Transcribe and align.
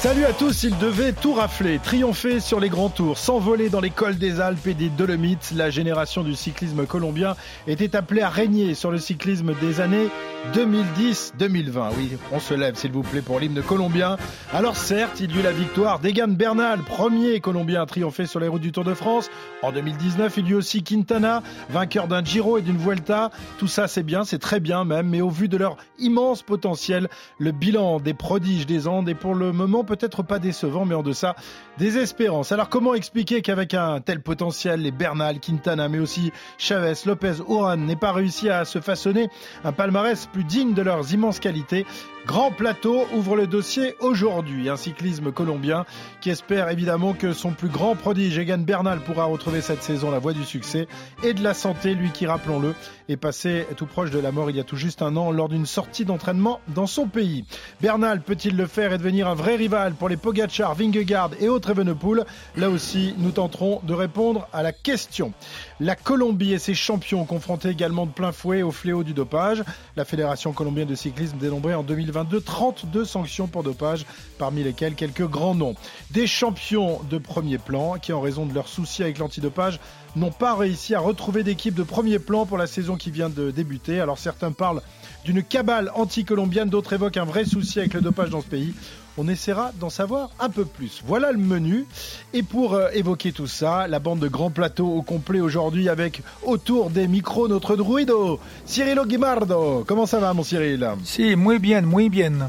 Salut 0.00 0.24
à 0.24 0.32
tous, 0.32 0.62
il 0.62 0.78
devait 0.78 1.12
tout 1.12 1.34
rafler, 1.34 1.78
triompher 1.78 2.40
sur 2.40 2.58
les 2.58 2.70
grands 2.70 2.88
tours, 2.88 3.18
s'envoler 3.18 3.68
dans 3.68 3.82
les 3.82 3.90
cols 3.90 4.16
des 4.16 4.40
Alpes 4.40 4.66
et 4.66 4.72
des 4.72 4.88
Dolomites. 4.88 5.52
La 5.54 5.68
génération 5.68 6.22
du 6.22 6.34
cyclisme 6.34 6.86
colombien 6.86 7.36
était 7.66 7.94
appelée 7.94 8.22
à 8.22 8.30
régner 8.30 8.72
sur 8.72 8.90
le 8.90 8.96
cyclisme 8.96 9.52
des 9.60 9.82
années 9.82 10.08
2010-2020. 10.54 11.90
Oui, 11.98 12.16
on 12.32 12.40
se 12.40 12.54
lève 12.54 12.76
s'il 12.76 12.92
vous 12.92 13.02
plaît 13.02 13.20
pour 13.20 13.40
l'hymne 13.40 13.60
colombien. 13.60 14.16
Alors 14.54 14.74
certes, 14.74 15.20
il 15.20 15.36
y 15.36 15.38
eut 15.38 15.42
la 15.42 15.52
victoire 15.52 15.98
d'Egan 15.98 16.28
Bernal, 16.28 16.80
premier 16.80 17.40
colombien 17.40 17.82
à 17.82 17.86
triompher 17.86 18.24
sur 18.24 18.40
les 18.40 18.48
routes 18.48 18.62
du 18.62 18.72
Tour 18.72 18.84
de 18.84 18.94
France. 18.94 19.28
En 19.60 19.70
2019, 19.70 20.34
il 20.38 20.48
y 20.48 20.50
eut 20.52 20.54
aussi 20.54 20.82
Quintana, 20.82 21.42
vainqueur 21.68 22.08
d'un 22.08 22.24
Giro 22.24 22.56
et 22.56 22.62
d'une 22.62 22.78
Vuelta. 22.78 23.30
Tout 23.58 23.68
ça 23.68 23.86
c'est 23.86 24.02
bien, 24.02 24.24
c'est 24.24 24.38
très 24.38 24.60
bien 24.60 24.86
même, 24.86 25.10
mais 25.10 25.20
au 25.20 25.28
vu 25.28 25.46
de 25.48 25.58
leur 25.58 25.76
immense 25.98 26.40
potentiel, 26.40 27.10
le 27.38 27.52
bilan 27.52 28.00
des 28.00 28.14
prodiges 28.14 28.64
des 28.64 28.88
Andes 28.88 29.10
est 29.10 29.14
pour 29.14 29.34
le 29.34 29.52
moment 29.52 29.84
peut-être 29.96 30.22
pas 30.22 30.38
décevant, 30.38 30.84
mais 30.84 30.94
en 30.94 31.02
deçà 31.02 31.34
des 31.78 31.98
espérances. 31.98 32.52
Alors 32.52 32.68
comment 32.68 32.94
expliquer 32.94 33.42
qu'avec 33.42 33.74
un 33.74 34.00
tel 34.00 34.22
potentiel, 34.22 34.82
les 34.82 34.92
Bernal, 34.92 35.40
Quintana, 35.40 35.88
mais 35.88 35.98
aussi 35.98 36.30
Chavez, 36.58 36.94
Lopez, 37.06 37.40
Oran 37.48 37.76
n'aient 37.76 37.96
pas 37.96 38.12
réussi 38.12 38.48
à 38.48 38.64
se 38.64 38.80
façonner 38.80 39.28
un 39.64 39.72
palmarès 39.72 40.26
plus 40.26 40.44
digne 40.44 40.74
de 40.74 40.82
leurs 40.82 41.12
immenses 41.12 41.40
qualités? 41.40 41.86
Grand 42.26 42.52
Plateau 42.52 43.06
ouvre 43.14 43.34
le 43.34 43.46
dossier 43.46 43.96
aujourd'hui. 43.98 44.68
Un 44.68 44.76
cyclisme 44.76 45.32
colombien 45.32 45.84
qui 46.20 46.30
espère 46.30 46.68
évidemment 46.68 47.14
que 47.14 47.32
son 47.32 47.52
plus 47.52 47.68
grand 47.68 47.96
prodige, 47.96 48.38
Egan 48.38 48.58
Bernal, 48.58 49.00
pourra 49.00 49.24
retrouver 49.24 49.62
cette 49.62 49.82
saison 49.82 50.10
la 50.10 50.18
voie 50.18 50.34
du 50.34 50.44
succès 50.44 50.86
et 51.24 51.32
de 51.32 51.42
la 51.42 51.54
santé, 51.54 51.94
lui 51.94 52.10
qui, 52.10 52.26
rappelons-le, 52.26 52.74
est 53.08 53.16
passé 53.16 53.66
tout 53.76 53.86
proche 53.86 54.10
de 54.10 54.18
la 54.18 54.32
mort 54.32 54.50
il 54.50 54.56
y 54.56 54.60
a 54.60 54.64
tout 54.64 54.76
juste 54.76 55.02
un 55.02 55.16
an 55.16 55.30
lors 55.30 55.48
d'une 55.48 55.66
sortie 55.66 56.04
d'entraînement 56.04 56.60
dans 56.68 56.86
son 56.86 57.06
pays. 57.06 57.44
Bernal 57.80 58.20
peut-il 58.20 58.56
le 58.56 58.66
faire 58.66 58.92
et 58.92 58.98
devenir 58.98 59.26
un 59.26 59.34
vrai 59.34 59.56
rival 59.56 59.94
pour 59.94 60.08
les 60.08 60.16
Pogacar, 60.16 60.74
Vingegaard 60.74 61.30
et 61.40 61.48
autres 61.48 61.70
Evenepoel? 61.70 62.26
Là 62.56 62.68
aussi, 62.68 63.14
nous 63.18 63.30
tenterons 63.30 63.80
de 63.82 63.94
répondre 63.94 64.46
à 64.52 64.62
la 64.62 64.72
question. 64.72 65.32
La 65.80 65.96
Colombie 65.96 66.52
et 66.52 66.58
ses 66.58 66.74
champions 66.74 67.24
confrontés 67.24 67.70
également 67.70 68.06
de 68.06 68.12
plein 68.12 68.32
fouet 68.32 68.62
au 68.62 68.70
fléau 68.70 69.02
du 69.02 69.14
dopage. 69.14 69.64
La 69.96 70.04
Fédération 70.04 70.52
colombienne 70.52 70.88
de 70.88 70.94
cyclisme 70.94 71.38
dénombrait 71.38 71.74
en 71.74 71.82
2022 72.10 72.40
32 72.40 73.04
sanctions 73.04 73.46
pour 73.46 73.62
dopage, 73.62 74.04
parmi 74.38 74.62
lesquelles 74.62 74.94
quelques 74.94 75.26
grands 75.26 75.54
noms. 75.54 75.74
Des 76.10 76.26
champions 76.26 77.00
de 77.08 77.18
premier 77.18 77.58
plan 77.58 77.94
qui, 77.98 78.12
en 78.12 78.20
raison 78.20 78.46
de 78.46 78.54
leurs 78.54 78.68
soucis 78.68 79.02
avec 79.02 79.18
l'antidopage, 79.18 79.80
n'ont 80.16 80.32
pas 80.32 80.56
réussi 80.56 80.94
à 80.94 81.00
retrouver 81.00 81.44
d'équipe 81.44 81.74
de 81.74 81.82
premier 81.82 82.18
plan 82.18 82.46
pour 82.46 82.58
la 82.58 82.66
saison 82.66 82.96
qui 82.96 83.10
vient 83.10 83.30
de 83.30 83.50
débuter. 83.50 84.00
Alors 84.00 84.18
certains 84.18 84.52
parlent 84.52 84.82
d'une 85.24 85.42
cabale 85.42 85.92
anti-colombienne, 85.94 86.68
d'autres 86.68 86.94
évoquent 86.94 87.18
un 87.18 87.24
vrai 87.24 87.44
souci 87.44 87.78
avec 87.78 87.94
le 87.94 88.00
dopage 88.00 88.30
dans 88.30 88.40
ce 88.40 88.46
pays. 88.46 88.74
On 89.22 89.28
essaiera 89.28 89.72
d'en 89.78 89.90
savoir 89.90 90.30
un 90.40 90.48
peu 90.48 90.64
plus. 90.64 91.02
Voilà 91.06 91.30
le 91.30 91.36
menu. 91.36 91.84
Et 92.32 92.42
pour 92.42 92.72
euh, 92.72 92.88
évoquer 92.94 93.32
tout 93.32 93.46
ça, 93.46 93.86
la 93.86 93.98
bande 93.98 94.18
de 94.18 94.28
grands 94.28 94.48
plateaux 94.48 94.88
au 94.88 95.02
complet 95.02 95.40
aujourd'hui 95.40 95.90
avec 95.90 96.22
autour 96.42 96.88
des 96.88 97.06
micros 97.06 97.46
notre 97.46 97.76
druido, 97.76 98.40
Cirilo 98.64 99.04
Guimardo. 99.04 99.84
Comment 99.86 100.06
ça 100.06 100.20
va 100.20 100.32
mon 100.32 100.42
Cyril? 100.42 100.88
Si, 101.04 101.36
muy 101.36 101.58
bien, 101.58 101.82
muy 101.82 102.08
bien. 102.08 102.46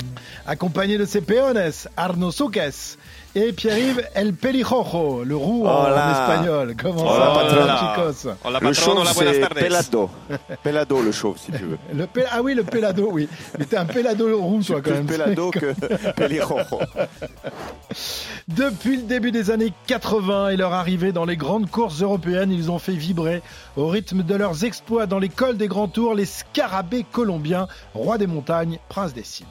Accompagné 0.48 0.98
de 0.98 1.04
ses 1.04 1.20
peones, 1.20 1.60
Arnaud 1.98 2.32
Souques 2.32 2.88
et 3.36 3.54
Pierre-Yves 3.54 4.08
El 4.14 4.34
Pelijojo, 4.34 5.24
le 5.24 5.36
roux 5.36 5.66
en 5.66 5.88
espagnol. 6.12 6.76
Comment 6.82 7.08
ça 7.14 7.20
va, 7.20 7.78
chicos 7.78 8.28
Hola, 8.44 8.60
Le 8.62 8.74
chauve, 8.74 8.98
hola, 9.00 9.14
buenas 9.14 9.34
c'est 9.34 9.40
tardes. 9.40 9.54
Pelado. 9.54 10.10
Pelado, 10.64 11.02
le 11.02 11.12
chauve, 11.12 11.38
si 11.38 11.52
tu 11.52 11.64
veux. 11.64 11.78
le 11.94 12.06
pel- 12.06 12.28
Ah 12.32 12.42
oui, 12.42 12.54
le 12.56 12.64
pelado, 12.64 13.10
oui. 13.12 13.28
Mais 13.58 13.66
t'es 13.66 13.78
un 13.78 13.86
pelado 13.86 14.38
roux, 14.38 14.62
toi, 14.64 14.78
quand 14.78 14.90
Plus 14.92 14.94
même. 14.94 15.06
Pelado 15.06 15.52
que 15.52 15.74
Pelirrojo. 16.12 16.80
Depuis 18.48 18.98
le 18.98 19.04
début 19.04 19.32
des 19.32 19.50
années 19.52 19.72
80 19.88 20.50
et 20.50 20.58
leur 20.58 20.74
arrivée 20.74 21.12
dans 21.12 21.26
les 21.26 21.38
grandes 21.38 21.70
courses 21.70 22.02
européennes, 22.02 22.52
ils 22.52 22.70
ont 22.72 22.80
fait 22.80 22.94
vibrer 22.94 23.42
au 23.78 23.88
rythme 23.88 24.24
de 24.24 24.36
leurs 24.36 24.66
exploits 24.66 25.06
dans 25.06 25.20
les 25.20 25.30
cols 25.30 25.58
des 25.58 25.68
grands 25.68 25.88
tours 25.88 26.16
les 26.16 26.26
scarabées 26.26 27.06
colombiens, 27.10 27.68
rois 27.94 28.18
des 28.18 28.28
montagnes, 28.28 28.80
princes 28.90 29.14
des 29.14 29.24
cimes. 29.24 29.46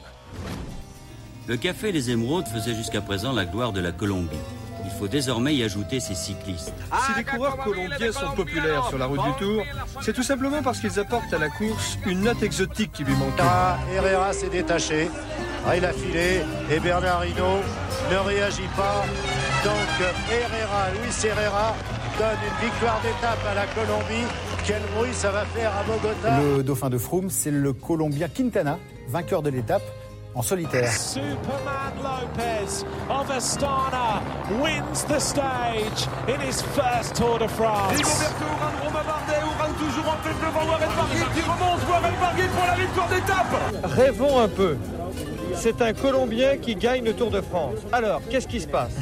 Le 1.47 1.57
café 1.57 1.93
Les 1.93 2.11
Émeraudes 2.11 2.47
faisait 2.47 2.75
jusqu'à 2.75 3.01
présent 3.01 3.33
la 3.33 3.45
gloire 3.45 3.73
de 3.73 3.81
la 3.81 3.93
Colombie. 3.93 4.37
Il 4.85 4.91
faut 4.99 5.09
désormais 5.09 5.55
y 5.55 5.63
ajouter 5.63 5.99
ses 6.01 6.15
cyclistes. 6.15 6.73
Si 7.07 7.13
les 7.17 7.25
coureurs 7.25 7.57
colombiens 7.59 8.13
sont 8.13 8.35
populaires 8.37 8.87
sur 8.89 8.99
la 8.99 9.07
route 9.07 9.23
du 9.23 9.33
Tour, 9.39 9.65
c'est 10.03 10.13
tout 10.13 10.23
simplement 10.23 10.63
parce 10.63 10.81
qu'ils 10.81 10.99
apportent 10.99 11.33
à 11.33 11.39
la 11.39 11.49
course 11.49 11.99
une 12.07 12.23
note 12.23 12.43
exotique 12.43 12.93
qui 12.93 13.05
lui 13.05 13.15
manquait. 13.15 13.43
Herrera 13.95 14.33
s'est 14.33 14.49
détaché. 14.49 15.11
Ah, 15.67 15.77
il 15.77 15.85
a 15.85 15.93
filé 15.93 16.41
et 16.71 16.81
Bernard 16.81 17.25
Hinault 17.27 17.63
ne 18.11 18.17
réagit 18.17 18.69
pas. 18.77 19.05
Donc 19.65 20.09
Herrera, 20.31 20.89
Luis 21.03 21.27
Herrera 21.29 21.75
donne 22.19 22.39
une 22.49 22.69
victoire 22.69 23.01
d'étape 23.03 23.45
à 23.51 23.55
la 23.55 23.67
Colombie. 23.67 24.27
Quel 24.67 24.83
bruit 24.95 25.13
ça 25.13 25.31
va 25.31 25.45
faire 25.47 25.73
à 25.77 25.83
Bogota? 25.83 26.41
Le 26.41 26.63
dauphin 26.63 26.91
de 26.91 26.99
Froome, 26.99 27.31
c'est 27.31 27.51
le 27.51 27.73
Colombien 27.73 28.29
Quintana, 28.29 28.79
vainqueur 29.09 29.43
de 29.43 29.51
l'étape 29.51 29.83
en 30.35 30.43
solitaire. 30.43 30.93
Superman 30.93 31.93
Lopez 32.03 32.85
of 33.09 33.29
Astana 33.31 34.23
wins 34.61 35.05
the 35.05 35.19
stage 35.19 36.07
in 36.29 36.41
his 36.41 36.63
first 36.63 37.15
Tour 37.15 37.39
de 37.39 37.49
France. 37.49 37.97
Rigoberto 37.97 38.45
Urán, 38.45 38.75
Romain 38.83 39.05
Bardet, 39.05 39.41
Urán 39.43 39.73
toujours 39.79 40.09
en 40.09 40.17
tête 40.23 40.41
devant 40.41 40.67
Warren 40.71 40.91
Barguil 40.97 41.27
qui 41.35 41.41
remonte, 41.43 41.89
Warren 41.89 42.15
Barguil 42.21 42.49
pour 42.49 42.67
la 42.67 42.75
victoire 42.75 43.09
d'étape 43.09 43.95
Rêvons 43.97 44.41
un 44.41 44.49
peu. 44.49 44.77
C'est 45.55 45.81
un 45.83 45.93
Colombien 45.93 46.57
qui 46.57 46.75
gagne 46.75 47.05
le 47.05 47.13
Tour 47.15 47.31
de 47.31 47.41
France. 47.41 47.77
Alors, 47.93 48.21
qu'est-ce 48.31 48.49
qui 48.49 48.61
se 48.61 48.67
passe 48.69 48.93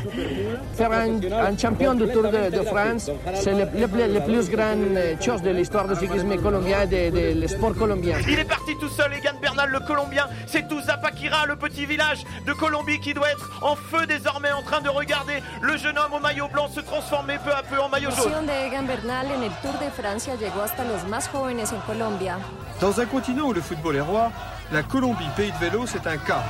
Faire 0.74 0.92
un, 0.92 1.20
un 1.32 1.56
champion 1.58 1.94
du 1.94 2.06
Tour 2.08 2.24
de, 2.24 2.50
de 2.56 2.62
France, 2.62 3.10
c'est 3.34 3.52
le, 3.52 3.66
le, 3.78 3.88
plus- 3.88 4.12
le 4.12 4.20
plus 4.20 4.48
grande 4.50 4.98
chose 5.20 5.42
de 5.42 5.50
l'histoire 5.50 5.88
du 5.88 5.94
cyclisme 5.96 6.36
colombien 6.36 6.82
et 6.90 7.10
de, 7.10 7.46
sport 7.46 7.74
colombien. 7.74 8.16
Il 8.28 8.38
est 8.38 8.44
parti 8.44 8.72
tout 8.80 8.88
seul, 8.88 9.12
Egan 9.14 9.38
Bernal, 9.40 9.70
le 9.70 9.80
Colombien. 9.80 10.26
C'est 10.46 10.68
tout 10.68 10.80
Zapakira, 10.80 11.46
le 11.46 11.56
petit 11.56 11.86
village 11.86 12.24
de 12.46 12.52
Colombie 12.52 13.00
qui 13.00 13.12
doit 13.14 13.30
être 13.30 13.50
en 13.62 13.74
feu 13.76 14.06
désormais, 14.06 14.52
en 14.52 14.62
train 14.62 14.80
de 14.80 14.88
regarder 14.88 15.42
le 15.60 15.76
jeune 15.76 15.98
homme 15.98 16.12
au 16.14 16.20
maillot 16.20 16.48
blanc 16.52 16.68
se 16.68 16.80
transformer 16.80 17.36
peu 17.44 17.50
à 17.52 17.62
peu 17.62 17.80
en 17.80 17.88
maillot 17.88 18.10
jaune. 18.10 18.46
de 18.46 18.68
Egan 18.68 18.84
Bernal 18.84 19.26
en 19.26 19.42
el 19.42 19.50
Tour 19.62 19.72
de 19.84 19.90
Francia 19.90 20.34
llegó 20.36 20.60
hasta 20.62 20.84
los 20.84 21.08
más 21.08 21.28
jóvenes 21.28 21.72
en 21.72 21.80
Colombia. 21.92 22.38
Dans 22.80 23.00
un 23.00 23.06
continent 23.06 23.46
où 23.48 23.52
le 23.52 23.60
football 23.60 23.96
est 23.96 24.00
roi, 24.00 24.30
la 24.72 24.82
Colombie, 24.82 25.24
pays 25.36 25.52
de 25.52 25.58
vélo, 25.58 25.86
c'est 25.86 26.06
un 26.06 26.16
cas. 26.16 26.42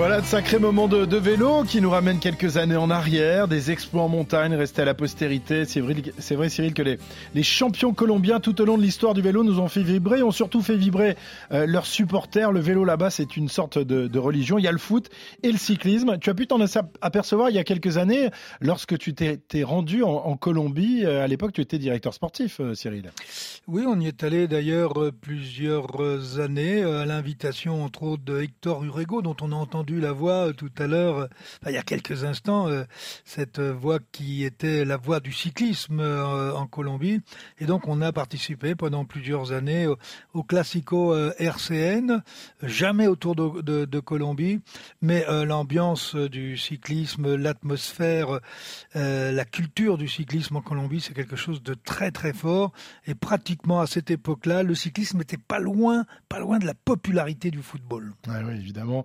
Voilà 0.00 0.22
de 0.22 0.26
sacrés 0.26 0.58
moments 0.58 0.88
de, 0.88 1.16
vélo 1.18 1.62
qui 1.62 1.82
nous 1.82 1.90
ramènent 1.90 2.20
quelques 2.20 2.56
années 2.56 2.74
en 2.74 2.88
arrière, 2.88 3.48
des 3.48 3.70
exploits 3.70 4.04
en 4.04 4.08
montagne 4.08 4.54
restés 4.54 4.80
à 4.80 4.86
la 4.86 4.94
postérité. 4.94 5.66
C'est 5.66 5.80
vrai, 5.80 5.94
vrai 6.30 6.48
Cyril, 6.48 6.72
que 6.72 6.80
les, 6.80 6.98
les 7.34 7.42
champions 7.42 7.92
colombiens 7.92 8.40
tout 8.40 8.62
au 8.62 8.64
long 8.64 8.78
de 8.78 8.82
l'histoire 8.82 9.12
du 9.12 9.20
vélo 9.20 9.44
nous 9.44 9.60
ont 9.60 9.68
fait 9.68 9.82
vibrer, 9.82 10.22
ont 10.22 10.30
surtout 10.30 10.62
fait 10.62 10.78
vibrer 10.78 11.16
euh, 11.52 11.66
leurs 11.66 11.84
supporters. 11.84 12.50
Le 12.50 12.60
vélo 12.60 12.86
là-bas, 12.86 13.10
c'est 13.10 13.36
une 13.36 13.50
sorte 13.50 13.76
de, 13.76 14.18
religion. 14.18 14.56
Il 14.56 14.64
y 14.64 14.68
a 14.68 14.72
le 14.72 14.78
foot 14.78 15.10
et 15.42 15.52
le 15.52 15.58
cyclisme. 15.58 16.16
Tu 16.18 16.30
as 16.30 16.34
pu 16.34 16.46
t'en 16.46 16.60
apercevoir 17.02 17.50
il 17.50 17.56
y 17.56 17.58
a 17.58 17.64
quelques 17.64 17.98
années 17.98 18.30
lorsque 18.62 18.96
tu 18.96 19.12
t'es 19.12 19.62
rendu 19.62 20.02
en, 20.02 20.34
Colombie. 20.38 21.04
Euh, 21.04 21.22
À 21.22 21.26
l'époque, 21.26 21.52
tu 21.52 21.60
étais 21.60 21.78
directeur 21.78 22.14
sportif, 22.14 22.58
euh, 22.60 22.72
Cyril. 22.72 23.12
Oui, 23.68 23.84
on 23.86 24.00
y 24.00 24.06
est 24.06 24.24
allé 24.24 24.48
d'ailleurs 24.48 24.94
plusieurs 25.20 26.40
années 26.40 26.82
à 26.82 27.04
l'invitation 27.04 27.84
entre 27.84 28.04
autres 28.04 28.24
de 28.24 28.40
Hector 28.40 28.82
Urego 28.82 29.20
dont 29.20 29.36
on 29.42 29.52
a 29.52 29.56
entendu 29.56 29.89
la 29.98 30.12
voix 30.12 30.48
euh, 30.48 30.52
tout 30.52 30.70
à 30.78 30.86
l'heure, 30.86 31.18
euh, 31.18 31.26
il 31.66 31.72
y 31.72 31.78
a 31.78 31.82
quelques 31.82 32.24
instants, 32.24 32.68
euh, 32.68 32.84
cette 33.24 33.60
voix 33.60 33.98
qui 34.12 34.44
était 34.44 34.84
la 34.84 34.96
voix 34.96 35.20
du 35.20 35.32
cyclisme 35.32 36.00
en 36.00 36.66
Colombie. 36.66 37.20
Et 37.58 37.66
donc 37.66 37.88
on 37.88 38.00
a 38.00 38.12
participé 38.12 38.74
pendant 38.74 39.04
plusieurs 39.04 39.52
années 39.52 39.86
au, 40.34 40.42
Classico 40.42 41.14
RCN, 41.38 42.22
jamais 42.62 43.06
autour 43.06 43.34
de, 43.36 44.00
Colombie, 44.00 44.60
mais 45.00 45.24
l'ambiance 45.44 46.16
du 46.16 46.56
cyclisme, 46.56 47.36
l'atmosphère, 47.36 48.40
la 48.94 49.44
culture 49.44 49.96
du 49.98 50.08
cyclisme 50.08 50.56
en 50.56 50.62
Colombie, 50.62 51.00
c'est 51.00 51.14
quelque 51.14 51.36
chose 51.36 51.62
de 51.62 51.74
très 51.74 52.10
très 52.10 52.32
fort. 52.32 52.72
Et 53.06 53.14
pratiquement 53.14 53.80
à 53.80 53.86
cette 53.86 54.10
époque-là, 54.10 54.62
le 54.62 54.74
cyclisme 54.74 55.18
n'était 55.18 55.38
pas 55.38 55.58
loin, 55.58 56.04
pas 56.28 56.38
loin 56.38 56.58
de 56.58 56.66
la 56.66 56.74
popularité 56.74 57.50
du 57.50 57.62
football. 57.62 58.12
Ah 58.28 58.40
oui, 58.44 58.54
évidemment. 58.54 59.04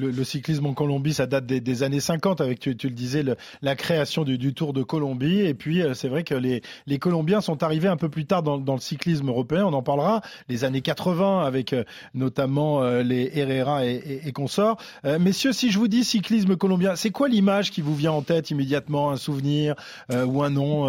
Le, 0.00 0.24
cyclisme 0.24 0.66
en 0.66 0.74
Colombie, 0.74 1.14
ça 1.14 1.26
date 1.26 1.46
des, 1.46 1.82
années 1.82 2.00
50 2.00 2.40
avec, 2.40 2.58
tu, 2.58 2.70
le 2.70 2.94
disais, 2.94 3.24
la 3.62 3.76
création 3.76 4.24
du, 4.24 4.54
Tour 4.54 4.72
de 4.72 4.82
Colombie. 4.82 5.40
Et 5.40 5.54
puis, 5.54 5.82
c'est 5.94 6.08
vrai 6.08 6.24
que 6.24 6.34
les, 6.34 6.62
Colombiens 6.98 7.40
sont 7.40 7.62
arrivés 7.62 7.88
un 7.88 7.96
peu 7.96 8.08
plus 8.08 8.26
tard 8.26 8.42
dans, 8.42 8.74
le 8.74 8.80
cyclisme 8.80 9.28
européen. 9.28 9.64
On 9.66 9.72
en 9.72 9.82
parlera. 9.82 10.22
Les 10.48 10.64
années 10.64 10.80
80 10.80 11.44
avec 11.44 11.74
notamment 12.14 12.82
les 13.00 13.30
Herrera 13.34 13.86
et, 13.86 14.22
et 14.24 14.32
consorts. 14.32 14.78
messieurs, 15.04 15.52
si 15.52 15.70
je 15.70 15.78
vous 15.78 15.88
dis 15.88 16.04
cyclisme 16.04 16.56
colombien, 16.56 16.96
c'est 16.96 17.10
quoi 17.10 17.28
l'image 17.28 17.70
qui 17.70 17.82
vous 17.82 17.94
vient 17.94 18.12
en 18.12 18.22
tête 18.22 18.50
immédiatement? 18.50 19.10
Un 19.10 19.16
souvenir 19.16 19.74
ou 20.10 20.42
un 20.42 20.50
nom, 20.50 20.86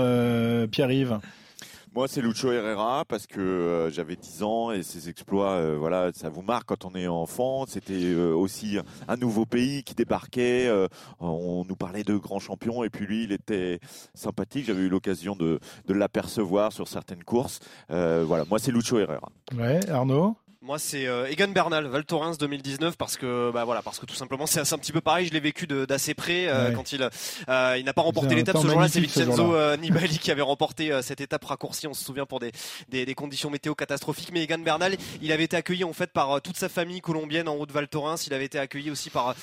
Pierre-Yves? 0.68 1.20
Moi, 1.94 2.08
c'est 2.08 2.22
Lucho 2.22 2.52
Herrera 2.52 3.04
parce 3.06 3.28
que 3.28 3.40
euh, 3.40 3.90
j'avais 3.90 4.16
10 4.16 4.44
ans 4.44 4.72
et 4.72 4.82
ses 4.82 5.10
exploits, 5.10 5.52
euh, 5.52 5.76
voilà, 5.78 6.12
ça 6.14 6.30
vous 6.30 6.42
marque 6.42 6.68
quand 6.68 6.86
on 6.86 6.96
est 6.96 7.08
enfant. 7.08 7.66
C'était 7.68 7.94
euh, 7.94 8.34
aussi 8.34 8.78
un 9.10 9.18
nouveau 9.18 9.46
pays 9.46 9.84
qui 9.84 9.94
débarquait. 9.94 10.72
on 11.20 11.66
nous 11.68 11.76
parlait 11.76 12.04
de 12.04 12.16
grands 12.16 12.40
champions 12.40 12.84
et 12.84 12.90
puis 12.90 13.06
lui, 13.06 13.26
il 13.26 13.34
était 13.34 13.80
sympathique. 14.14 14.66
J'avais 14.66 14.84
eu 14.84 14.90
l'occasion 14.90 15.36
de, 15.36 15.60
l'apercevoir 15.90 16.72
sur 16.72 16.88
certaines 16.88 17.24
courses. 17.24 17.60
voilà, 17.90 18.46
moi, 18.50 18.60
c'est 18.60 18.72
Lucho 18.72 18.98
Herrera. 18.98 19.30
Ouais, 19.58 19.88
Arnaud? 19.90 20.38
Moi, 20.64 20.78
c'est 20.78 21.08
euh, 21.08 21.26
Egan 21.26 21.48
Bernal, 21.48 21.88
Val 21.88 22.06
Thorens 22.06 22.38
2019, 22.38 22.96
parce 22.96 23.18
que, 23.18 23.50
bah 23.52 23.66
voilà, 23.66 23.82
parce 23.82 23.98
que 23.98 24.06
tout 24.06 24.14
simplement, 24.14 24.46
c'est 24.46 24.60
un 24.60 24.78
petit 24.78 24.92
peu 24.92 25.02
pareil. 25.02 25.26
Je 25.26 25.34
l'ai 25.34 25.40
vécu 25.40 25.66
d'assez 25.66 26.14
près 26.14 26.48
euh, 26.48 26.72
quand 26.72 26.92
il, 26.92 27.10
euh, 27.50 27.76
il 27.80 27.84
n'a 27.84 27.94
pas 27.94 28.04
remporté 28.04 28.36
l'étape 28.36 28.58
ce 28.58 28.68
jour-là. 28.68 28.88
C'est 28.88 29.00
Vincenzo 29.00 29.56
Nibali 29.78 30.20
qui 30.20 30.30
avait 30.30 30.44
remporté 30.44 30.92
cette 31.02 31.20
étape 31.20 31.44
raccourcie. 31.46 31.88
On 31.88 31.96
se 31.96 32.06
souvient 32.06 32.28
pour 32.28 32.40
des, 32.40 32.52
des, 32.90 33.08
des, 33.08 33.16
conditions 33.16 33.50
météo 33.50 33.74
catastrophiques. 33.74 34.30
Mais 34.32 34.44
Egan 34.44 34.60
Bernal, 34.60 34.98
il 35.24 35.32
avait 35.32 35.46
été 35.46 35.58
accueilli 35.58 35.84
en 35.84 35.94
fait 35.94 36.12
par 36.12 36.40
toute 36.44 36.58
sa 36.58 36.70
famille 36.70 37.02
colombienne 37.02 37.48
en 37.48 37.56
haut 37.56 37.66
de 37.66 37.74
Val 37.74 37.88
Thorens. 37.88 38.28
Il 38.28 38.34
avait 38.36 38.46
été 38.46 38.60
accueilli 38.60 38.92
aussi 38.92 39.10
par 39.10 39.34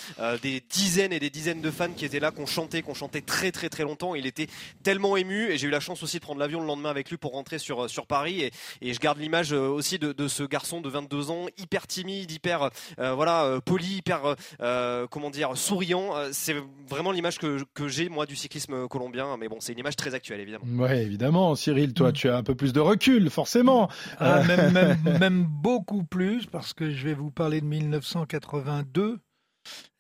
des 0.43 0.63
dizaines 0.71 1.13
et 1.13 1.19
des 1.19 1.31
dizaines 1.31 1.61
de 1.61 1.71
fans 1.73 1.91
qui 1.91 2.05
étaient 2.05 2.21
là, 2.21 2.31
qu'on 2.31 2.47
chantait, 2.47 2.83
qu'on 2.83 2.95
chantait 2.95 3.23
très 3.23 3.51
très 3.51 3.69
très 3.69 3.83
longtemps. 3.83 4.15
Il 4.15 4.27
était 4.27 4.47
tellement 4.85 5.17
ému 5.17 5.51
et 5.51 5.59
j'ai 5.59 5.67
eu 5.67 5.71
la 5.71 5.81
chance 5.81 6.01
aussi 6.05 6.19
de 6.19 6.23
prendre 6.23 6.39
l'avion 6.39 6.61
le 6.61 6.67
lendemain 6.67 6.91
avec 6.91 7.11
lui 7.11 7.17
pour 7.17 7.33
rentrer 7.33 7.59
sur 7.59 7.91
sur 7.91 8.07
Paris. 8.07 8.43
Et, 8.43 8.53
et 8.83 8.95
je 8.95 9.01
garde 9.01 9.19
l'image 9.19 9.51
aussi 9.51 9.99
de, 9.99 10.13
de 10.13 10.29
ce 10.29 10.45
garçon 10.45 10.81
de 10.81 10.89
22 10.89 11.08
deux 11.09 11.31
ans, 11.31 11.47
hyper 11.59 11.87
timide, 11.87 12.31
hyper 12.31 12.71
euh, 12.99 13.15
voilà 13.15 13.45
euh, 13.45 13.61
poli, 13.61 13.97
hyper 13.97 14.35
euh, 14.61 15.07
comment 15.11 15.31
dire 15.31 15.57
souriant. 15.57 16.13
C'est 16.33 16.57
vraiment 16.89 17.13
l'image 17.13 17.39
que, 17.39 17.65
que 17.75 17.89
j'ai 17.89 18.09
moi 18.09 18.27
du 18.27 18.37
cyclisme 18.37 18.89
colombien. 18.89 19.37
Mais 19.37 19.49
bon, 19.49 19.57
c'est 19.61 19.73
une 19.73 19.79
image 19.79 19.97
très 19.97 20.15
actuelle 20.15 20.41
évidemment. 20.41 20.65
Ouais, 20.83 21.03
évidemment, 21.03 21.55
Cyril, 21.55 21.95
toi, 21.95 22.13
tu 22.13 22.29
as 22.29 22.37
un 22.37 22.43
peu 22.43 22.55
plus 22.55 22.73
de 22.73 22.81
recul, 22.81 23.31
forcément. 23.31 23.89
Ah, 24.19 24.43
même, 24.45 24.73
même, 24.73 24.99
même 25.21 25.45
beaucoup 25.45 26.05
plus, 26.05 26.47
parce 26.47 26.73
que 26.73 26.91
je 26.91 27.05
vais 27.05 27.15
vous 27.15 27.31
parler 27.31 27.61
de 27.61 27.67
1982. 27.67 29.19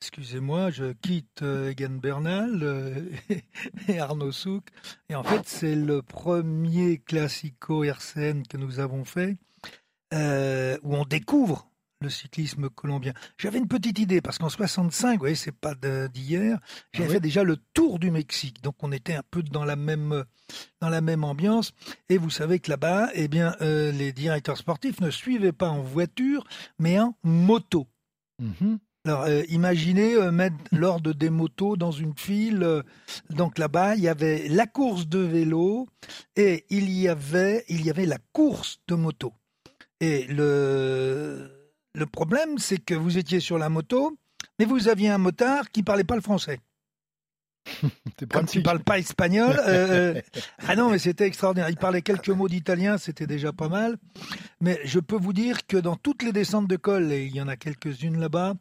Excusez-moi, 0.00 0.70
je 0.70 0.92
quitte 0.92 1.42
Egan 1.42 1.98
Bernal 2.00 3.04
et 3.88 3.98
Arnaud 3.98 4.32
Souk. 4.32 4.64
Et 5.10 5.14
en 5.14 5.22
fait, 5.22 5.42
c'est 5.44 5.74
le 5.74 6.00
premier 6.00 6.98
classico 6.98 7.84
RCN 7.84 8.44
que 8.48 8.56
nous 8.56 8.80
avons 8.80 9.04
fait 9.04 9.36
euh, 10.14 10.78
où 10.82 10.94
on 10.94 11.04
découvre 11.04 11.68
le 12.00 12.10
cyclisme 12.10 12.68
colombien. 12.70 13.12
J'avais 13.38 13.58
une 13.58 13.66
petite 13.66 13.98
idée 13.98 14.20
parce 14.20 14.38
qu'en 14.38 14.48
65, 14.48 15.14
vous 15.14 15.18
voyez, 15.18 15.34
c'est 15.34 15.52
pas 15.52 15.74
d'hier, 15.74 16.58
j'avais 16.92 17.08
ah 17.08 17.12
fait 17.14 17.20
déjà 17.20 17.42
le 17.42 17.56
tour 17.74 17.98
du 17.98 18.10
Mexique, 18.10 18.62
donc 18.62 18.76
on 18.82 18.92
était 18.92 19.14
un 19.14 19.24
peu 19.30 19.42
dans 19.42 19.64
la 19.64 19.76
même 19.76 20.24
dans 20.80 20.88
la 20.88 21.00
même 21.00 21.24
ambiance. 21.24 21.72
Et 22.08 22.16
vous 22.16 22.30
savez 22.30 22.60
que 22.60 22.70
là-bas, 22.70 23.10
eh 23.14 23.28
bien, 23.28 23.54
euh, 23.60 23.92
les 23.92 24.12
directeurs 24.12 24.56
sportifs 24.56 25.00
ne 25.00 25.10
suivaient 25.10 25.52
pas 25.52 25.68
en 25.68 25.82
voiture, 25.82 26.46
mais 26.78 26.98
en 26.98 27.16
moto. 27.24 27.86
Mm-hmm. 28.42 28.78
Alors, 29.04 29.22
euh, 29.22 29.42
imaginez 29.48 30.16
mettre 30.30 30.56
l'ordre 30.70 31.12
des 31.12 31.30
motos 31.30 31.76
dans 31.76 31.92
une 31.92 32.16
file. 32.16 32.82
donc 33.30 33.58
là-bas, 33.58 33.96
il 33.96 34.02
y 34.02 34.08
avait 34.08 34.48
la 34.48 34.66
course 34.66 35.08
de 35.08 35.18
vélo 35.18 35.88
et 36.36 36.64
il 36.70 36.90
y 36.90 37.08
avait, 37.08 37.64
il 37.68 37.84
y 37.84 37.90
avait 37.90 38.06
la 38.06 38.18
course 38.32 38.80
de 38.86 38.94
moto. 38.94 39.32
Et 40.00 40.24
le, 40.26 41.72
le 41.94 42.06
problème, 42.06 42.58
c'est 42.58 42.78
que 42.78 42.94
vous 42.94 43.18
étiez 43.18 43.40
sur 43.40 43.58
la 43.58 43.68
moto, 43.68 44.16
mais 44.58 44.64
vous 44.64 44.88
aviez 44.88 45.08
un 45.08 45.18
motard 45.18 45.70
qui 45.70 45.82
parlait 45.82 46.04
pas 46.04 46.14
le 46.14 46.22
français. 46.22 46.60
Comme 48.30 48.46
il 48.52 48.58
ne 48.58 48.64
parle 48.64 48.80
pas 48.80 48.98
espagnol. 48.98 49.58
Euh, 49.66 50.14
euh, 50.16 50.20
ah 50.66 50.76
non, 50.76 50.90
mais 50.90 50.98
c'était 50.98 51.26
extraordinaire. 51.26 51.70
Il 51.70 51.76
parlait 51.76 52.02
quelques 52.02 52.28
mots 52.28 52.48
d'italien, 52.48 52.98
c'était 52.98 53.26
déjà 53.26 53.52
pas 53.52 53.68
mal. 53.68 53.96
Mais 54.60 54.80
je 54.84 54.98
peux 54.98 55.16
vous 55.16 55.32
dire 55.32 55.66
que 55.66 55.76
dans 55.76 55.96
toutes 55.96 56.22
les 56.22 56.32
descentes 56.32 56.68
de 56.68 56.76
col, 56.76 57.12
et 57.12 57.24
il 57.24 57.34
y 57.34 57.40
en 57.40 57.48
a 57.48 57.56
quelques-unes 57.56 58.18
là-bas, 58.18 58.54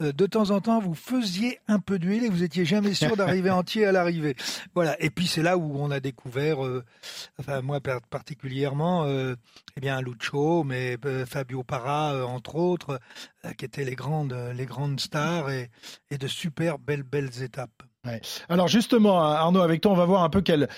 euh, 0.00 0.12
de 0.12 0.26
temps 0.26 0.50
en 0.50 0.60
temps, 0.60 0.80
vous 0.80 0.94
faisiez 0.94 1.60
un 1.68 1.78
peu 1.78 1.98
d'huile 1.98 2.24
et 2.24 2.28
vous 2.28 2.42
étiez 2.42 2.64
jamais 2.64 2.94
sûr 2.94 3.16
d'arriver 3.16 3.50
entier 3.50 3.86
à 3.86 3.92
l'arrivée. 3.92 4.36
Voilà. 4.74 5.00
Et 5.02 5.10
puis 5.10 5.26
c'est 5.26 5.42
là 5.42 5.58
où 5.58 5.76
on 5.78 5.90
a 5.90 6.00
découvert, 6.00 6.58
enfin 7.38 7.60
moi 7.62 7.80
particulièrement, 8.10 9.06
eh 9.06 9.80
bien 9.80 10.00
Lucho, 10.00 10.64
mais 10.64 10.96
Fabio 11.26 11.62
Parra 11.62 12.26
entre 12.26 12.56
autres, 12.56 13.00
qui 13.56 13.64
étaient 13.64 13.84
les 13.84 13.94
grandes, 13.94 14.36
les 14.54 14.66
grandes 14.66 15.00
stars 15.00 15.50
et, 15.50 15.70
et 16.10 16.18
de 16.18 16.26
super 16.26 16.78
belles 16.78 17.02
belles 17.02 17.42
étapes. 17.42 17.82
Alors 18.48 18.66
justement, 18.66 19.22
Arnaud, 19.22 19.60
avec 19.60 19.80
toi, 19.80 19.92
on 19.92 19.94
va 19.94 20.06
voir 20.06 20.24
un 20.24 20.28
peu 20.28 20.40
quels 20.40 20.68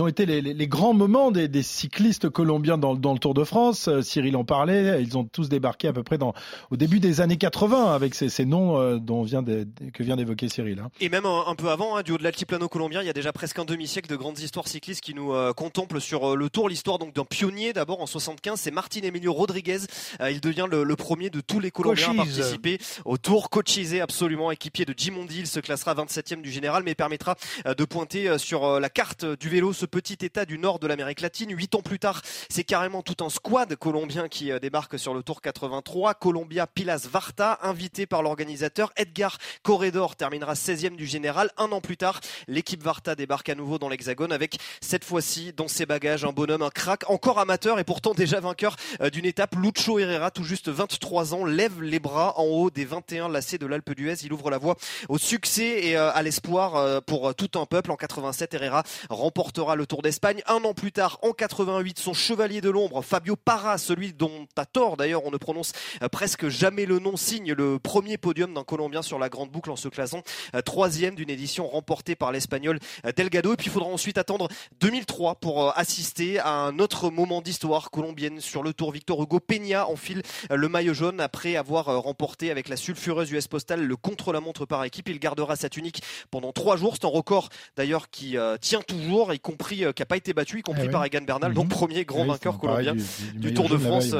ont 0.00 0.06
été 0.06 0.26
les, 0.26 0.68
grands 0.68 0.92
moments 0.92 1.30
des, 1.30 1.62
cyclistes 1.62 2.28
colombiens 2.28 2.76
dans, 2.76 2.92
le 2.92 3.18
Tour 3.18 3.32
de 3.32 3.42
France. 3.42 3.88
Euh, 3.88 4.02
Cyril 4.02 4.36
en 4.36 4.44
parlait, 4.44 5.02
ils 5.02 5.16
ont 5.16 5.24
tous 5.24 5.48
débarqué 5.48 5.88
à 5.88 5.94
peu 5.94 6.02
près 6.02 6.18
dans, 6.18 6.34
au 6.70 6.76
début 6.76 7.00
des 7.00 7.22
années 7.22 7.38
80 7.38 7.94
avec 7.94 8.14
ces, 8.14 8.44
noms 8.44 8.78
euh, 8.78 8.98
dont 8.98 9.22
vient 9.22 9.42
que 9.42 10.02
vient 10.02 10.16
d'évoquer 10.16 10.50
Cyril. 10.50 10.78
Hein. 10.78 10.90
Et 11.00 11.08
même 11.08 11.24
un, 11.24 11.54
peu 11.54 11.70
avant, 11.70 11.96
hein, 11.96 12.02
du 12.02 12.12
haut 12.12 12.18
de 12.18 12.22
l'altiplano 12.22 12.68
colombien, 12.68 13.00
il 13.00 13.06
y 13.06 13.10
a 13.10 13.14
déjà 13.14 13.32
presque 13.32 13.58
un 13.58 13.64
demi-siècle 13.64 14.10
de 14.10 14.16
grandes 14.16 14.40
histoires 14.40 14.68
cyclistes 14.68 15.00
qui 15.00 15.14
nous 15.14 15.32
euh, 15.32 15.54
contemplent 15.54 16.02
sur 16.02 16.36
le 16.36 16.50
Tour. 16.50 16.68
L'histoire 16.68 16.98
donc 16.98 17.14
d'un 17.14 17.24
pionnier 17.24 17.72
d'abord 17.72 18.02
en 18.02 18.06
75, 18.06 18.60
c'est 18.60 18.70
Martin 18.70 19.00
Emilio 19.04 19.32
Rodriguez. 19.32 19.78
il 20.20 20.42
devient 20.42 20.66
le, 20.70 20.96
premier 20.96 21.30
de 21.30 21.40
tous 21.40 21.60
les 21.60 21.70
Colombiens 21.70 22.10
à 22.10 22.16
participer 22.16 22.76
au 23.06 23.16
Tour. 23.16 23.48
Coachisé 23.48 24.02
absolument, 24.02 24.50
équipier 24.50 24.84
de 24.84 24.92
Jim 24.94 25.14
il 25.30 25.46
se 25.46 25.60
classera 25.60 25.94
27e 25.94 26.42
du 26.42 26.50
général, 26.50 26.73
mais 26.82 26.94
permettra 26.94 27.36
euh, 27.66 27.74
de 27.74 27.84
pointer 27.84 28.28
euh, 28.28 28.38
sur 28.38 28.64
euh, 28.64 28.80
la 28.80 28.90
carte 28.90 29.24
du 29.24 29.48
vélo 29.48 29.72
ce 29.72 29.86
petit 29.86 30.24
état 30.24 30.44
du 30.44 30.58
nord 30.58 30.78
de 30.78 30.86
l'Amérique 30.86 31.20
latine. 31.20 31.54
Huit 31.54 31.74
ans 31.74 31.82
plus 31.82 31.98
tard, 31.98 32.22
c'est 32.48 32.64
carrément 32.64 33.02
tout 33.02 33.24
un 33.24 33.30
squad 33.30 33.76
colombien 33.76 34.28
qui 34.28 34.50
débarque 34.60 34.98
sur 34.98 35.14
le 35.14 35.22
Tour 35.22 35.40
83. 35.40 36.14
Colombia 36.14 36.66
Pilas 36.66 37.06
Varta, 37.10 37.58
invité 37.62 38.06
par 38.06 38.22
l'organisateur. 38.22 38.92
Edgar 38.96 39.38
Corredor 39.62 40.16
terminera 40.16 40.54
16e 40.54 40.96
du 40.96 41.06
général. 41.06 41.50
Un 41.56 41.70
an 41.72 41.80
plus 41.80 41.96
tard, 41.96 42.20
l'équipe 42.48 42.82
Varta 42.82 43.14
débarque 43.14 43.48
à 43.48 43.54
nouveau 43.54 43.78
dans 43.78 43.88
l'Hexagone 43.88 44.32
avec 44.32 44.58
cette 44.80 45.04
fois-ci 45.04 45.52
dans 45.52 45.68
ses 45.68 45.86
bagages 45.86 46.24
un 46.24 46.32
bonhomme, 46.32 46.62
un 46.62 46.70
crack, 46.70 47.08
encore 47.10 47.38
amateur 47.38 47.78
et 47.78 47.84
pourtant 47.84 48.14
déjà 48.14 48.40
vainqueur 48.40 48.76
d'une 49.12 49.26
étape. 49.26 49.54
Lucho 49.56 49.98
Herrera, 49.98 50.30
tout 50.30 50.44
juste 50.44 50.68
23 50.68 51.34
ans, 51.34 51.44
lève 51.44 51.82
les 51.82 51.98
bras 51.98 52.38
en 52.38 52.44
haut 52.44 52.70
des 52.70 52.84
21 52.84 53.28
lacets 53.28 53.58
de 53.58 53.66
l'Alpe 53.66 53.94
d'Huez. 53.94 54.16
Il 54.24 54.32
ouvre 54.32 54.50
la 54.50 54.58
voie 54.58 54.76
au 55.08 55.18
succès 55.18 55.86
et 55.86 55.96
à 55.96 56.22
l'espoir 56.22 56.63
pour 57.06 57.34
tout 57.34 57.58
un 57.58 57.66
peuple. 57.66 57.90
En 57.90 57.96
87, 57.96 58.54
Herrera 58.54 58.82
remportera 59.10 59.76
le 59.76 59.86
Tour 59.86 60.02
d'Espagne. 60.02 60.42
Un 60.46 60.64
an 60.64 60.74
plus 60.74 60.92
tard, 60.92 61.18
en 61.22 61.32
88, 61.32 61.98
son 61.98 62.14
chevalier 62.14 62.60
de 62.60 62.70
l'ombre, 62.70 63.02
Fabio 63.02 63.36
Parra, 63.36 63.78
celui 63.78 64.12
dont 64.12 64.46
à 64.56 64.66
tort 64.66 64.96
d'ailleurs 64.96 65.24
on 65.24 65.30
ne 65.30 65.36
prononce 65.36 65.72
euh, 66.02 66.08
presque 66.08 66.48
jamais 66.48 66.86
le 66.86 66.98
nom, 66.98 67.16
signe 67.16 67.52
le 67.52 67.78
premier 67.78 68.16
podium 68.16 68.54
d'un 68.54 68.64
Colombien 68.64 69.02
sur 69.02 69.18
la 69.18 69.28
grande 69.28 69.50
boucle 69.50 69.70
en 69.70 69.76
se 69.76 69.88
classant 69.88 70.22
euh, 70.54 70.62
troisième 70.62 71.14
d'une 71.14 71.30
édition 71.30 71.68
remportée 71.68 72.14
par 72.14 72.32
l'Espagnol 72.32 72.78
euh, 73.04 73.12
Delgado. 73.12 73.52
Et 73.52 73.56
puis 73.56 73.66
il 73.66 73.72
faudra 73.72 73.88
ensuite 73.88 74.18
attendre 74.18 74.48
2003 74.80 75.36
pour 75.36 75.76
assister 75.76 76.38
à 76.38 76.50
un 76.50 76.78
autre 76.78 77.10
moment 77.10 77.42
d'histoire 77.42 77.90
colombienne 77.90 78.40
sur 78.40 78.62
le 78.62 78.72
Tour. 78.72 78.92
Victor 78.92 79.22
Hugo 79.22 79.40
Peña 79.40 79.86
enfile 79.86 80.22
le 80.50 80.68
maillot 80.68 80.94
jaune 80.94 81.20
après 81.20 81.56
avoir 81.56 82.02
remporté 82.02 82.50
avec 82.50 82.68
la 82.68 82.76
sulfureuse 82.76 83.30
US 83.32 83.48
Postal 83.48 83.82
le 83.82 83.96
contre-la-montre 83.96 84.66
par 84.66 84.84
équipe. 84.84 85.08
Il 85.08 85.18
gardera 85.18 85.56
sa 85.56 85.68
tunique 85.68 86.02
pendant 86.30 86.52
trois 86.54 86.76
jours. 86.76 86.94
C'est 86.94 87.04
un 87.04 87.10
record 87.10 87.48
d'ailleurs 87.76 88.08
qui 88.10 88.38
euh, 88.38 88.56
tient 88.58 88.80
toujours, 88.80 89.34
y 89.34 89.40
compris 89.40 89.84
euh, 89.84 89.92
qui 89.92 90.02
n'a 90.02 90.06
pas 90.06 90.16
été 90.16 90.32
battu, 90.32 90.60
y 90.60 90.62
compris 90.62 90.86
eh 90.86 90.90
par 90.90 91.04
Egan 91.04 91.22
Bernal, 91.22 91.52
donc 91.52 91.66
mhm. 91.66 91.70
premier 91.70 92.04
grand 92.04 92.24
vainqueur 92.24 92.58
colombien 92.58 92.94
du, 93.34 93.52
Tour 93.54 93.68
de 93.68 93.76
France 93.76 94.14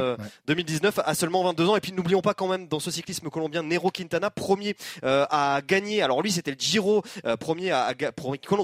2019 0.46 0.98
euh, 0.98 1.02
à 1.04 1.14
seulement 1.14 1.42
22 1.44 1.68
ans. 1.68 1.76
Et 1.76 1.80
puis 1.80 1.92
n'oublions 1.92 2.20
pas 2.20 2.34
quand 2.34 2.48
même 2.48 2.68
dans 2.68 2.80
ce 2.80 2.90
cyclisme 2.90 3.28
colombien, 3.30 3.62
Nero 3.62 3.90
Quintana, 3.90 4.30
premier 4.30 4.76
à 5.02 5.60
gagner. 5.66 6.02
Alors 6.02 6.22
lui 6.22 6.32
c'était 6.32 6.50
le 6.50 6.56
Giro, 6.58 7.02
premier 7.40 7.70
à, 7.70 7.94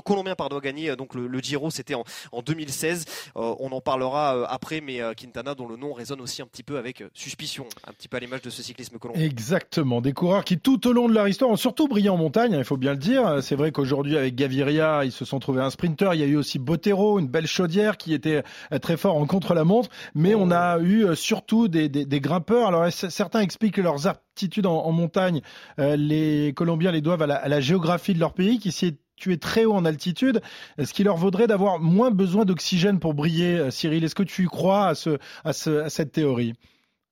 colombien 0.04 0.34
pardon 0.34 0.58
à 0.58 0.60
gagner. 0.60 0.94
Donc 0.96 1.14
le, 1.14 1.40
Giro 1.40 1.70
c'était 1.70 1.94
en, 1.94 2.04
2016. 2.44 3.04
on 3.36 3.70
en 3.72 3.80
parlera 3.80 4.46
après, 4.48 4.80
mais 4.80 5.00
Quintana 5.16 5.54
dont 5.54 5.68
le 5.68 5.76
nom 5.76 5.92
résonne 5.92 6.20
aussi 6.20 6.42
un 6.42 6.46
petit 6.46 6.62
peu 6.62 6.78
avec 6.78 7.02
suspicion, 7.14 7.66
un 7.86 7.92
petit 7.92 8.08
peu 8.08 8.16
à 8.16 8.20
l'image 8.20 8.42
de 8.42 8.50
ce 8.50 8.62
cyclisme 8.62 8.98
colombien. 8.98 9.24
Exactement, 9.24 10.00
des 10.00 10.12
coureurs 10.12 10.44
qui 10.44 10.58
tout 10.58 10.86
au 10.86 10.92
long 10.92 11.08
de 11.08 11.14
leur 11.14 11.28
histoire 11.28 11.50
ont 11.50 11.56
surtout 11.56 11.88
brillé 11.88 12.08
en 12.08 12.16
montagne, 12.16 12.54
hein, 12.54 12.58
il 12.58 12.64
faut 12.64 12.76
bien 12.76 12.92
le 12.92 12.98
dire. 12.98 13.42
C'est 13.42 13.56
vrai 13.60 13.72
qu'aujourd'hui, 13.72 14.16
avec 14.16 14.34
Gaviria, 14.34 15.04
ils 15.04 15.12
se 15.12 15.24
sont 15.24 15.38
trouvés 15.38 15.60
un 15.60 15.70
sprinter. 15.70 16.14
Il 16.14 16.20
y 16.20 16.22
a 16.22 16.26
eu 16.26 16.36
aussi 16.36 16.58
Botero, 16.58 17.18
une 17.18 17.28
belle 17.28 17.46
chaudière 17.46 17.96
qui 17.96 18.12
était 18.14 18.42
euh, 18.72 18.78
très 18.78 18.96
fort 18.96 19.16
en 19.16 19.26
contre-la-montre. 19.26 19.88
Mais 20.14 20.34
on 20.34 20.50
a 20.50 20.78
eu 20.78 21.04
euh, 21.04 21.14
surtout 21.14 21.68
des, 21.68 21.88
grimpeurs. 22.20 22.68
Alors, 22.68 22.90
certains 22.90 23.40
expliquent 23.40 23.74
que 23.74 23.80
leurs 23.80 24.06
aptitudes 24.06 24.66
en, 24.66 24.90
montagne, 24.92 25.42
euh, 25.78 25.96
les 25.96 26.52
Colombiens 26.54 26.90
les 26.90 27.00
doivent 27.00 27.22
à 27.22 27.26
la, 27.26 27.60
géographie 27.60 28.14
de 28.14 28.20
leur 28.20 28.32
pays, 28.32 28.58
qui 28.58 28.72
s'y 28.72 28.98
est 29.26 29.42
très 29.42 29.66
haut 29.66 29.74
en 29.74 29.84
altitude, 29.84 30.40
ce 30.82 30.94
qui 30.94 31.04
leur 31.04 31.18
vaudrait 31.18 31.46
d'avoir 31.46 31.78
moins 31.78 32.10
besoin 32.10 32.46
d'oxygène 32.46 32.98
pour 32.98 33.12
briller. 33.12 33.70
Cyril, 33.70 34.02
est-ce 34.02 34.14
que 34.14 34.22
tu 34.22 34.46
crois 34.48 34.86
à, 34.86 34.94
ce, 34.94 35.18
à, 35.44 35.52
ce, 35.52 35.82
à 35.82 35.90
cette 35.90 36.12
théorie? 36.12 36.54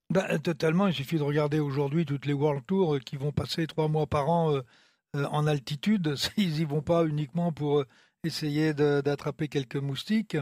Ben, 0.08 0.38
Totalement. 0.38 0.86
Il 0.86 0.94
suffit 0.94 1.18
de 1.18 1.22
regarder 1.22 1.60
aujourd'hui 1.60 2.06
toutes 2.06 2.24
les 2.24 2.32
World 2.32 2.64
Tours 2.66 2.98
qui 3.00 3.16
vont 3.16 3.30
passer 3.30 3.66
trois 3.66 3.88
mois 3.88 4.06
par 4.06 4.30
an 4.30 4.54
en 5.14 5.46
altitude. 5.46 6.14
Ils 6.36 6.60
y 6.60 6.64
vont 6.64 6.82
pas 6.82 7.04
uniquement 7.04 7.52
pour 7.52 7.80
euh, 7.80 7.86
essayer 8.24 8.74
d'attraper 8.74 9.48
quelques 9.48 9.76
moustiques. 9.76 10.36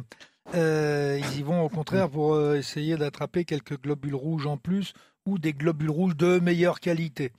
Euh, 0.55 1.21
ils 1.21 1.41
y 1.41 1.43
vont 1.43 1.63
au 1.63 1.69
contraire 1.69 2.09
pour 2.09 2.55
essayer 2.55 2.97
d'attraper 2.97 3.45
quelques 3.45 3.83
globules 3.83 4.15
rouges 4.15 4.47
en 4.47 4.57
plus 4.57 4.93
ou 5.27 5.39
des 5.39 5.53
globules 5.53 5.91
rouges 5.91 6.17
de 6.17 6.39
meilleure 6.39 6.79
qualité. 6.79 7.33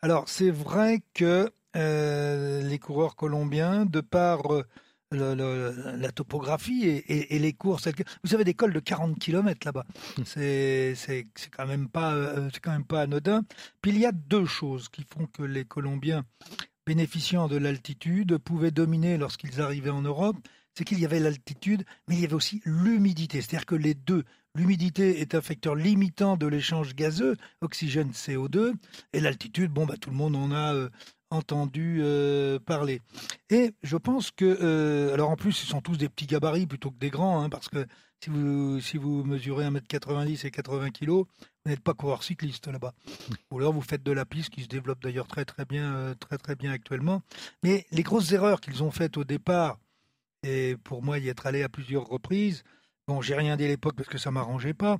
Alors 0.00 0.30
c'est 0.30 0.50
vrai 0.50 1.02
que 1.12 1.52
les 1.74 2.78
coureurs 2.78 3.16
colombiens, 3.16 3.84
de 3.84 4.00
par 4.00 4.40
la 5.10 6.12
topographie 6.12 6.86
et, 6.86 7.38
les 7.38 7.52
courses. 7.52 7.88
Vous 8.22 8.30
savez, 8.30 8.44
des 8.44 8.54
cols 8.54 8.72
de 8.72 8.80
40 8.80 9.18
km 9.18 9.66
là-bas. 9.66 9.84
C'est 10.24 10.94
quand, 11.54 11.66
même 11.66 11.88
pas, 11.88 12.14
quand 12.62 12.72
même 12.72 12.84
pas 12.84 13.02
anodin. 13.02 13.42
Puis 13.82 13.92
il 13.92 13.98
y 13.98 14.06
a 14.06 14.12
deux 14.12 14.46
choses 14.46 14.88
qui 14.88 15.04
font 15.04 15.26
que 15.26 15.42
les 15.42 15.64
Colombiens 15.64 16.24
bénéficiant 16.86 17.48
de 17.48 17.56
l'altitude, 17.56 18.38
pouvaient 18.38 18.70
dominer 18.70 19.16
lorsqu'ils 19.16 19.60
arrivaient 19.60 19.90
en 19.90 20.02
Europe, 20.02 20.36
c'est 20.76 20.84
qu'il 20.84 20.98
y 20.98 21.04
avait 21.04 21.20
l'altitude, 21.20 21.84
mais 22.08 22.16
il 22.16 22.20
y 22.20 22.24
avait 22.24 22.34
aussi 22.34 22.60
l'humidité. 22.64 23.40
C'est-à-dire 23.40 23.66
que 23.66 23.74
les 23.74 23.94
deux, 23.94 24.24
l'humidité 24.54 25.20
est 25.20 25.34
un 25.34 25.40
facteur 25.40 25.74
limitant 25.74 26.36
de 26.36 26.46
l'échange 26.46 26.94
gazeux, 26.94 27.36
oxygène 27.60 28.10
CO2, 28.10 28.72
et 29.12 29.20
l'altitude, 29.20 29.70
bon, 29.70 29.86
bah, 29.86 29.96
tout 30.00 30.10
le 30.10 30.16
monde 30.16 30.36
en 30.36 30.50
a 30.50 30.74
euh, 30.74 30.90
entendu 31.30 31.98
euh, 32.00 32.58
parler. 32.58 33.00
Et 33.50 33.72
je 33.82 33.96
pense 33.96 34.30
que, 34.30 34.44
euh, 34.44 35.14
alors 35.14 35.30
en 35.30 35.36
plus, 35.36 35.62
ils 35.62 35.68
sont 35.68 35.80
tous 35.80 35.96
des 35.96 36.08
petits 36.08 36.26
gabarits 36.26 36.66
plutôt 36.66 36.90
que 36.90 36.98
des 36.98 37.10
grands, 37.10 37.42
hein, 37.42 37.48
parce 37.48 37.68
que 37.68 37.86
si 38.22 38.30
vous, 38.30 38.80
si 38.80 38.96
vous 38.96 39.22
mesurez 39.24 39.66
1m90 39.66 40.46
et 40.46 40.50
80 40.50 40.90
kg, 40.90 41.24
n'êtes 41.66 41.80
pas 41.80 41.94
coureur 41.94 42.22
cycliste 42.22 42.68
là-bas. 42.68 42.94
Ou 43.50 43.58
alors 43.58 43.72
vous 43.72 43.82
faites 43.82 44.02
de 44.02 44.12
la 44.12 44.24
piste 44.24 44.50
qui 44.50 44.62
se 44.62 44.68
développe 44.68 45.02
d'ailleurs 45.02 45.26
très 45.26 45.44
très 45.44 45.64
bien, 45.64 45.94
euh, 45.94 46.14
très 46.14 46.38
très 46.38 46.56
bien 46.56 46.72
actuellement. 46.72 47.22
Mais 47.62 47.86
les 47.90 48.02
grosses 48.02 48.32
erreurs 48.32 48.60
qu'ils 48.60 48.82
ont 48.82 48.90
faites 48.90 49.16
au 49.16 49.24
départ, 49.24 49.78
et 50.42 50.76
pour 50.84 51.02
moi 51.02 51.18
y 51.18 51.28
être 51.28 51.46
allé 51.46 51.62
à 51.62 51.68
plusieurs 51.68 52.06
reprises, 52.06 52.64
Bon, 53.06 53.20
j'ai 53.20 53.34
rien 53.34 53.54
dit 53.58 53.66
à 53.66 53.68
l'époque 53.68 53.96
parce 53.96 54.08
que 54.08 54.16
ça 54.16 54.30
m'arrangeait 54.30 54.72
pas, 54.72 54.96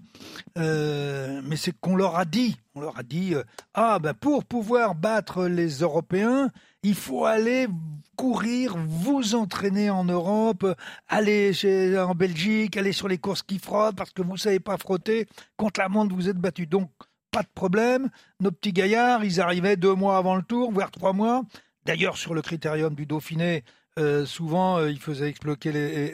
euh, 0.59 1.41
mais 1.43 1.57
c'est 1.57 1.73
qu'on 1.73 1.97
leur 1.97 2.17
a 2.17 2.27
dit, 2.27 2.59
on 2.75 2.83
leur 2.83 2.99
a 2.99 3.03
dit, 3.03 3.35
euh, 3.35 3.43
ah 3.73 3.99
ben 3.99 4.13
pour 4.13 4.45
pouvoir 4.45 4.95
battre 4.95 5.47
les 5.47 5.79
Européens, 5.79 6.51
il 6.85 6.95
faut 6.95 7.25
aller 7.25 7.67
courir, 8.15 8.77
vous 8.87 9.35
entraîner 9.35 9.91
en 9.91 10.05
Europe, 10.05 10.67
aller 11.09 11.53
en 11.99 12.15
Belgique, 12.15 12.77
aller 12.77 12.93
sur 12.93 13.09
les 13.09 13.19
courses 13.19 13.43
qui 13.43 13.59
frottent 13.59 13.97
parce 13.97 14.13
que 14.13 14.23
vous 14.23 14.37
savez 14.37 14.61
pas 14.61 14.77
frotter. 14.77 15.27
Contre 15.57 15.81
la 15.81 15.89
montre, 15.89 16.15
vous 16.15 16.29
êtes 16.29 16.37
battu. 16.37 16.67
Donc 16.67 16.91
pas 17.31 17.43
de 17.43 17.49
problème. 17.55 18.11
Nos 18.39 18.53
petits 18.53 18.73
gaillards, 18.73 19.25
ils 19.25 19.41
arrivaient 19.41 19.77
deux 19.77 19.95
mois 19.95 20.19
avant 20.19 20.37
le 20.37 20.43
tour, 20.43 20.71
voire 20.71 20.91
trois 20.91 21.13
mois. 21.13 21.43
D'ailleurs, 21.85 22.17
sur 22.17 22.35
le 22.35 22.43
critérium 22.43 22.95
du 22.95 23.07
Dauphiné, 23.07 23.65
euh, 23.99 24.25
souvent, 24.27 24.85
ils 24.85 25.01
faisaient 25.01 25.35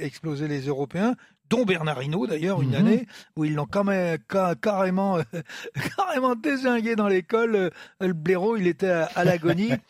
exploser 0.01 0.49
les 0.49 0.67
Européens 0.67 1.17
dont 1.51 1.65
Bernard 1.65 2.03
Hinault 2.03 2.27
d'ailleurs, 2.27 2.63
une 2.63 2.71
mhm. 2.71 2.75
année 2.77 3.07
où 3.37 3.45
ils 3.45 3.55
l'ont 3.55 3.67
quand 3.67 3.85
même 3.85 4.19
carrément, 4.63 5.19
carrément 5.97 6.35
désingué 6.37 6.97
dans 6.97 7.09
l'école. 7.09 7.57
Euh, 7.57 7.71
le 8.01 8.13
blaireau, 8.15 8.57
il 8.57 8.67
était 8.67 8.89
à, 8.89 9.25
l'agonie. 9.25 9.73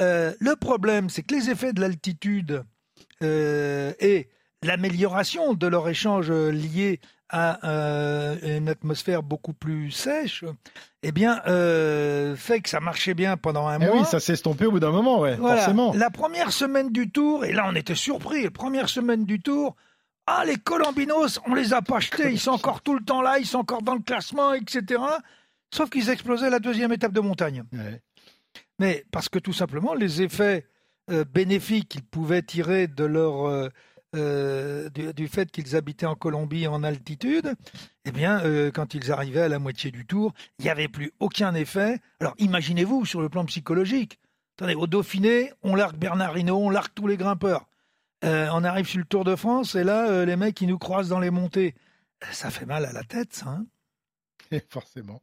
Euh, 0.00 0.32
le 0.40 0.56
problème, 0.56 1.10
c'est 1.10 1.22
que 1.22 1.34
les 1.34 1.50
effets 1.50 1.72
de 1.72 1.80
l'altitude 1.80 2.64
euh, 3.22 3.92
et 4.00 4.28
l'amélioration 4.62 5.54
de 5.54 5.66
leur 5.66 5.88
échange 5.88 6.30
lié 6.30 7.00
à 7.28 7.58
une 8.42 8.68
atmosphère 8.68 9.22
beaucoup 9.22 9.52
plus 9.52 9.90
sèche, 9.90 10.44
eh 11.02 11.12
bien, 11.12 11.40
fait 12.36 12.60
que 12.60 12.68
ça 12.68 12.80
marchait 12.80 13.14
bien 13.14 13.36
pendant 13.36 13.66
un 13.68 13.80
eh 13.80 13.86
mois. 13.86 13.96
oui, 13.98 14.04
ça 14.04 14.18
s'est 14.18 14.34
estompé 14.34 14.66
au 14.66 14.72
bout 14.72 14.80
d'un 14.80 14.90
moment, 14.90 15.20
ouais, 15.20 15.36
forcément. 15.36 15.92
La 15.94 16.10
première 16.10 16.52
semaine 16.52 16.90
du 16.90 17.10
Tour, 17.10 17.44
et 17.44 17.52
là 17.52 17.66
on 17.68 17.74
était 17.74 17.94
surpris, 17.94 18.44
la 18.44 18.50
première 18.50 18.88
semaine 18.88 19.24
du 19.24 19.40
Tour, 19.40 19.76
ah, 20.26 20.44
les 20.44 20.56
Colombinos, 20.56 21.40
on 21.46 21.54
les 21.54 21.72
a 21.72 21.82
pas 21.82 21.96
achetés, 21.96 22.30
ils 22.30 22.38
sont 22.38 22.52
encore 22.52 22.80
tout 22.80 22.94
le 22.94 23.04
temps 23.04 23.22
là, 23.22 23.38
ils 23.38 23.46
sont 23.46 23.58
encore 23.58 23.82
dans 23.82 23.94
le 23.94 24.02
classement, 24.02 24.52
etc. 24.54 25.02
Sauf 25.74 25.90
qu'ils 25.90 26.10
explosaient 26.10 26.50
la 26.50 26.60
deuxième 26.60 26.92
étape 26.92 27.12
de 27.12 27.20
montagne. 27.20 27.64
Mais 28.78 29.04
parce 29.10 29.28
que 29.28 29.38
tout 29.38 29.52
simplement, 29.52 29.94
les 29.94 30.22
effets 30.22 30.66
euh, 31.10 31.24
bénéfiques 31.24 31.88
qu'ils 31.88 32.04
pouvaient 32.04 32.42
tirer 32.42 32.86
de 32.86 33.04
leur, 33.04 33.46
euh, 33.46 33.68
euh, 34.14 34.88
du, 34.90 35.26
fait 35.26 35.50
qu'ils 35.50 35.74
habitaient 35.74 36.06
en 36.06 36.14
Colombie 36.14 36.68
en 36.68 36.84
altitude, 36.84 37.54
eh 38.04 38.12
bien, 38.12 38.42
quand 38.72 38.94
ils 38.94 39.10
arrivaient 39.10 39.42
à 39.42 39.48
la 39.48 39.58
moitié 39.58 39.90
du 39.90 40.06
tour, 40.06 40.32
il 40.58 40.64
n'y 40.64 40.70
avait 40.70 40.88
plus 40.88 41.12
aucun 41.18 41.54
effet. 41.54 41.98
Alors 42.20 42.34
imaginez-vous 42.38 43.04
sur 43.04 43.20
le 43.20 43.28
plan 43.28 43.44
psychologique. 43.46 44.20
Attendez, 44.56 44.74
au 44.74 44.86
Dauphiné, 44.86 45.52
on 45.62 45.74
largue 45.74 45.96
Bernard 45.96 46.36
Hinault, 46.38 46.58
on 46.58 46.70
largue 46.70 46.92
tous 46.94 47.06
les 47.06 47.16
grimpeurs. 47.16 47.66
Euh, 48.24 48.48
on 48.52 48.62
arrive 48.64 48.86
sur 48.86 48.98
le 48.98 49.04
Tour 49.04 49.24
de 49.24 49.34
France 49.36 49.74
et 49.74 49.84
là, 49.84 50.08
euh, 50.08 50.24
les 50.24 50.36
mecs, 50.36 50.60
ils 50.60 50.68
nous 50.68 50.78
croisent 50.78 51.08
dans 51.08 51.18
les 51.18 51.30
montées. 51.30 51.74
Ça 52.30 52.50
fait 52.50 52.66
mal 52.66 52.84
à 52.84 52.92
la 52.92 53.02
tête, 53.02 53.34
ça. 53.34 53.48
Hein 53.48 53.66
Forcément. 54.68 55.22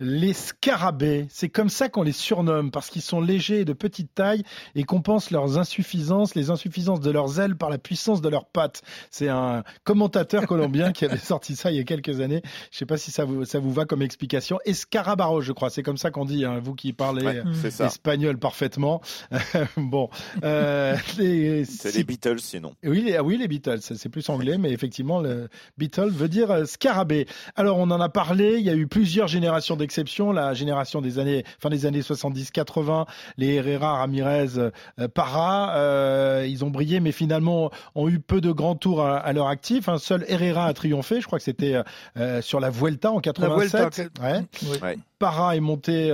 Les 0.00 0.32
scarabées, 0.32 1.26
c'est 1.30 1.48
comme 1.48 1.68
ça 1.68 1.88
qu'on 1.88 2.02
les 2.02 2.12
surnomme, 2.12 2.70
parce 2.70 2.90
qu'ils 2.90 3.02
sont 3.02 3.20
légers 3.20 3.60
et 3.60 3.64
de 3.64 3.72
petite 3.72 4.14
taille 4.14 4.42
et 4.74 4.84
compensent 4.84 5.30
leurs 5.30 5.58
insuffisances, 5.58 6.34
les 6.34 6.50
insuffisances 6.50 7.00
de 7.00 7.10
leurs 7.10 7.40
ailes 7.40 7.56
par 7.56 7.70
la 7.70 7.78
puissance 7.78 8.20
de 8.20 8.28
leurs 8.28 8.46
pattes. 8.46 8.82
C'est 9.10 9.28
un 9.28 9.64
commentateur 9.84 10.46
colombien 10.46 10.92
qui 10.92 11.04
avait 11.04 11.16
sorti 11.18 11.56
ça 11.56 11.70
il 11.70 11.76
y 11.76 11.80
a 11.80 11.84
quelques 11.84 12.20
années. 12.20 12.42
Je 12.70 12.76
ne 12.76 12.78
sais 12.78 12.86
pas 12.86 12.96
si 12.96 13.10
ça 13.10 13.24
vous, 13.24 13.44
ça 13.44 13.58
vous 13.58 13.72
va 13.72 13.84
comme 13.84 14.02
explication. 14.02 14.58
Escarabaro, 14.64 15.40
je 15.40 15.52
crois, 15.52 15.70
c'est 15.70 15.82
comme 15.82 15.98
ça 15.98 16.10
qu'on 16.10 16.24
dit, 16.24 16.44
hein, 16.44 16.60
vous 16.62 16.74
qui 16.74 16.92
parlez 16.92 17.42
espagnol 17.80 18.38
parfaitement. 18.38 19.00
bon. 19.76 20.08
Euh, 20.44 20.96
c'est 21.16 21.94
les 21.94 22.04
Beatles, 22.04 22.40
sinon. 22.40 22.74
Oui, 22.84 23.02
les, 23.02 23.18
oui, 23.20 23.38
les 23.38 23.48
Beatles, 23.48 23.80
c'est 23.80 24.08
plus 24.08 24.28
anglais, 24.28 24.58
mais 24.58 24.70
effectivement, 24.72 25.20
le 25.20 25.48
Beatles 25.78 26.10
veut 26.10 26.28
dire 26.28 26.50
euh, 26.50 26.64
scarabée. 26.64 27.26
Alors, 27.56 27.78
on 27.78 27.90
en 27.90 28.00
a 28.00 28.08
parlé 28.08 28.51
il 28.58 28.64
y 28.64 28.70
a 28.70 28.74
eu 28.74 28.86
plusieurs 28.86 29.28
générations 29.28 29.76
d'exceptions. 29.76 30.32
La 30.32 30.54
génération 30.54 31.00
des 31.00 31.18
années, 31.18 31.44
fin 31.58 31.70
des 31.70 31.86
années 31.86 32.00
70-80, 32.00 33.06
les 33.36 33.54
Herrera, 33.54 33.98
Ramirez, 33.98 34.58
euh, 34.58 34.70
Parra, 35.08 35.76
euh, 35.76 36.46
ils 36.48 36.64
ont 36.64 36.70
brillé, 36.70 37.00
mais 37.00 37.12
finalement 37.12 37.70
ont 37.94 38.08
eu 38.08 38.18
peu 38.18 38.40
de 38.40 38.52
grands 38.52 38.76
tours 38.76 39.04
à, 39.04 39.32
leur 39.32 39.48
actif. 39.48 39.88
Un 39.88 39.98
seul 39.98 40.24
Herrera 40.28 40.66
a 40.66 40.72
triomphé. 40.72 41.20
Je 41.20 41.26
crois 41.26 41.38
que 41.38 41.44
c'était 41.44 41.80
euh, 42.16 42.42
sur 42.42 42.60
la 42.60 42.70
Vuelta 42.70 43.10
en 43.10 43.20
87. 43.20 44.10
Ouais. 44.20 44.96
Parra 45.22 45.56
est 45.56 45.60
monté 45.60 46.08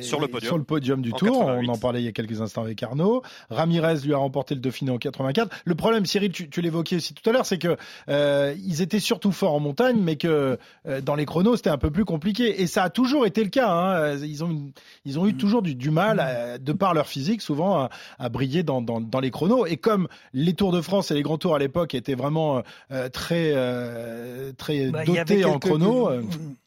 sur, 0.00 0.18
le 0.18 0.28
podium. 0.28 0.48
sur 0.48 0.58
le 0.58 0.64
podium 0.64 1.02
du 1.02 1.12
Tour. 1.12 1.46
On 1.46 1.68
en 1.68 1.76
parlait 1.76 2.00
il 2.00 2.06
y 2.06 2.08
a 2.08 2.12
quelques 2.12 2.40
instants 2.40 2.62
avec 2.62 2.82
Arnaud. 2.82 3.22
Ramirez 3.50 3.96
lui 4.04 4.14
a 4.14 4.16
remporté 4.16 4.54
le 4.54 4.62
Dauphiné 4.62 4.90
en 4.90 4.98
84. 4.98 5.54
Le 5.64 5.74
problème, 5.74 6.06
Cyril, 6.06 6.32
tu, 6.32 6.48
tu 6.48 6.62
l'évoquais 6.62 6.96
aussi 6.96 7.12
tout 7.12 7.28
à 7.28 7.32
l'heure, 7.32 7.44
c'est 7.44 7.58
que 7.58 7.76
ils 8.08 8.80
étaient 8.80 9.00
surtout 9.00 9.32
forts 9.32 9.54
en 9.54 9.60
montagne, 9.60 9.98
mais 10.00 10.16
que 10.16 10.58
dans 11.02 11.14
les 11.14 11.26
chronos 11.26 11.56
c'était 11.56 11.70
un 11.70 11.78
peu 11.78 11.90
plus 11.90 12.06
compliqué. 12.06 12.62
Et 12.62 12.66
ça 12.66 12.84
a 12.84 12.90
toujours 12.90 13.26
été 13.26 13.44
le 13.44 13.50
cas. 13.50 13.70
Hein. 13.70 14.16
Ils, 14.22 14.42
ont, 14.42 14.72
ils 15.04 15.18
ont 15.18 15.26
eu 15.26 15.34
mm. 15.34 15.36
toujours 15.36 15.62
du, 15.62 15.90
mal, 15.90 16.58
de 16.60 16.72
par 16.72 16.94
leur 16.94 17.06
physique, 17.06 17.42
souvent, 17.42 17.88
à, 18.18 18.28
briller 18.30 18.62
dans, 18.62 18.80
dans, 18.80 19.20
les 19.20 19.30
chronos. 19.30 19.66
Et 19.66 19.76
comme 19.76 20.08
les 20.32 20.54
Tours 20.54 20.72
de 20.72 20.80
France 20.80 21.10
et 21.10 21.14
les 21.14 21.22
grands 21.22 21.38
tours 21.38 21.54
à 21.54 21.58
l'époque 21.58 21.94
étaient 21.94 22.14
vraiment 22.14 22.62
euh, 22.90 23.08
très, 23.08 23.52
euh, 23.54 24.52
très 24.56 24.90
bah, 24.90 25.04
dotés 25.04 25.44
en 25.44 25.58
chrono, 25.58 26.10
euh, 26.10 26.22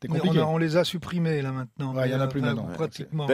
On, 0.10 0.38
on, 0.38 0.58
les 0.58 0.78
a 0.78 0.84
supprimés 0.84 1.42
là 1.42 1.47
maintenant. 1.52 2.04
Il 2.04 2.12
y 2.12 2.16
en 2.16 2.20
a 2.20 2.28
plus 2.28 2.42
maintenant. 2.42 2.68
Pratiquement. 2.74 3.28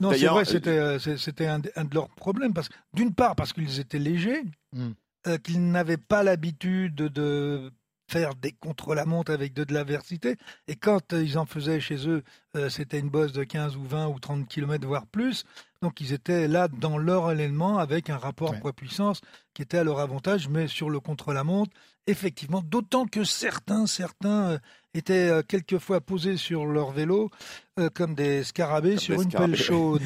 Non, 0.00 0.12
c'est 0.12 0.26
vrai, 0.26 0.44
c'était, 0.44 0.98
c'était 0.98 1.46
un, 1.46 1.58
de 1.58 1.94
leurs 1.94 2.08
problèmes. 2.10 2.52
Parce, 2.52 2.68
d'une 2.94 3.14
part, 3.14 3.36
parce 3.36 3.52
qu'ils 3.52 3.80
étaient 3.80 3.98
légers. 3.98 4.42
Mm. 4.72 5.38
qu'ils 5.42 5.70
n'avaient 5.70 5.96
pas 5.96 6.22
l'habitude 6.22 6.94
de 6.94 7.72
faire 8.08 8.34
des 8.34 8.52
contre-la-montre 8.52 9.30
avec 9.30 9.52
de, 9.52 9.64
l'aversité. 9.72 10.36
Et 10.66 10.76
quand 10.76 11.12
euh, 11.12 11.22
ils 11.22 11.38
en 11.38 11.46
faisaient 11.46 11.78
chez 11.78 12.08
eux, 12.08 12.24
euh, 12.56 12.70
c'était 12.70 12.98
une 12.98 13.10
bosse 13.10 13.32
de 13.32 13.44
15 13.44 13.76
ou 13.76 13.84
20 13.84 14.08
ou 14.08 14.18
30 14.18 14.48
km, 14.48 14.86
voire 14.86 15.06
plus. 15.06 15.44
Donc 15.82 16.00
ils 16.00 16.12
étaient 16.12 16.48
là 16.48 16.68
dans 16.68 16.98
leur 16.98 17.30
élément 17.30 17.78
avec 17.78 18.10
un 18.10 18.16
rapport 18.16 18.58
poids-puissance 18.58 19.20
qui 19.54 19.62
était 19.62 19.78
à 19.78 19.84
leur 19.84 20.00
avantage, 20.00 20.48
mais 20.48 20.66
sur 20.66 20.90
le 20.90 21.00
contre-la-montre, 21.00 21.70
effectivement, 22.06 22.62
d'autant 22.62 23.06
que 23.06 23.24
certains, 23.24 23.86
certains 23.86 24.52
euh, 24.52 24.58
étaient 24.98 25.30
euh, 25.30 25.42
quelquefois 25.46 26.00
posés 26.00 26.36
sur 26.36 26.66
leur 26.66 26.90
vélo 26.90 27.30
euh, 27.78 27.88
comme 27.92 28.14
des 28.14 28.44
scarabées 28.44 28.90
Comme 28.90 28.98
sur 28.98 29.16
des 29.16 29.22
une 29.24 29.30
scarabées. 29.30 29.52
pelle 29.52 29.60
chaude. 29.62 30.02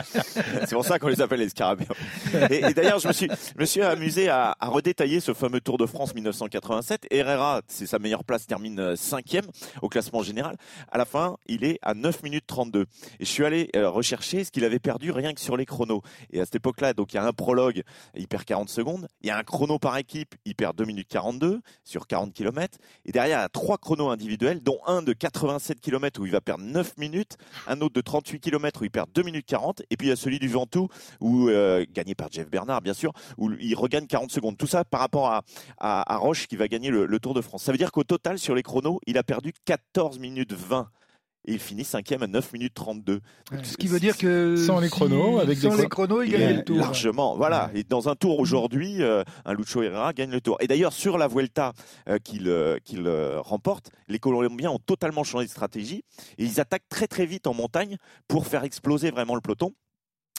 c'est 0.66 0.74
pour 0.74 0.84
ça 0.84 0.98
qu'on 0.98 1.08
les 1.08 1.20
appelle 1.20 1.40
les 1.40 1.48
scarabées. 1.48 1.86
Et, 2.50 2.56
et 2.64 2.74
d'ailleurs, 2.74 2.98
je 2.98 3.08
me 3.08 3.12
suis, 3.12 3.28
je 3.28 3.60
me 3.60 3.64
suis 3.64 3.82
amusé 3.82 4.28
à, 4.28 4.56
à 4.58 4.68
redétailler 4.68 5.20
ce 5.20 5.34
fameux 5.34 5.60
Tour 5.60 5.78
de 5.78 5.86
France 5.86 6.14
1987. 6.14 7.06
Herrera, 7.10 7.62
c'est 7.68 7.86
sa 7.86 7.98
meilleure 7.98 8.24
place, 8.24 8.46
termine 8.46 8.78
euh, 8.80 8.96
cinquième 8.96 9.44
au 9.82 9.88
classement 9.88 10.22
général. 10.22 10.56
À 10.90 10.98
la 10.98 11.04
fin, 11.04 11.36
il 11.46 11.64
est 11.64 11.78
à 11.82 11.94
9 11.94 12.22
minutes 12.22 12.44
32. 12.46 12.82
Et 13.20 13.24
je 13.24 13.30
suis 13.30 13.44
allé 13.44 13.70
euh, 13.76 13.88
rechercher 13.88 14.44
ce 14.44 14.50
qu'il 14.50 14.64
avait 14.64 14.78
perdu 14.78 15.10
rien 15.10 15.32
que 15.34 15.40
sur 15.40 15.56
les 15.56 15.66
chronos. 15.66 16.02
Et 16.32 16.40
à 16.40 16.44
cette 16.44 16.56
époque-là, 16.56 16.94
donc 16.94 17.12
il 17.12 17.16
y 17.16 17.18
a 17.18 17.24
un 17.24 17.32
prologue, 17.32 17.82
il 18.14 18.28
perd 18.28 18.44
40 18.44 18.68
secondes. 18.68 19.08
Il 19.22 19.28
y 19.28 19.30
a 19.30 19.36
un 19.38 19.42
chrono 19.42 19.78
par 19.78 19.96
équipe, 19.96 20.34
il 20.44 20.54
perd 20.54 20.76
2 20.76 20.84
minutes 20.84 21.08
42 21.08 21.60
sur 21.84 22.06
40 22.06 22.32
km. 22.32 22.78
Et 23.04 23.12
derrière, 23.12 23.38
il 23.38 23.42
y 23.42 23.44
a 23.44 23.48
trois 23.48 23.78
chronos 23.78 24.10
individuels, 24.10 24.60
dont 24.62 24.78
un 24.86 25.02
de 25.02 25.12
87 25.12 25.80
km 25.80 26.20
où 26.20 26.26
il 26.26 26.32
va 26.32 26.40
perdre 26.40 26.64
9 26.64 26.96
minutes, 26.98 27.03
un 27.66 27.80
autre 27.80 27.94
de 27.94 28.00
38 28.00 28.40
km 28.40 28.82
où 28.82 28.84
il 28.84 28.90
perd 28.90 29.10
2 29.14 29.22
minutes 29.22 29.46
40, 29.46 29.82
et 29.90 29.96
puis 29.96 30.08
il 30.08 30.10
y 30.10 30.12
a 30.12 30.16
celui 30.16 30.38
du 30.38 30.48
Ventoux, 30.48 30.88
où, 31.20 31.48
euh, 31.48 31.84
gagné 31.92 32.14
par 32.14 32.30
Jeff 32.30 32.48
Bernard, 32.48 32.82
bien 32.82 32.94
sûr, 32.94 33.12
où 33.38 33.52
il 33.52 33.74
regagne 33.74 34.06
40 34.06 34.30
secondes. 34.30 34.56
Tout 34.56 34.66
ça 34.66 34.84
par 34.84 35.00
rapport 35.00 35.28
à, 35.28 35.42
à, 35.78 36.16
Roche 36.16 36.46
qui 36.46 36.56
va 36.56 36.68
gagner 36.68 36.90
le, 36.90 37.06
le 37.06 37.18
Tour 37.18 37.34
de 37.34 37.40
France. 37.40 37.64
Ça 37.64 37.72
veut 37.72 37.78
dire 37.78 37.92
qu'au 37.92 38.04
total, 38.04 38.38
sur 38.38 38.54
les 38.54 38.62
chronos, 38.62 39.00
il 39.06 39.18
a 39.18 39.22
perdu 39.22 39.52
14 39.64 40.18
minutes 40.18 40.52
20. 40.52 40.88
Et 41.46 41.52
il 41.52 41.58
finit 41.58 41.84
cinquième 41.84 42.22
à 42.22 42.26
9 42.26 42.52
minutes 42.54 42.72
32. 42.74 43.20
Donc, 43.52 43.66
Ce 43.66 43.76
qui 43.76 43.86
veut 43.86 44.00
dire 44.00 44.16
que 44.16 44.56
Sans 44.56 44.80
les 44.80 44.88
si- 44.88 44.92
chronos, 44.94 45.38
avec 45.38 45.58
des 45.60 45.68
les 45.76 45.88
chronos, 45.88 46.22
il 46.22 46.34
est 46.34 46.52
le 46.54 46.64
tour. 46.64 46.78
Largement, 46.78 47.36
voilà. 47.36 47.70
Et 47.74 47.84
dans 47.84 48.08
un 48.08 48.14
tour 48.16 48.38
aujourd'hui, 48.40 49.02
euh, 49.02 49.22
un 49.44 49.52
Lucho 49.52 49.82
Herrera 49.82 50.12
gagne 50.14 50.30
le 50.30 50.40
tour. 50.40 50.56
Et 50.60 50.66
d'ailleurs, 50.66 50.92
sur 50.94 51.18
la 51.18 51.28
Vuelta 51.28 51.72
euh, 52.08 52.18
qu'il 52.18 52.48
euh, 52.48 52.78
qu'il, 52.82 53.06
euh, 53.06 53.40
remporte, 53.40 53.90
les 54.08 54.18
Colombiens 54.18 54.70
ont 54.70 54.78
totalement 54.78 55.22
changé 55.24 55.44
de 55.46 55.50
stratégie 55.50 56.02
et 56.38 56.44
ils 56.44 56.60
attaquent 56.60 56.88
très 56.88 57.06
très 57.06 57.26
vite 57.26 57.46
en 57.46 57.52
montagne 57.54 57.96
pour 58.26 58.46
faire 58.46 58.64
exploser 58.64 59.10
vraiment 59.10 59.34
le 59.34 59.40
peloton. 59.42 59.72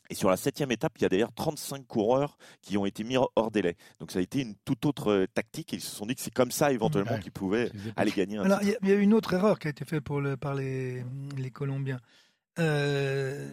Et 0.09 0.15
sur 0.15 0.29
la 0.29 0.38
septième 0.38 0.71
étape, 0.71 0.93
il 0.97 1.01
y 1.01 1.05
a 1.05 1.09
d'ailleurs 1.09 1.33
35 1.33 1.85
coureurs 1.88 2.38
qui 2.62 2.77
ont 2.77 2.85
été 2.85 3.03
mis 3.03 3.17
hors 3.17 3.51
délai. 3.51 3.75
Donc 4.00 4.12
ça 4.12 4.19
a 4.19 4.21
été 4.21 4.41
une 4.41 4.55
toute 4.65 4.85
autre 4.85 5.12
euh, 5.12 5.27
tactique. 5.33 5.74
Et 5.74 5.77
ils 5.77 5.81
se 5.81 5.95
sont 5.95 6.05
dit 6.05 6.13
que 6.15 6.21
c'est 6.21 6.33
comme 6.33 6.51
ça 6.51 6.71
éventuellement 6.71 7.13
Ouais. 7.13 7.19
qu'ils 7.19 7.31
pouvaient 7.31 7.71
aller 7.95 8.12
gagner 8.12 8.38
un 8.38 8.43
Alors, 8.43 8.59
il 8.62 8.77
y, 8.83 8.89
y 8.89 8.91
a 8.91 8.95
une 8.95 9.13
autre 9.13 9.33
erreur 9.33 9.57
qui 9.59 9.67
a 9.67 9.71
été 9.71 9.83
faite 9.85 10.01
pour 10.03 10.21
le- 10.21 10.38
par 10.38 10.53
les, 10.53 11.03
les 11.38 11.50
Colombiens. 11.51 12.00
Euh, 12.59 13.50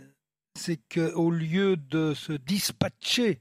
c'est 0.58 0.78
qu'au 0.92 1.30
lieu 1.30 1.76
de 1.76 2.14
se 2.14 2.32
dispatcher 2.32 3.40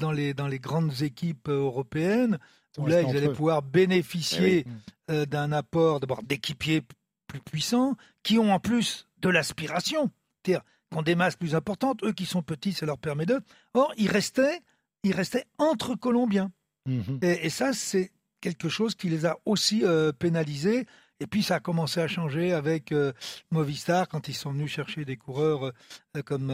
dans 0.00 0.12
les, 0.12 0.34
dans 0.34 0.46
les 0.46 0.58
grandes 0.60 1.02
équipes 1.02 1.48
européennes, 1.48 2.38
où 2.78 2.86
là, 2.86 3.02
ils 3.02 3.16
allaient 3.16 3.26
eux. 3.28 3.32
pouvoir 3.32 3.62
bénéficier 3.62 4.64
Eh 5.08 5.12
euh, 5.12 5.26
d'un 5.26 5.50
apport 5.52 5.98
d'abord 6.00 6.22
d'équipiers 6.22 6.82
plus 7.26 7.40
puissants, 7.40 7.96
qui 8.22 8.38
ont 8.38 8.52
en 8.52 8.60
plus 8.60 9.08
de 9.20 9.28
l'aspiration, 9.28 10.10
c'est-à-dire 10.44 10.64
qui 10.90 10.98
ont 10.98 11.02
des 11.02 11.14
masses 11.14 11.36
plus 11.36 11.54
importantes. 11.54 12.02
Eux 12.04 12.12
qui 12.12 12.26
sont 12.26 12.42
petits, 12.42 12.72
ça 12.72 12.86
leur 12.86 12.98
permet 12.98 13.26
de. 13.26 13.40
Or, 13.74 13.92
ils 13.96 14.10
restaient, 14.10 14.60
ils 15.02 15.12
restaient 15.14 15.44
entre 15.58 15.94
Colombiens. 15.94 16.50
Mhm. 16.86 17.18
Et, 17.22 17.46
et 17.46 17.50
ça, 17.50 17.72
c'est 17.72 18.10
quelque 18.40 18.68
chose 18.68 18.94
qui 18.94 19.08
les 19.08 19.26
a 19.26 19.36
aussi 19.44 19.84
euh, 19.84 20.12
pénalisés. 20.12 20.86
Et 21.20 21.26
puis, 21.26 21.42
ça 21.42 21.56
a 21.56 21.60
commencé 21.60 21.98
à 22.00 22.06
changer 22.06 22.52
avec 22.52 22.92
euh, 22.92 23.12
Movistar 23.50 24.06
quand 24.08 24.28
ils 24.28 24.34
sont 24.34 24.52
venus 24.52 24.70
chercher 24.70 25.04
des 25.04 25.16
coureurs 25.16 25.72
euh, 26.16 26.22
comme. 26.24 26.50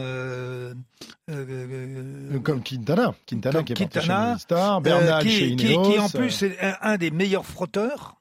Comme 2.43 2.63
Quintana, 2.63 3.15
Quintana 3.25 3.59
comme 3.59 3.65
qui 3.65 3.73
est 3.73 3.75
chez 3.77 3.85
Quintana, 3.87 4.29
Movistar, 4.29 4.81
Bernal 4.81 5.23
qui, 5.23 5.29
chez 5.31 5.55
qui- 5.55 5.73
Ineos. 5.73 5.91
qui, 5.91 5.99
en 5.99 6.09
plus 6.09 6.43
est 6.43 6.59
un, 6.61 6.75
un 6.81 6.97
des 6.97 7.11
meilleurs 7.11 7.45
frotteurs. 7.45 8.19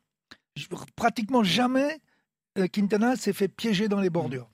Pratiquement 0.97 1.43
jamais 1.43 1.99
Quintana 2.73 3.17
s'est 3.17 3.33
fait 3.33 3.49
piéger 3.49 3.89
dans 3.89 4.01
les 4.01 4.11
bordures. 4.11 4.49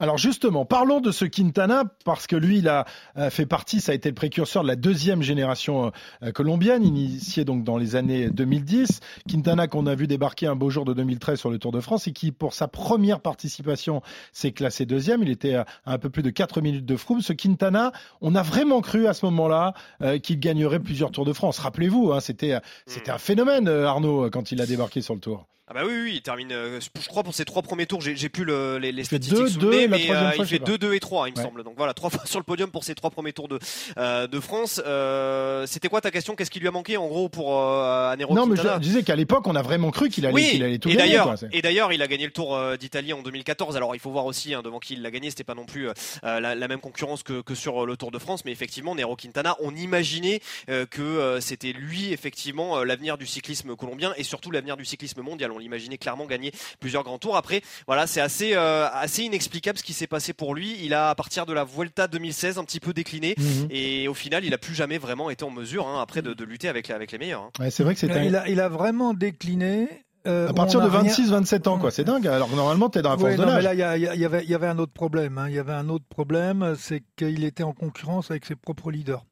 Alors 0.00 0.16
justement, 0.16 0.64
parlons 0.64 1.00
de 1.00 1.10
ce 1.10 1.24
Quintana 1.24 1.82
parce 2.04 2.28
que 2.28 2.36
lui, 2.36 2.58
il 2.58 2.68
a 2.68 2.84
euh, 3.16 3.30
fait 3.30 3.46
partie, 3.46 3.80
ça 3.80 3.90
a 3.90 3.94
été 3.96 4.08
le 4.08 4.14
précurseur 4.14 4.62
de 4.62 4.68
la 4.68 4.76
deuxième 4.76 5.22
génération 5.22 5.90
euh, 6.22 6.30
colombienne, 6.30 6.84
initiée 6.84 7.44
donc 7.44 7.64
dans 7.64 7.76
les 7.76 7.96
années 7.96 8.30
2010. 8.30 9.00
Quintana 9.28 9.66
qu'on 9.66 9.86
a 9.86 9.96
vu 9.96 10.06
débarquer 10.06 10.46
un 10.46 10.54
beau 10.54 10.70
jour 10.70 10.84
de 10.84 10.94
2013 10.94 11.40
sur 11.40 11.50
le 11.50 11.58
Tour 11.58 11.72
de 11.72 11.80
France 11.80 12.06
et 12.06 12.12
qui, 12.12 12.30
pour 12.30 12.54
sa 12.54 12.68
première 12.68 13.18
participation, 13.18 14.00
s'est 14.32 14.52
classé 14.52 14.86
deuxième. 14.86 15.24
Il 15.24 15.30
était 15.30 15.54
à 15.54 15.66
un 15.84 15.98
peu 15.98 16.10
plus 16.10 16.22
de 16.22 16.30
4 16.30 16.60
minutes 16.60 16.86
de 16.86 16.96
Froome. 16.96 17.20
Ce 17.20 17.32
Quintana, 17.32 17.90
on 18.20 18.36
a 18.36 18.42
vraiment 18.42 18.80
cru 18.82 19.08
à 19.08 19.14
ce 19.14 19.26
moment-là 19.26 19.74
euh, 20.02 20.20
qu'il 20.20 20.38
gagnerait 20.38 20.78
plusieurs 20.78 21.10
Tours 21.10 21.24
de 21.24 21.32
France. 21.32 21.58
Rappelez-vous, 21.58 22.12
hein, 22.12 22.20
c'était 22.20 22.56
c'était 22.86 23.10
un 23.10 23.18
phénomène, 23.18 23.66
euh, 23.66 23.88
Arnaud, 23.88 24.30
quand 24.30 24.52
il 24.52 24.60
a 24.62 24.66
débarqué 24.66 25.02
sur 25.02 25.14
le 25.14 25.20
Tour. 25.20 25.46
Ah 25.70 25.74
bah 25.74 25.80
oui, 25.86 25.92
oui, 26.04 26.12
il 26.14 26.22
termine, 26.22 26.50
euh, 26.50 26.80
je 26.80 27.08
crois 27.08 27.22
pour 27.22 27.34
ses 27.34 27.44
trois 27.44 27.60
premiers 27.60 27.84
tours, 27.86 28.00
j'ai 28.00 28.28
plus 28.30 28.44
le- 28.44 28.78
les, 28.78 28.90
les 28.90 29.04
statistiques 29.04 29.38
deux, 29.38 29.48
sous 29.48 29.58
deux, 29.58 29.70
le 29.70 29.76
nez, 29.76 29.86
la 29.86 29.96
mais 29.98 30.10
euh, 30.10 30.30
fois, 30.32 30.44
il 30.44 30.46
fait 30.46 30.58
pas. 30.58 30.64
2, 30.64 30.78
2 30.78 30.94
et 30.94 31.00
3, 31.00 31.28
il 31.28 31.36
me 31.36 31.42
semble. 31.42 31.62
Donc 31.62 31.74
voilà, 31.76 31.92
trois 31.92 32.08
fois 32.10 32.22
sur 32.24 32.38
le 32.38 32.44
podium 32.44 32.70
pour 32.70 32.84
ses 32.84 32.94
trois 32.94 33.10
premiers 33.10 33.34
tours 33.34 33.48
de, 33.48 33.58
euh, 33.98 34.26
de 34.26 34.40
France. 34.40 34.80
Euh, 34.86 35.66
C'était 35.66 35.88
quoi 35.88 36.00
ta 36.00 36.10
question? 36.10 36.34
Qu'est-ce 36.36 36.50
qui 36.50 36.58
lui 36.60 36.68
a 36.68 36.70
manqué 36.70 36.96
en 36.96 37.06
gros 37.06 37.28
pour 37.28 37.58
euh, 37.60 38.10
Anero 38.10 38.34
non, 38.34 38.46
mais 38.46 38.56
je, 38.56 38.78
disais 38.78 39.02
qu'à 39.02 39.14
l'époque, 39.16 39.46
on 39.46 39.54
a 39.56 39.62
vraiment 39.62 39.90
cru 39.90 40.08
qu'il 40.08 40.24
allait, 40.24 40.34
oui, 40.34 40.48
qu'il 40.50 40.64
allait 40.64 40.78
tout 40.78 40.88
et 40.88 40.96
gagner. 40.96 41.18
quoi. 41.18 41.34
Et 41.52 41.60
d'ailleurs, 41.60 41.92
il 41.92 42.00
a 42.00 42.06
gagné 42.06 42.24
le 42.24 42.32
Tour 42.32 42.56
euh, 42.56 42.76
d'Italie 42.76 43.12
en 43.12 43.22
2014. 43.22 43.76
Alors, 43.76 43.94
il 43.94 43.98
faut 44.00 44.10
voir 44.10 44.24
aussi 44.24 44.54
hein, 44.54 44.62
devant 44.62 44.78
qui 44.78 44.94
il 44.94 45.02
l'a 45.02 45.10
gagné. 45.10 45.28
C'était 45.28 45.44
pas 45.44 45.54
non 45.54 45.66
plus 45.66 45.88
euh, 45.88 45.92
la, 46.22 46.54
la 46.54 46.68
même 46.68 46.80
concurrence 46.80 47.22
que, 47.22 47.42
que 47.42 47.54
sur 47.54 47.82
euh, 47.82 47.86
le 47.86 47.96
Tour 47.98 48.10
de 48.10 48.18
France, 48.18 48.44
mais 48.46 48.52
effectivement, 48.52 48.94
Nero 48.94 49.16
Quintana, 49.16 49.54
on 49.60 49.74
imaginait 49.74 50.40
euh, 50.70 50.86
que 50.86 51.02
euh, 51.02 51.40
c'était 51.40 51.72
lui 51.72 52.12
effectivement 52.12 52.78
euh, 52.78 52.84
l'avenir 52.84 53.18
du 53.18 53.26
cyclisme 53.26 53.76
colombien 53.76 54.14
et 54.16 54.22
surtout 54.22 54.50
l'avenir 54.50 54.78
du 54.78 54.86
cyclisme 54.86 55.20
mondial. 55.20 55.52
On 55.52 55.57
l'imaginait 55.58 55.98
clairement 55.98 56.26
gagner 56.26 56.52
plusieurs 56.80 57.02
grands 57.04 57.18
tours. 57.18 57.36
Après, 57.36 57.62
voilà, 57.86 58.06
c'est 58.06 58.20
assez 58.20 58.52
euh, 58.54 58.88
assez 58.92 59.22
inexplicable 59.24 59.78
ce 59.78 59.82
qui 59.84 59.92
s'est 59.92 60.06
passé 60.06 60.32
pour 60.32 60.54
lui. 60.54 60.76
Il 60.82 60.94
a 60.94 61.10
à 61.10 61.14
partir 61.14 61.46
de 61.46 61.52
la 61.52 61.64
Vuelta 61.64 62.08
2016 62.08 62.58
un 62.58 62.64
petit 62.64 62.80
peu 62.80 62.92
décliné 62.92 63.34
Mhm. 63.38 63.68
et 63.70 64.08
au 64.08 64.14
final, 64.14 64.44
il 64.44 64.54
a 64.54 64.58
plus 64.58 64.74
jamais 64.74 64.98
vraiment 64.98 65.30
été 65.30 65.44
en 65.44 65.50
mesure 65.50 65.86
hein, 65.86 66.00
après 66.02 66.22
de, 66.22 66.32
de 66.34 66.44
lutter 66.44 66.68
avec 66.68 66.90
avec 66.90 67.12
les 67.12 67.18
meilleurs. 67.18 67.42
hein. 67.42 67.50
Ouais, 67.60 67.70
c'est 67.70 67.82
vrai 67.84 67.94
que 67.94 68.00
c'était 68.00 68.26
Il, 68.26 68.36
a, 68.36 68.48
il 68.48 68.60
a 68.60 68.68
vraiment 68.68 69.14
décliné. 69.14 69.88
euh, 70.26 70.48
à 70.48 70.52
partir 70.52 70.80
on 70.80 70.84
de 70.84 70.88
a 70.94 71.00
rien- 71.00 71.10
26-27 71.12 71.68
ans, 71.68 71.78
quoi. 71.78 71.90
C'est 71.90 72.04
dingue. 72.04 72.26
Alors 72.26 72.50
que 72.50 72.54
normalement, 72.56 72.88
t'es 72.90 73.02
dans 73.02 73.10
la 73.10 73.16
force 73.18 73.30
Ouais, 73.30 73.36
de 73.36 73.42
l'âge. 73.42 73.64
là, 73.64 73.72
il 73.74 73.78
y, 73.78 73.82
a- 73.82 73.96
il 73.96 74.02
y 74.02 74.08
a- 74.08 74.14
il 74.14 74.20
y 74.20 74.24
avait, 74.24 74.42
il 74.44 74.50
y 74.50 74.54
avait 74.54 74.66
un 74.66 74.78
autre 74.78 74.92
problème. 74.92 75.38
hein. 75.38 75.46
Il 75.48 75.54
y 75.54 75.58
avait 75.58 75.72
un 75.72 75.88
autre 75.88 76.04
problème, 76.08 76.74
c'est 76.78 77.02
qu'il 77.16 77.44
était 77.44 77.62
en 77.62 77.72
concurrence 77.72 78.30
avec 78.30 78.44
ses 78.44 78.56
propres 78.56 78.90
leaders. 78.90 79.24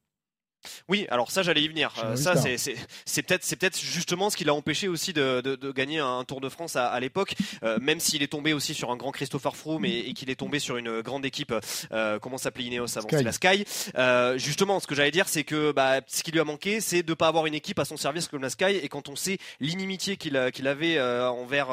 Oui, 0.89 1.07
alors 1.11 1.31
ça 1.31 1.43
j'allais 1.43 1.63
y 1.63 1.69
venir. 1.69 1.93
Euh, 2.05 2.17
ça 2.17 2.37
c'est 2.37 2.57
c'est 2.59 2.77
c'est 3.05 3.23
peut-être 3.23 3.45
c'est 3.45 3.57
peut-être 3.57 3.79
justement 3.79 4.31
ce 4.31 4.37
qui 4.37 4.45
l'a 4.45 4.55
empêché 4.55 4.89
aussi 4.89 5.13
de, 5.13 5.41
de, 5.41 5.57
de 5.57 5.73
gagner 5.73 5.99
un 5.99 6.25
Tour 6.25 6.41
de 6.41 6.49
France 6.49 6.77
à, 6.77 6.87
à 6.87 7.01
l'époque, 7.01 7.35
Euh, 7.63 7.79
même 7.81 8.01
s'il 8.01 8.23
est 8.23 8.29
tombé 8.29 8.53
aussi 8.53 8.75
sur 8.75 8.91
un 8.91 8.97
grand 8.97 9.13
Christopher 9.13 9.57
Froome 9.57 9.85
et, 9.85 9.99
et 9.99 10.13
qu'il 10.13 10.31
est 10.31 10.37
tombé 10.37 10.59
sur 10.59 10.77
une 10.77 11.01
grande 11.01 11.25
équipe. 11.25 11.55
Euh, 11.93 12.19
comment 12.19 12.39
s'appelait 12.39 12.65
Ineos 12.65 12.99
avant 12.99 13.09
Sky. 13.09 13.17
C'est 13.17 13.23
la 13.23 13.33
Sky. 13.33 13.65
Justement, 14.39 14.81
ce 14.81 14.87
que 14.87 14.95
j'allais 14.95 15.11
dire, 15.11 15.29
c'est 15.29 15.45
que 15.45 15.73
bah, 15.73 16.01
ce 16.07 16.23
qui 16.23 16.33
lui 16.33 16.41
a 16.41 16.45
manqué, 16.45 16.81
c'est 16.81 17.03
de 17.03 17.15
pas 17.15 17.29
avoir 17.29 17.47
une 17.47 17.55
équipe 17.55 17.79
à 17.79 17.85
son 17.85 17.97
service 17.97 18.29
comme 18.29 18.43
la 18.43 18.51
Sky. 18.51 18.77
Et 18.83 18.89
quand 18.89 19.09
on 19.09 19.17
sait 19.17 19.39
l'inimitié 19.61 20.17
qu'il 20.17 20.51
qu'il 20.53 20.69
avait 20.69 21.01
envers 21.01 21.71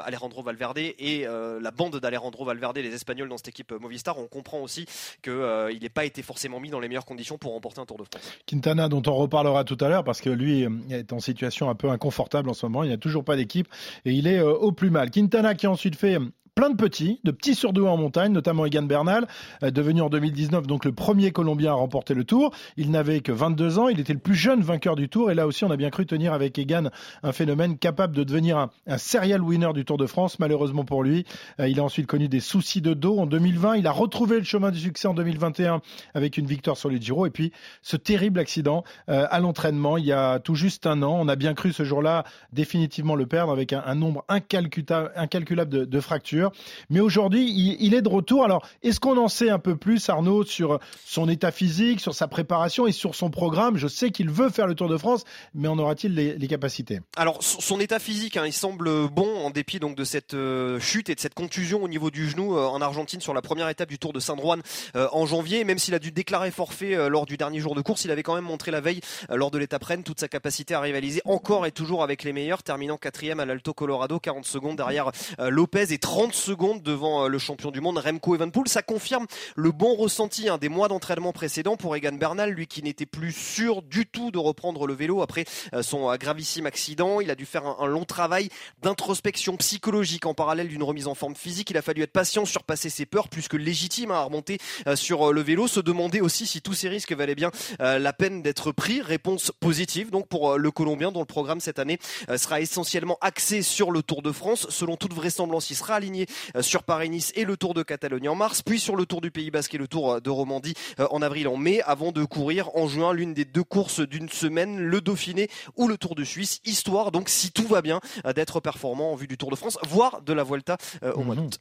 Alejandro 0.00 0.42
Valverde 0.42 0.78
et 0.78 1.26
la 1.60 1.70
bande 1.70 1.98
d'Alejandro 2.00 2.44
Valverde, 2.44 2.78
les 2.78 2.94
Espagnols 2.94 3.28
dans 3.28 3.36
cette 3.36 3.48
équipe 3.48 3.72
Movistar, 3.72 4.18
on 4.18 4.26
comprend 4.26 4.60
aussi 4.60 4.86
que 5.22 5.30
euh, 5.30 5.72
il 5.72 5.82
n'ait 5.82 5.88
pas 5.88 6.04
été 6.04 6.22
forcément 6.22 6.60
mis 6.60 6.70
dans 6.70 6.80
les 6.80 6.88
meilleures 6.88 7.04
conditions 7.04 7.38
pour 7.38 7.52
remporter 7.52 7.80
un 7.80 7.86
Tour 7.86 7.98
de 7.98 8.04
France. 8.04 8.21
Quintana, 8.46 8.88
dont 8.88 9.02
on 9.06 9.14
reparlera 9.14 9.64
tout 9.64 9.78
à 9.80 9.88
l'heure, 9.88 10.04
parce 10.04 10.20
que 10.20 10.30
lui 10.30 10.64
euh, 10.64 10.70
est 10.90 11.12
en 11.12 11.20
situation 11.20 11.70
un 11.70 11.74
peu 11.74 11.90
inconfortable 11.90 12.48
en 12.50 12.54
ce 12.54 12.66
moment. 12.66 12.82
Il 12.84 12.88
n'y 12.88 12.94
a 12.94 12.98
toujours 12.98 13.24
pas 13.24 13.36
d'équipe 13.36 13.68
et 14.04 14.12
il 14.12 14.26
est 14.26 14.38
euh, 14.38 14.52
au 14.52 14.72
plus 14.72 14.90
mal. 14.90 15.10
Quintana 15.10 15.54
qui 15.54 15.66
a 15.66 15.70
ensuite 15.70 15.96
fait 15.96 16.18
plein 16.54 16.68
de 16.68 16.76
petits, 16.76 17.18
de 17.24 17.30
petits 17.30 17.54
surdoués 17.54 17.88
en 17.88 17.96
montagne, 17.96 18.30
notamment 18.30 18.66
Egan 18.66 18.82
Bernal, 18.82 19.26
euh, 19.62 19.70
devenu 19.70 20.02
en 20.02 20.10
2019 20.10 20.66
donc 20.66 20.84
le 20.84 20.92
premier 20.92 21.30
Colombien 21.30 21.70
à 21.70 21.74
remporter 21.74 22.12
le 22.12 22.24
Tour. 22.24 22.52
Il 22.76 22.90
n'avait 22.90 23.20
que 23.20 23.32
22 23.32 23.78
ans, 23.78 23.88
il 23.88 23.98
était 23.98 24.12
le 24.12 24.18
plus 24.18 24.34
jeune 24.34 24.60
vainqueur 24.60 24.94
du 24.94 25.08
Tour 25.08 25.30
et 25.30 25.34
là 25.34 25.46
aussi 25.46 25.64
on 25.64 25.70
a 25.70 25.78
bien 25.78 25.88
cru 25.88 26.04
tenir 26.04 26.34
avec 26.34 26.58
Egan 26.58 26.90
un 27.22 27.32
phénomène 27.32 27.78
capable 27.78 28.14
de 28.14 28.22
devenir 28.22 28.58
un, 28.58 28.98
serial 28.98 29.40
winner 29.40 29.72
du 29.72 29.86
Tour 29.86 29.96
de 29.96 30.04
France. 30.04 30.38
Malheureusement 30.40 30.84
pour 30.84 31.02
lui, 31.02 31.24
euh, 31.58 31.68
il 31.68 31.80
a 31.80 31.84
ensuite 31.84 32.06
connu 32.06 32.28
des 32.28 32.40
soucis 32.40 32.82
de 32.82 32.92
dos 32.92 33.18
en 33.18 33.24
2020. 33.24 33.76
Il 33.76 33.86
a 33.86 33.92
retrouvé 33.92 34.38
le 34.38 34.44
chemin 34.44 34.70
du 34.70 34.78
succès 34.78 35.08
en 35.08 35.14
2021 35.14 35.80
avec 36.12 36.36
une 36.36 36.46
victoire 36.46 36.76
sur 36.76 36.90
les 36.90 37.00
Giro 37.00 37.24
et 37.24 37.30
puis 37.30 37.52
ce 37.80 37.96
terrible 37.96 38.38
accident 38.38 38.84
euh, 39.08 39.26
à 39.30 39.40
l'entraînement 39.40 39.96
il 39.96 40.04
y 40.04 40.12
a 40.12 40.38
tout 40.38 40.54
juste 40.54 40.86
un 40.86 41.02
an. 41.02 41.16
On 41.18 41.28
a 41.28 41.36
bien 41.36 41.54
cru 41.54 41.72
ce 41.72 41.84
jour-là 41.84 42.24
définitivement 42.52 43.14
le 43.14 43.24
perdre 43.24 43.52
avec 43.52 43.72
un, 43.72 43.94
nombre 43.94 44.22
incalculable, 44.28 45.68
de 45.68 46.00
fractures. 46.00 46.41
Mais 46.90 47.00
aujourd'hui, 47.00 47.50
il, 47.80 47.94
est 47.94 48.02
de 48.02 48.08
retour. 48.08 48.44
Alors, 48.44 48.66
est-ce 48.82 49.00
qu'on 49.00 49.16
en 49.16 49.28
sait 49.28 49.50
un 49.50 49.58
peu 49.58 49.76
plus, 49.76 50.08
Arnaud, 50.08 50.44
sur 50.44 50.78
son 51.04 51.28
état 51.28 51.50
physique, 51.50 52.00
sur 52.00 52.14
sa 52.14 52.28
préparation 52.28 52.86
et 52.86 52.92
sur 52.92 53.14
son 53.14 53.30
programme? 53.30 53.76
Je 53.76 53.88
sais 53.88 54.10
qu'il 54.10 54.30
veut 54.30 54.50
faire 54.50 54.66
le 54.66 54.74
Tour 54.74 54.88
de 54.88 54.96
France, 54.96 55.24
mais 55.54 55.68
en 55.68 55.78
aura-t-il 55.78 56.14
les, 56.14 56.34
les, 56.36 56.48
capacités? 56.48 57.00
Alors, 57.16 57.42
son 57.42 57.80
état 57.80 57.98
physique, 57.98 58.36
hein, 58.36 58.46
il 58.46 58.52
semble 58.52 59.08
bon 59.08 59.44
en 59.44 59.50
dépit 59.50 59.78
donc 59.78 59.96
de 59.96 60.04
cette 60.04 60.34
euh, 60.34 60.78
chute 60.78 61.08
et 61.08 61.14
de 61.14 61.20
cette 61.20 61.34
contusion 61.34 61.82
au 61.82 61.88
niveau 61.88 62.10
du 62.10 62.28
genou 62.28 62.56
euh, 62.56 62.64
en 62.64 62.80
Argentine 62.80 63.20
sur 63.20 63.34
la 63.34 63.42
première 63.42 63.68
étape 63.68 63.88
du 63.88 63.98
Tour 63.98 64.12
de 64.12 64.20
Saint-Juan 64.20 64.62
euh, 64.96 65.08
en 65.12 65.26
janvier. 65.26 65.64
Même 65.64 65.78
s'il 65.78 65.94
a 65.94 65.98
dû 65.98 66.12
déclarer 66.12 66.50
forfait 66.50 67.08
lors 67.08 67.26
du 67.26 67.36
dernier 67.36 67.60
jour 67.60 67.74
de 67.74 67.80
course, 67.80 68.04
il 68.04 68.10
avait 68.10 68.22
quand 68.22 68.34
même 68.34 68.44
montré 68.44 68.70
la 68.70 68.80
veille 68.80 69.00
lors 69.28 69.50
de 69.50 69.58
l'étape 69.58 69.84
Rennes 69.84 70.02
toute 70.02 70.20
sa 70.20 70.28
capacité 70.28 70.74
à 70.74 70.80
rivaliser 70.80 71.22
encore 71.24 71.66
et 71.66 71.72
toujours 71.72 72.02
avec 72.02 72.24
les 72.24 72.32
meilleurs, 72.32 72.62
terminant 72.62 72.96
quatrième 72.96 73.40
à 73.40 73.44
l'Alto 73.44 73.72
Colorado, 73.72 74.18
40 74.18 74.44
secondes 74.44 74.76
derrière 74.76 75.10
Lopez 75.38 75.92
et 75.92 75.98
30 75.98 76.31
secondes 76.34 76.82
devant 76.82 77.28
le 77.28 77.38
champion 77.38 77.70
du 77.70 77.80
monde 77.80 77.98
Remco 77.98 78.34
Evenpool. 78.34 78.68
Ça 78.68 78.82
confirme 78.82 79.26
le 79.56 79.72
bon 79.72 79.94
ressenti 79.94 80.48
hein, 80.48 80.58
des 80.58 80.68
mois 80.68 80.88
d'entraînement 80.88 81.32
précédents 81.32 81.76
pour 81.76 81.96
Egan 81.96 82.12
Bernal, 82.12 82.50
lui 82.50 82.66
qui 82.66 82.82
n'était 82.82 83.06
plus 83.06 83.32
sûr 83.32 83.82
du 83.82 84.06
tout 84.06 84.30
de 84.30 84.38
reprendre 84.38 84.86
le 84.86 84.94
vélo 84.94 85.22
après 85.22 85.44
son 85.82 86.14
gravissime 86.16 86.66
accident. 86.66 87.20
Il 87.20 87.30
a 87.30 87.34
dû 87.34 87.46
faire 87.46 87.66
un, 87.66 87.76
un 87.80 87.86
long 87.86 88.04
travail 88.04 88.48
d'introspection 88.82 89.56
psychologique 89.56 90.26
en 90.26 90.34
parallèle 90.34 90.68
d'une 90.68 90.82
remise 90.82 91.06
en 91.06 91.14
forme 91.14 91.34
physique. 91.34 91.70
Il 91.70 91.76
a 91.76 91.82
fallu 91.82 92.02
être 92.02 92.12
patient, 92.12 92.44
surpasser 92.44 92.90
ses 92.90 93.06
peurs, 93.06 93.28
plus 93.28 93.48
que 93.48 93.56
légitime 93.56 94.10
hein, 94.10 94.16
à 94.16 94.22
remonter 94.24 94.58
sur 94.94 95.32
le 95.32 95.40
vélo, 95.40 95.68
se 95.68 95.80
demander 95.80 96.20
aussi 96.20 96.46
si 96.46 96.60
tous 96.60 96.74
ces 96.74 96.88
risques 96.88 97.12
valaient 97.12 97.34
bien 97.34 97.50
la 97.78 98.12
peine 98.12 98.42
d'être 98.42 98.72
pris. 98.72 99.00
Réponse 99.00 99.52
positive 99.60 100.10
donc 100.10 100.28
pour 100.28 100.58
le 100.58 100.70
Colombien 100.70 101.12
dont 101.12 101.20
le 101.20 101.26
programme 101.26 101.60
cette 101.60 101.78
année 101.78 101.98
sera 102.36 102.60
essentiellement 102.60 103.18
axé 103.20 103.62
sur 103.62 103.90
le 103.90 104.02
Tour 104.02 104.22
de 104.22 104.32
France. 104.32 104.66
Selon 104.70 104.96
toute 104.96 105.12
vraisemblance, 105.12 105.70
il 105.70 105.76
sera 105.76 105.94
aligné 105.94 106.21
sur 106.60 106.82
Paris-Nice 106.82 107.32
et 107.34 107.44
le 107.44 107.56
Tour 107.56 107.74
de 107.74 107.82
Catalogne 107.82 108.28
en 108.28 108.34
mars, 108.34 108.62
puis 108.62 108.80
sur 108.80 108.96
le 108.96 109.06
Tour 109.06 109.20
du 109.20 109.30
Pays 109.30 109.50
Basque 109.50 109.74
et 109.74 109.78
le 109.78 109.88
Tour 109.88 110.20
de 110.20 110.30
Romandie 110.30 110.74
en 110.98 111.22
avril 111.22 111.48
en 111.48 111.56
mai, 111.56 111.82
avant 111.82 112.12
de 112.12 112.24
courir 112.24 112.70
en 112.76 112.88
juin 112.88 113.12
l'une 113.12 113.34
des 113.34 113.44
deux 113.44 113.64
courses 113.64 114.00
d'une 114.00 114.28
semaine, 114.28 114.78
le 114.78 115.00
Dauphiné 115.00 115.48
ou 115.76 115.88
le 115.88 115.96
Tour 115.96 116.14
de 116.14 116.24
Suisse, 116.24 116.60
histoire 116.64 117.12
donc 117.12 117.28
si 117.28 117.52
tout 117.52 117.66
va 117.66 117.82
bien 117.82 118.00
d'être 118.34 118.60
performant 118.60 119.12
en 119.12 119.16
vue 119.16 119.26
du 119.26 119.36
Tour 119.36 119.50
de 119.50 119.56
France, 119.56 119.78
voire 119.82 120.22
de 120.22 120.32
la 120.32 120.44
Vuelta 120.44 120.76
au 121.14 121.22
mois 121.22 121.34
d'août. 121.34 121.58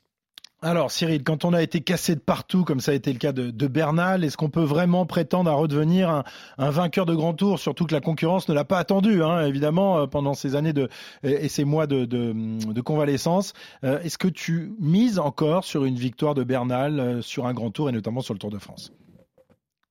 Alors 0.63 0.91
Cyril, 0.91 1.23
quand 1.23 1.43
on 1.43 1.53
a 1.53 1.63
été 1.63 1.81
cassé 1.81 2.13
de 2.13 2.19
partout, 2.19 2.63
comme 2.63 2.81
ça 2.81 2.91
a 2.91 2.93
été 2.93 3.11
le 3.11 3.17
cas 3.17 3.31
de, 3.31 3.67
Bernal, 3.67 4.23
est-ce 4.23 4.37
qu'on 4.37 4.51
peut 4.51 4.63
vraiment 4.63 5.07
prétendre 5.07 5.49
à 5.49 5.55
redevenir 5.55 6.23
un, 6.59 6.69
vainqueur 6.69 7.07
de 7.07 7.15
grand 7.15 7.33
tour 7.33 7.57
Surtout 7.57 7.87
que 7.87 7.95
la 7.95 7.99
concurrence 7.99 8.47
ne 8.47 8.53
l'a 8.53 8.63
pas 8.63 8.77
attendu, 8.77 9.23
hein, 9.23 9.43
évidemment, 9.47 10.07
pendant 10.07 10.35
ces 10.35 10.55
années 10.55 10.73
de, 10.73 10.87
et 11.23 11.47
ces 11.47 11.63
mois 11.63 11.87
de, 11.87 12.81
convalescence. 12.81 13.53
Euh, 13.83 13.99
est-ce 14.01 14.19
que 14.19 14.27
tu 14.27 14.73
mises 14.79 15.17
encore 15.17 15.63
sur 15.63 15.83
une 15.83 15.95
victoire 15.95 16.35
de 16.35 16.43
Bernal 16.43 16.99
euh, 16.99 17.21
sur 17.23 17.47
un 17.47 17.53
grand 17.55 17.71
tour 17.71 17.89
et 17.89 17.91
notamment 17.91 18.21
sur 18.21 18.35
le 18.35 18.39
Tour 18.39 18.51
de 18.51 18.59
France? 18.59 18.93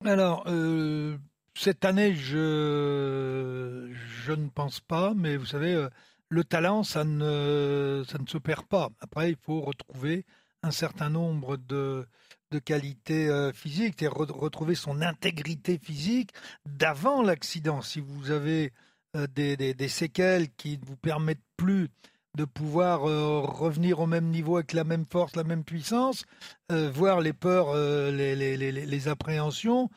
Alors, 0.04 0.44
euh, 0.46 1.16
cette 1.54 1.84
année, 1.84 2.14
je, 2.14 3.90
je 4.24 4.32
ne 4.32 4.48
pense 4.48 4.78
pas, 4.78 5.14
mais 5.16 5.36
vous 5.36 5.46
savez, 5.46 5.88
le 6.28 6.44
talent, 6.44 6.84
ça 6.84 7.02
ne, 7.02 8.04
ça 8.06 8.18
ne 8.18 8.26
se 8.28 8.38
perd 8.38 8.66
pas. 8.66 8.90
Après, 9.00 9.30
il 9.30 9.36
faut 9.44 9.62
retrouver 9.62 10.24
un 10.62 10.70
certain 10.70 11.10
nombre 11.10 11.56
de, 11.56 12.06
de 12.50 12.58
qualités 12.58 13.28
euh, 13.28 13.52
physiques, 13.52 14.02
et 14.02 14.08
re 14.08 14.26
retrouver 14.30 14.74
son 14.74 15.02
intégrité 15.02 15.78
physique 15.82 16.30
d'avant 16.66 17.22
l'accident. 17.22 17.82
Si 17.82 18.00
vous 18.00 18.30
avez 18.30 18.72
euh, 19.16 19.26
des, 19.26 19.56
des, 19.56 19.88
séquelles 19.88 20.50
qui 20.56 20.78
ne 20.78 20.84
vous 20.84 20.96
permettent 20.96 21.38
plus 21.56 21.88
de 22.36 22.44
pouvoir 22.44 23.08
euh, 23.08 23.40
revenir 23.40 24.00
au 24.00 24.06
même 24.06 24.28
niveau 24.28 24.56
avec 24.56 24.72
la 24.72 24.84
même 24.84 25.06
force, 25.06 25.34
la 25.36 25.44
même 25.44 25.64
puissance, 25.64 26.24
voir 26.68 27.20
les 27.20 27.32
peurs, 27.32 27.74
les, 27.74 28.36
les, 28.36 28.56
les, 28.56 29.08
appréhensions, 29.08 29.90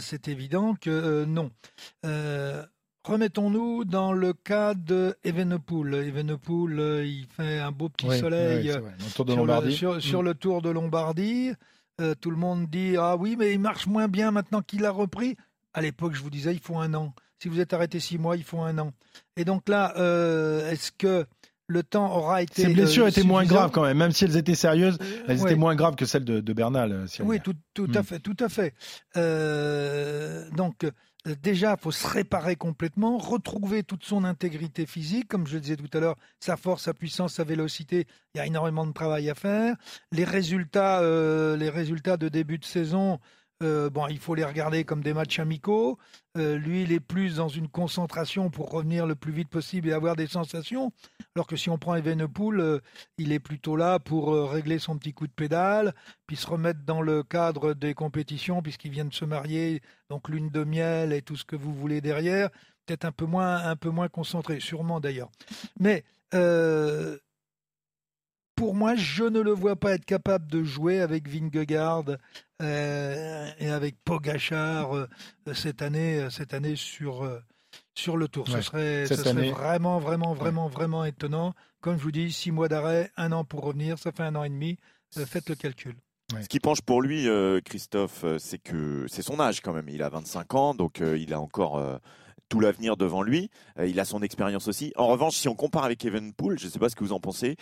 c'est 0.00 0.28
évident 0.28 0.74
que 0.74 1.26
non. 1.26 1.50
Remettons-nous 3.08 3.86
dans 3.86 4.12
le 4.12 4.34
cas 4.34 4.74
de 4.74 5.16
Evenepoel. 5.24 5.94
Evenepoel, 5.94 6.78
euh, 6.78 7.06
il 7.06 7.26
fait 7.26 7.58
un 7.58 7.72
beau 7.72 7.88
petit 7.88 8.06
oui, 8.06 8.18
soleil 8.18 8.70
oui, 8.70 8.70
sur, 9.08 9.24
le, 9.24 9.70
sur, 9.70 10.02
sur, 10.02 10.22
mm. 10.22 10.26
le, 10.26 10.34
Tour 10.34 10.60
de 10.60 10.68
Lombardie. 10.68 11.52
Euh, 12.02 12.14
tout 12.20 12.30
le 12.30 12.36
monde 12.36 12.68
dit 12.68 12.96
Ah 12.98 13.16
oui, 13.16 13.34
mais 13.38 13.54
il 13.54 13.60
marche 13.60 13.86
moins 13.86 14.08
bien 14.08 14.30
maintenant 14.30 14.60
qu'il 14.60 14.84
a 14.84 14.90
repris. 14.90 15.36
À 15.72 15.80
l'époque, 15.80 16.14
je 16.16 16.20
vous 16.20 16.28
disais, 16.28 16.52
il 16.52 16.60
faut 16.60 16.76
un 16.76 16.92
an. 16.92 17.14
Si 17.38 17.48
vous 17.48 17.60
êtes 17.60 17.72
arrêté 17.72 17.98
six 17.98 18.18
mois, 18.18 18.36
il 18.36 18.44
faut 18.44 18.60
un 18.60 18.76
an. 18.76 18.92
Et 19.38 19.46
donc 19.46 19.70
là, 19.70 19.94
euh, 19.96 20.70
est-ce 20.70 20.92
que 20.92 21.24
le 21.66 21.82
temps 21.82 22.14
aura 22.14 22.42
été. 22.42 22.60
Ces 22.60 22.74
blessures 22.74 23.06
euh, 23.06 23.08
étaient 23.08 23.22
moins 23.22 23.46
graves 23.46 23.70
quand 23.70 23.84
même, 23.84 23.96
même 23.96 24.12
si 24.12 24.26
elles 24.26 24.36
étaient 24.36 24.54
sérieuses, 24.54 24.98
elles 25.28 25.40
étaient 25.40 25.54
moins 25.54 25.76
graves 25.76 25.96
que 25.96 26.04
celles 26.04 26.24
de, 26.24 26.40
de 26.40 26.52
Bernal. 26.52 27.08
Si 27.08 27.22
oui, 27.22 27.40
tout, 27.40 27.54
tout 27.72 27.86
mm. 27.86 27.96
à 27.96 28.02
fait, 28.02 28.18
tout 28.20 28.36
à 28.38 28.50
fait. 28.50 28.74
Donc, 30.54 30.84
déjà, 31.34 31.76
il 31.78 31.82
faut 31.82 31.90
se 31.90 32.06
réparer 32.06 32.56
complètement, 32.56 33.18
retrouver 33.18 33.82
toute 33.82 34.04
son 34.04 34.24
intégrité 34.24 34.86
physique, 34.86 35.28
comme 35.28 35.46
je 35.46 35.54
le 35.54 35.60
disais 35.60 35.76
tout 35.76 35.90
à 35.92 36.00
l'heure, 36.00 36.16
sa 36.40 36.56
force, 36.56 36.84
sa 36.84 36.94
puissance, 36.94 37.34
sa 37.34 37.44
vélocité. 37.44 38.06
Il 38.34 38.38
y 38.38 38.40
a 38.40 38.46
énormément 38.46 38.86
de 38.86 38.92
travail 38.92 39.30
à 39.30 39.34
faire. 39.34 39.76
Les 40.12 40.24
résultats, 40.24 41.00
euh, 41.00 41.56
les 41.56 41.70
résultats 41.70 42.16
de 42.16 42.28
début 42.28 42.58
de 42.58 42.64
saison. 42.64 43.18
Euh, 43.60 43.90
bon, 43.90 44.06
il 44.06 44.18
faut 44.18 44.36
les 44.36 44.44
regarder 44.44 44.84
comme 44.84 45.02
des 45.02 45.12
matchs 45.12 45.40
amicaux. 45.40 45.98
Euh, 46.36 46.56
lui, 46.56 46.82
il 46.82 46.92
est 46.92 47.00
plus 47.00 47.36
dans 47.36 47.48
une 47.48 47.68
concentration 47.68 48.50
pour 48.50 48.70
revenir 48.70 49.04
le 49.04 49.16
plus 49.16 49.32
vite 49.32 49.48
possible 49.48 49.88
et 49.88 49.92
avoir 49.92 50.14
des 50.14 50.28
sensations. 50.28 50.92
Alors 51.34 51.48
que 51.48 51.56
si 51.56 51.68
on 51.68 51.76
prend 51.76 51.96
Evenepoel, 51.96 52.60
euh, 52.60 52.78
il 53.16 53.32
est 53.32 53.40
plutôt 53.40 53.74
là 53.74 53.98
pour 53.98 54.32
euh, 54.32 54.44
régler 54.44 54.78
son 54.78 54.96
petit 54.96 55.12
coup 55.12 55.26
de 55.26 55.32
pédale, 55.32 55.94
puis 56.28 56.36
se 56.36 56.46
remettre 56.46 56.80
dans 56.84 57.02
le 57.02 57.24
cadre 57.24 57.74
des 57.74 57.94
compétitions, 57.94 58.62
puisqu'il 58.62 58.92
vient 58.92 59.04
de 59.04 59.14
se 59.14 59.24
marier, 59.24 59.82
donc 60.08 60.28
lune 60.28 60.50
de 60.50 60.62
miel 60.62 61.12
et 61.12 61.22
tout 61.22 61.36
ce 61.36 61.44
que 61.44 61.56
vous 61.56 61.74
voulez 61.74 62.00
derrière. 62.00 62.50
Peut-être 62.86 63.06
un 63.06 63.12
peu 63.12 63.26
moins, 63.26 63.56
un 63.56 63.76
peu 63.76 63.90
moins 63.90 64.08
concentré, 64.08 64.60
sûrement 64.60 65.00
d'ailleurs. 65.00 65.30
Mais 65.80 66.04
pour 68.58 68.74
moi, 68.74 68.96
je 68.96 69.24
ne 69.24 69.40
le 69.40 69.52
vois 69.52 69.76
pas 69.76 69.92
être 69.92 70.04
capable 70.04 70.50
de 70.50 70.64
jouer 70.64 71.00
avec 71.00 71.28
Vingegaard 71.28 72.04
euh, 72.60 73.50
et 73.58 73.70
avec 73.70 73.96
Pogachar 74.04 74.96
euh, 74.96 75.06
cette 75.54 75.80
année, 75.80 76.26
cette 76.30 76.52
année 76.54 76.74
sur 76.74 77.22
euh, 77.22 77.38
sur 77.94 78.16
le 78.16 78.26
Tour. 78.26 78.48
Ouais, 78.48 78.56
ce 78.56 78.62
serait, 78.62 79.06
ce 79.06 79.14
cette 79.14 79.26
serait 79.26 79.30
année. 79.30 79.50
vraiment, 79.52 79.98
vraiment, 80.00 80.34
vraiment, 80.34 80.68
vraiment 80.68 81.04
étonnant. 81.04 81.54
Comme 81.80 81.98
je 81.98 82.02
vous 82.02 82.12
dis, 82.12 82.32
six 82.32 82.50
mois 82.50 82.68
d'arrêt, 82.68 83.12
un 83.16 83.30
an 83.30 83.44
pour 83.44 83.62
revenir, 83.62 83.98
ça 83.98 84.10
fait 84.10 84.24
un 84.24 84.34
an 84.34 84.42
et 84.42 84.48
demi. 84.48 84.76
Euh, 85.16 85.24
faites 85.24 85.48
le 85.48 85.54
calcul. 85.54 85.94
Ce 86.42 86.48
qui 86.48 86.60
penche 86.60 86.82
pour 86.82 87.00
lui, 87.00 87.26
euh, 87.28 87.60
Christophe, 87.64 88.22
euh, 88.24 88.38
c'est 88.38 88.58
que 88.58 89.06
c'est 89.08 89.22
son 89.22 89.40
âge 89.40 89.60
quand 89.62 89.72
même. 89.72 89.88
Il 89.88 90.02
a 90.02 90.10
25 90.10 90.54
ans, 90.54 90.74
donc 90.74 91.00
euh, 91.00 91.16
il 91.16 91.32
a 91.32 91.40
encore 91.40 91.78
euh, 91.78 91.96
tout 92.48 92.60
l'avenir 92.60 92.96
devant 92.96 93.22
lui. 93.22 93.50
Euh, 93.78 93.86
il 93.86 93.98
a 94.00 94.04
son 94.04 94.22
expérience 94.22 94.68
aussi. 94.68 94.92
En 94.96 95.06
revanche, 95.06 95.36
si 95.36 95.48
on 95.48 95.54
compare 95.54 95.84
avec 95.84 96.04
Evenpool, 96.04 96.58
je 96.58 96.66
ne 96.66 96.70
sais 96.70 96.78
pas 96.78 96.88
ce 96.88 96.96
que 96.96 97.04
vous 97.04 97.12
en 97.12 97.20
pensez, 97.20 97.56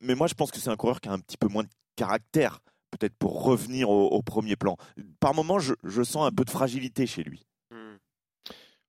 mais 0.00 0.14
moi 0.14 0.26
je 0.26 0.34
pense 0.34 0.50
que 0.50 0.58
c'est 0.58 0.70
un 0.70 0.76
coureur 0.76 1.00
qui 1.00 1.08
a 1.08 1.12
un 1.12 1.18
petit 1.18 1.36
peu 1.36 1.48
moins 1.48 1.62
de 1.62 1.68
caractère, 1.96 2.60
peut-être 2.90 3.16
pour 3.18 3.44
revenir 3.44 3.90
au, 3.90 4.08
au 4.08 4.22
premier 4.22 4.56
plan. 4.56 4.76
Par 5.20 5.34
moments, 5.34 5.58
je, 5.58 5.74
je 5.84 6.02
sens 6.02 6.26
un 6.26 6.32
peu 6.32 6.44
de 6.44 6.50
fragilité 6.50 7.06
chez 7.06 7.22
lui. 7.22 7.46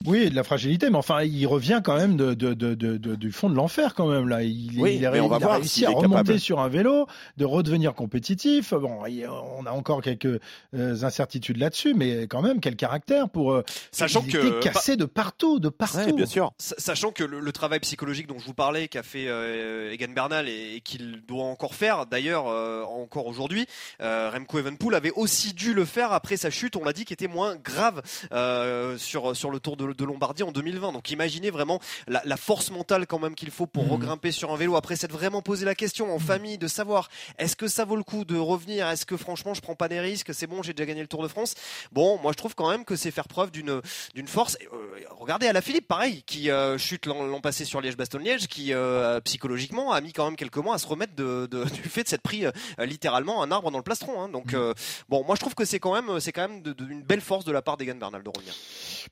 Oui, 0.06 0.30
de 0.30 0.36
la 0.36 0.44
fragilité, 0.44 0.90
mais 0.90 0.98
enfin, 0.98 1.24
il 1.24 1.46
revient 1.48 1.82
quand 1.84 1.96
même 1.96 2.16
de, 2.18 2.34
de, 2.34 2.54
de, 2.54 2.74
de- 2.76 3.16
du 3.16 3.32
fond 3.32 3.50
de 3.50 3.56
l'enfer 3.56 3.94
quand 3.96 4.08
même 4.08 4.28
là. 4.28 4.44
Il, 4.44 4.80
Oui, 4.80 4.96
il 4.98 5.06
a, 5.06 5.12
mais 5.12 5.20
on 5.20 5.28
va 5.28 5.38
il 5.38 5.44
a 5.44 5.46
voir 5.46 5.58
réussi 5.60 5.86
à 5.86 5.90
remonter 5.92 6.10
capable. 6.26 6.40
sur 6.40 6.60
un 6.60 6.68
vélo, 6.68 7.08
de 7.38 7.46
redevenir 7.46 7.94
compétitif. 7.94 8.74
Bon, 8.74 9.06
il- 9.06 9.28
on 9.28 9.66
a 9.66 9.72
encore 9.72 10.02
quelques 10.02 10.40
euh, 10.76 11.04
incertitudes 11.04 11.58
là-dessus, 11.58 11.94
mais 11.94 12.24
quand 12.24 12.42
même, 12.42 12.60
quel 12.60 12.76
caractère 12.76 13.30
pour. 13.30 13.54
euh, 13.54 13.64
Sachant 13.92 14.24
il 14.28 14.34
que- 14.34 14.38
était 14.58 14.70
cassé 14.72 14.96
de 14.98 15.06
partout, 15.06 15.60
de 15.60 15.70
partout. 15.70 16.18
Sa- 16.58 16.76
Sachant 16.78 17.12
que 17.12 17.24
le, 17.24 17.40
le 17.40 17.52
travail 17.52 17.80
psychologique 17.80 18.28
dont 18.28 18.40
je 18.40 18.46
vous 18.46 18.54
parlais, 18.54 18.88
qu'a 18.88 19.04
fait 19.04 19.28
euh, 19.28 19.92
Egan 19.94 20.12
Bernal 20.14 20.50
et, 20.50 20.76
et 20.76 20.82
qu'il 20.82 21.22
doit 21.28 21.46
encore 21.46 21.76
faire, 21.76 22.06
d'ailleurs 22.06 22.48
euh, 22.48 22.84
encore 22.84 23.28
aujourd'hui, 23.28 23.66
euh, 24.02 24.30
Remco 24.34 24.60
Evenpool 24.60 24.96
avait 24.96 25.12
aussi 25.16 25.54
dû 25.54 25.74
le 25.74 25.86
faire 25.86 26.12
après 26.12 26.36
sa 26.38 26.50
chute, 26.50 26.76
on 26.76 26.84
l'a 26.84 26.94
dit, 26.94 27.06
qui 27.06 27.14
était 27.14 27.28
moins 27.28 27.56
grave 27.56 28.02
euh, 28.34 28.98
sur 28.98 29.36
sur 29.36 29.50
le 29.52 29.60
Tour 29.60 29.78
de, 29.78 29.93
de 29.94 30.06
Lombardie 30.06 30.44
en 30.44 30.52
2020. 30.52 30.92
Donc 30.94 31.12
imaginez 31.12 31.50
vraiment 31.52 31.80
la, 32.08 32.22
la 32.26 32.38
force 32.38 32.72
mentale 32.72 33.06
quand 33.08 33.20
même 33.20 33.36
qu'il 33.36 33.52
faut 33.52 33.68
pour 33.68 33.84
Mhm. 33.86 33.92
regrimper 33.92 34.32
sur 34.32 34.52
un 34.52 34.56
vélo 34.56 34.76
après 34.76 34.96
s'être 34.96 35.12
vraiment 35.14 35.42
posé 35.42 35.66
la 35.66 35.76
question 35.76 36.14
en 36.14 36.20
famille 36.20 36.58
de 36.58 36.68
savoir 36.68 37.10
est-ce 37.38 37.56
que 37.56 37.68
ça 37.68 37.86
vaut 37.86 37.96
le 37.96 38.04
coup 38.04 38.26
de 38.26 38.38
revenir, 38.38 38.88
est-ce 38.90 39.06
que 39.06 39.18
franchement 39.18 39.54
je 39.54 39.62
prends 39.62 39.76
pas 39.76 39.88
des 39.88 40.00
risques, 40.00 40.34
c'est 40.34 40.48
bon, 40.48 40.62
j'ai 40.64 40.74
déjà 40.74 40.86
gagné 40.86 41.02
le 41.02 41.08
Tour 41.08 41.24
de 41.24 41.28
France. 41.28 41.56
Bon, 41.92 42.18
moi 42.22 42.32
je 42.32 42.38
trouve 42.38 42.56
quand 42.56 42.70
même 42.70 42.86
que 42.86 42.96
c'est 42.96 43.12
faire 43.12 43.28
preuve 43.28 43.52
d'une 43.52 43.82
d'une 44.16 44.28
force. 44.28 44.58
Et, 44.62 44.68
euh, 44.74 44.78
regardez 45.20 45.48
à 45.48 45.54
la 45.54 45.62
Philippe, 45.62 45.88
pareil, 45.88 46.24
qui 46.24 46.50
euh, 46.50 46.78
chute 46.78 47.06
l'an 47.06 47.40
passé 47.42 47.66
sur 47.66 47.82
Liège-Bastogne-Liège, 47.82 48.48
qui 48.48 48.74
euh, 48.74 49.20
psychologiquement 49.22 49.92
a 49.92 50.02
mis 50.02 50.14
quand 50.14 50.26
même 50.26 50.36
quelques 50.36 50.58
mois 50.58 50.76
à 50.76 50.78
se 50.78 50.88
remettre 50.88 51.16
de, 51.16 51.48
de- 51.50 51.64
du 51.70 51.82
fait 51.84 52.04
de 52.04 52.08
s'être 52.08 52.22
pris 52.22 52.46
littéralement 52.80 53.44
un 53.44 53.52
arbre 53.52 53.72
dans 53.72 53.78
le 53.78 53.84
plastron. 53.84 54.22
hein. 54.22 54.30
Donc 54.30 54.54
euh, 54.54 54.74
bon, 55.10 55.24
moi 55.26 55.36
je 55.36 55.40
trouve 55.42 55.56
que 55.56 55.66
c'est 55.66 55.80
quand 55.80 55.94
même 55.94 56.20
c'est 56.20 56.32
quand 56.32 56.48
même 56.48 56.62
de- 56.62 56.76
une 56.90 57.02
belle 57.04 57.22
force 57.22 57.46
de 57.46 57.52
la 57.52 57.62
part 57.62 57.78
d'Egan 57.78 57.96
Bernal 57.96 58.24
de 58.24 58.30
revenir. 58.30 58.54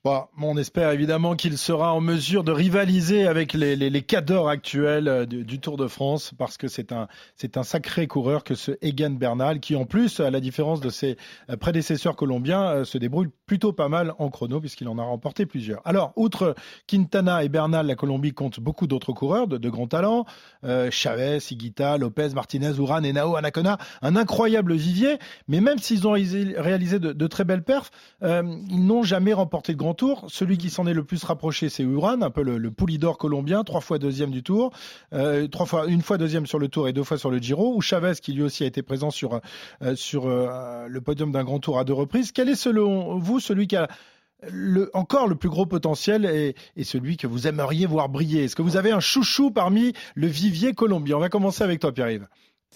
Bon, 0.04 0.26
on 0.42 0.58
espère 0.58 0.71
espère 0.72 0.92
évidemment 0.92 1.36
qu'il 1.36 1.58
sera 1.58 1.94
en 1.94 2.00
mesure 2.00 2.46
de 2.46 2.54
rivaliser 2.54 3.28
avec 3.28 3.52
les, 3.52 3.76
les, 3.76 3.90
les 3.90 4.02
cadors 4.04 4.48
actuels 4.48 5.10
euh, 5.10 5.26
du, 5.26 5.44
du, 5.44 5.60
Tour 5.60 5.76
de 5.76 5.90
France 5.90 6.32
parce 6.38 6.56
que 6.56 6.70
c'est 6.70 6.94
un, 6.94 7.10
c'est 7.36 7.58
un 7.58 7.64
sacré 7.64 8.08
coureur 8.08 8.46
que 8.46 8.56
ce 8.56 8.72
Egan 8.82 9.10
Bernal 9.10 9.60
qui 9.60 9.76
en 9.76 9.84
plus, 9.84 10.22
à 10.22 10.32
la 10.32 10.40
différence 10.40 10.80
de 10.80 10.90
ses 10.90 11.18
euh, 11.50 11.58
prédécesseurs 11.58 12.16
colombiens, 12.16 12.64
euh, 12.70 12.86
se 12.86 12.98
débrouille 12.98 13.28
plutôt 13.46 13.74
pas 13.74 13.90
mal 13.90 14.14
en 14.18 14.30
chrono 14.30 14.62
puisqu'il 14.62 14.88
en 14.88 14.98
a 14.98 15.04
remporté 15.04 15.46
plusieurs. 15.46 15.82
Alors, 15.84 16.14
outre 16.16 16.56
Quintana 16.88 17.44
et 17.44 17.50
Bernal, 17.50 17.86
la 17.86 17.96
Colombie 17.96 18.32
compte 18.32 18.62
beaucoup 18.62 18.88
d'autres 18.88 19.12
coureurs 19.12 19.48
de, 19.48 19.58
de 19.58 19.70
grands 19.70 19.88
talents. 19.88 20.24
Euh, 20.64 20.90
Chavez, 20.90 21.40
Higuita, 21.52 21.98
Lopez, 21.98 22.30
Martinez, 22.30 22.78
Uran 22.78 23.04
et 23.04 23.12
Nao 23.12 23.36
Anacona. 23.36 23.78
Un 24.02 24.16
incroyable 24.16 24.76
vivier, 24.76 25.18
mais 25.50 25.60
même 25.60 25.80
s'ils 25.80 26.08
ont 26.08 26.14
réalisé 26.14 27.00
de, 27.00 27.12
de, 27.12 27.28
très 27.28 27.44
belles 27.44 27.64
perfs, 27.64 27.92
euh, 28.24 28.42
ils 28.70 28.86
n'ont 28.86 29.04
jamais 29.04 29.34
remporté 29.34 29.74
le 29.74 29.78
grand 29.78 29.96
tour. 29.96 30.24
Celui 30.30 30.51
qui 30.58 30.70
s'en 30.70 30.88
est 30.88 30.94
le 30.94 31.04
plus 31.04 31.24
rapproché, 31.24 31.70
c'est 31.70 31.84
Uran, 31.84 32.22
un 32.22 32.30
peu 32.30 32.44
le, 32.44 32.58
le 32.58 32.72
poulidor 32.72 33.18
colombien, 33.18 33.64
trois 33.64 33.82
fois 33.82 34.00
deuxième 34.00 34.32
du 34.32 34.44
tour, 34.44 34.72
euh, 35.14 35.48
trois 35.48 35.66
fois, 35.66 35.88
une 35.88 36.02
fois 36.02 36.18
deuxième 36.18 36.46
sur 36.46 36.60
le 36.60 36.68
tour 36.68 36.88
et 36.88 36.94
deux 36.94 37.04
fois 37.04 37.18
sur 37.18 37.32
le 37.32 37.38
Giro, 37.38 37.76
ou 37.76 37.82
Chavez 37.82 38.14
qui 38.22 38.34
lui 38.34 38.44
aussi 38.44 38.64
a 38.64 38.68
été 38.68 38.82
présent 38.82 39.12
sur, 39.12 39.40
euh, 39.82 39.96
sur 39.96 40.28
euh, 40.28 40.88
le 40.88 41.02
podium 41.02 41.32
d'un 41.32 41.44
grand 41.44 41.60
tour 41.60 41.80
à 41.80 41.84
deux 41.84 41.94
reprises. 41.94 42.32
Quel 42.32 42.50
est 42.50 42.56
selon 42.56 43.18
vous 43.18 43.40
celui 43.40 43.68
qui 43.68 43.76
a 43.76 43.88
encore 44.94 45.28
le 45.28 45.36
plus 45.36 45.50
gros 45.50 45.68
potentiel 45.68 46.26
et, 46.26 46.56
et, 46.76 46.84
celui 46.84 47.16
que 47.16 47.28
vous 47.28 47.48
aimeriez 47.48 47.86
voir 47.86 48.10
briller? 48.10 48.46
Est-ce 48.46 48.56
que 48.56 48.64
vous 48.64 48.76
avez 48.76 48.92
un 48.92 49.00
chouchou 49.00 49.52
parmi 49.52 49.94
le 50.16 50.28
vivier 50.28 50.74
colombien? 50.74 51.18
On 51.18 51.20
va 51.20 51.30
commencer 51.30 51.64
avec 51.64 51.80
toi, 51.80 51.92
Pierre-Yves. 51.92 52.28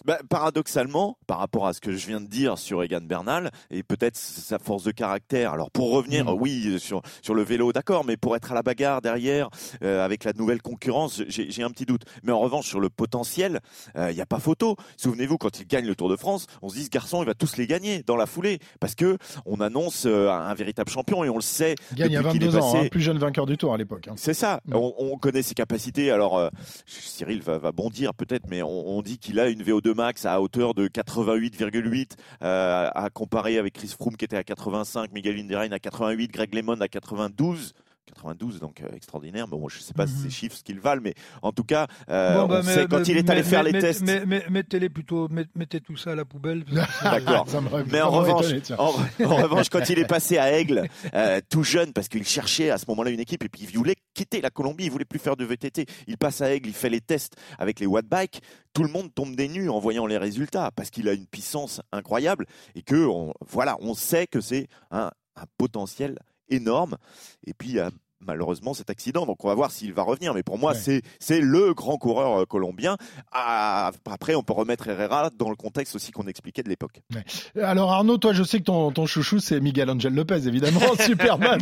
Bah, 0.04 0.20
paradoxalement, 0.30 1.18
par 1.26 1.40
rapport 1.40 1.68
à 1.68 1.74
ce 1.74 1.80
que 1.80 1.94
je 1.94 2.08
viens 2.08 2.20
de 2.20 2.28
dire 2.28 2.58
sur 2.58 2.84
Egan 2.84 3.02
Bernal 3.02 3.52
et 3.72 3.82
peut-être 3.82 4.18
sa 4.18 4.60
force 4.60 4.84
de 4.84 4.92
caractère. 4.92 5.54
Alors 5.54 5.72
pour 5.72 5.92
revenir, 5.92 6.26
mmh. 6.26 6.38
oui, 6.40 6.80
sur 6.80 7.02
sur 7.22 7.34
le 7.34 7.44
vélo, 7.44 7.72
d'accord, 7.72 8.04
mais 8.04 8.18
pour 8.18 8.36
être 8.36 8.52
à 8.52 8.56
la 8.56 8.62
bagarre 8.62 9.02
derrière 9.02 9.50
euh, 9.84 10.04
avec 10.04 10.26
la 10.26 10.34
nouvelle 10.34 10.62
concurrence, 10.62 11.24
j'ai 11.28 11.64
un 11.64 11.70
petit 11.70 11.86
doute. 11.86 12.04
Mais 12.24 12.34
en 12.34 12.40
revanche, 12.40 12.68
sur 12.68 12.80
le 12.80 12.90
potentiel, 12.90 13.62
il 13.96 14.02
euh, 14.02 14.14
n'y 14.14 14.22
a 14.22 14.26
pas 14.26 14.40
photo. 14.40 14.76
Souvenez-vous, 14.98 15.38
quand 15.38 15.60
il 15.60 15.66
gagne 15.66 15.86
le 15.86 15.96
Tour 15.96 16.10
de 16.10 16.18
France, 16.18 16.48
on 16.62 16.70
se 16.70 16.76
dit 16.76 16.84
ce 16.84 16.90
garçon, 16.90 17.24
il 17.24 17.26
va 17.26 17.34
tous 17.34 17.56
les 17.56 17.66
gagner 17.66 18.04
dans 18.04 18.18
la 18.18 18.26
foulée 18.26 18.60
parce 18.80 18.96
que 18.96 19.18
on 19.46 19.62
annonce 19.62 20.06
euh, 20.06 20.30
un 20.30 20.54
véritable 20.56 20.90
champion 20.92 21.24
et 21.24 21.30
on 21.30 21.36
le 21.36 21.42
sait. 21.42 21.76
Il 21.92 21.98
gagne 21.98 22.18
à 22.18 22.22
22 22.22 22.46
est 22.46 22.60
ans, 22.60 22.76
hein, 22.76 22.88
plus 22.90 23.02
jeune 23.02 23.18
vainqueur 23.18 23.46
du 23.46 23.58
Tour 23.58 23.74
à 23.74 23.78
l'époque. 23.78 24.10
Hein. 24.10 24.16
C'est 24.18 24.34
ça. 24.34 24.60
Mmh. 24.66 24.76
On, 24.76 24.94
on, 24.98 25.18
connaît 25.18 25.42
ses 25.42 25.56
capacités. 25.56 26.12
Alors 26.12 26.38
euh, 26.38 26.50
Cyril 26.86 27.42
va, 27.42 27.58
va 27.58 27.72
bondir 27.72 28.14
peut-être, 28.14 28.48
mais 28.50 28.62
on, 28.62 28.98
on 28.98 29.02
dit 29.02 29.18
qu'il 29.18 29.40
a 29.40 29.48
une 29.48 29.64
VO2 29.64 29.85
max 29.94 30.26
à 30.26 30.42
hauteur 30.42 30.74
de 30.74 30.88
88,8 30.88 32.12
euh, 32.42 32.90
à 32.94 33.10
comparer 33.10 33.58
avec 33.58 33.74
Chris 33.74 33.94
Froome 33.98 34.16
qui 34.16 34.26
était 34.26 34.38
à 34.38 34.44
85, 34.44 35.12
Miguel 35.12 35.40
Indurain 35.40 35.72
à 35.72 35.80
88, 35.80 36.32
Greg 36.32 36.54
LeMond 36.54 36.80
à 36.82 36.88
92. 36.88 37.74
92, 38.06 38.60
donc 38.60 38.82
euh, 38.82 38.88
extraordinaire. 38.96 39.48
Bon, 39.48 39.68
je 39.70 39.78
ne 39.78 39.82
sais 39.84 39.94
pas 39.94 40.06
mm 40.06 40.10
-hmm. 40.10 40.16
si 40.18 40.24
ces 40.24 40.30
chiffres 40.30 40.56
ce 40.58 40.64
qu'ils 40.64 40.80
valent, 40.80 41.02
mais 41.02 41.16
en 41.42 41.52
tout 41.52 41.64
cas, 41.64 41.88
euh, 42.10 42.36
bon, 42.36 42.48
bah, 42.48 42.60
on 42.62 42.66
mais, 42.66 42.74
sait 42.74 42.88
quand 42.88 43.00
mais, 43.00 43.06
il 43.06 43.18
est 43.18 43.30
allé 43.30 43.42
mais, 43.44 43.50
faire 43.50 43.64
les 43.64 43.74
tests. 43.74 44.04
mettez-les 44.50 44.90
plutôt, 44.90 45.28
mettez 45.56 45.82
tout 45.82 45.98
ça 45.98 46.12
à 46.12 46.16
la 46.16 46.26
poubelle. 46.26 46.64
D'accord. 47.04 47.46
mais 47.92 48.02
en 48.02 48.12
revanche, 48.12 48.52
étonné, 48.52 48.80
en, 48.80 48.94
en, 49.26 49.36
revanche, 49.44 49.70
quand 49.70 49.90
il 49.90 50.00
est 50.00 50.08
passé 50.08 50.38
à 50.38 50.52
Aigle, 50.58 50.88
euh, 51.14 51.42
tout 51.50 51.64
jeune, 51.64 51.94
parce 51.94 52.08
qu'il 52.08 52.26
cherchait 52.26 52.70
à 52.70 52.78
ce 52.78 52.86
moment-là 52.90 53.12
une 53.12 53.20
équipe 53.20 53.44
et 53.44 53.50
puis 53.50 53.64
il 53.70 53.78
voulait 53.78 53.96
quitter 54.14 54.42
la 54.42 54.50
Colombie, 54.50 54.86
il 54.86 54.92
voulait 54.92 55.06
plus 55.14 55.20
faire 55.20 55.36
de 55.36 55.46
VTT. 55.46 55.86
Il 56.08 56.18
passe 56.18 56.42
à 56.42 56.52
Aigle, 56.54 56.70
il 56.70 56.76
fait 56.76 56.90
les 56.90 57.02
tests 57.02 57.36
avec 57.58 57.80
les 57.80 57.86
Wattbike. 57.86 58.42
Tout 58.74 58.84
le 58.84 58.90
monde 58.90 59.14
tombe 59.14 59.36
des 59.36 59.48
nues 59.48 59.70
en 59.70 59.80
voyant 59.80 60.06
les 60.06 60.18
résultats 60.18 60.72
parce 60.76 60.90
qu'il 60.90 61.08
a 61.08 61.14
une 61.14 61.28
puissance 61.28 61.82
incroyable 61.92 62.46
et 62.76 62.82
que, 62.82 63.06
on, 63.08 63.34
voilà, 63.48 63.78
on 63.80 63.94
sait 63.94 64.28
que 64.28 64.42
c'est 64.42 64.68
un, 64.92 65.10
un 65.36 65.46
potentiel 65.58 66.20
énorme. 66.50 66.98
Et 67.46 67.54
puis, 67.54 67.70
il 67.70 67.76
y 67.76 67.80
a 67.80 67.92
malheureusement 68.26 68.74
cet 68.74 68.90
accident. 68.90 69.26
Donc 69.26 69.44
on 69.44 69.48
va 69.48 69.56
voir 69.56 69.72
s'il 69.72 69.94
va 69.94 70.04
revenir. 70.04 70.34
Mais 70.34 70.44
pour 70.44 70.58
moi, 70.58 70.74
ouais. 70.74 70.78
c'est 70.78 71.02
c'est 71.20 71.40
le 71.40 71.74
grand 71.74 71.98
coureur 71.98 72.42
euh, 72.42 72.46
colombien. 72.46 72.98
Ah, 73.32 73.92
après, 74.06 74.36
on 74.36 74.44
peut 74.44 74.54
remettre 74.54 74.88
Herrera 74.88 75.30
dans 75.38 75.50
le 75.50 75.56
contexte 75.56 75.96
aussi 75.96 76.12
qu'on 76.12 76.28
expliquait 76.28 76.64
de 76.64 76.70
l'époque. 76.70 77.02
Ouais. 77.14 77.64
Alors 77.64 77.92
Arnaud, 77.92 78.18
toi, 78.18 78.34
je 78.34 78.44
sais 78.44 78.60
que 78.60 78.66
ton, 78.66 78.92
ton 78.92 79.06
chouchou, 79.06 79.40
c'est 79.40 79.60
Miguel 79.60 79.90
Angel 79.90 80.14
Lopez, 80.14 80.48
évidemment, 80.48 80.82
Superman. 81.00 81.62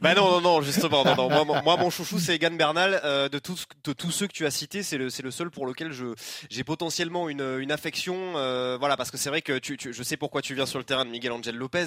bah 0.00 0.14
non, 0.14 0.30
non, 0.30 0.40
non, 0.40 0.62
justement. 0.62 1.04
Non, 1.04 1.14
non. 1.16 1.44
Moi, 1.44 1.62
moi, 1.62 1.76
mon 1.76 1.90
chouchou, 1.90 2.18
c'est 2.18 2.36
Egan 2.36 2.52
Bernal. 2.52 3.00
Euh, 3.04 3.28
de, 3.28 3.38
tous, 3.38 3.66
de 3.84 3.92
tous 3.92 4.10
ceux 4.10 4.26
que 4.26 4.32
tu 4.32 4.46
as 4.46 4.50
cités, 4.50 4.82
c'est 4.82 4.98
le, 4.98 5.10
c'est 5.10 5.22
le 5.22 5.30
seul 5.30 5.50
pour 5.50 5.66
lequel 5.66 5.92
je, 5.92 6.06
j'ai 6.50 6.64
potentiellement 6.64 7.28
une, 7.28 7.58
une 7.60 7.72
affection. 7.72 8.16
Euh, 8.36 8.76
voilà, 8.78 8.96
parce 8.96 9.10
que 9.10 9.16
c'est 9.16 9.28
vrai 9.28 9.42
que 9.42 9.58
tu, 9.58 9.76
tu, 9.76 9.92
je 9.92 10.02
sais 10.02 10.16
pourquoi 10.16 10.42
tu 10.42 10.54
viens 10.54 10.66
sur 10.66 10.78
le 10.78 10.84
terrain 10.84 11.04
de 11.04 11.10
Miguel 11.10 11.32
Angel 11.32 11.54
Lopez. 11.54 11.86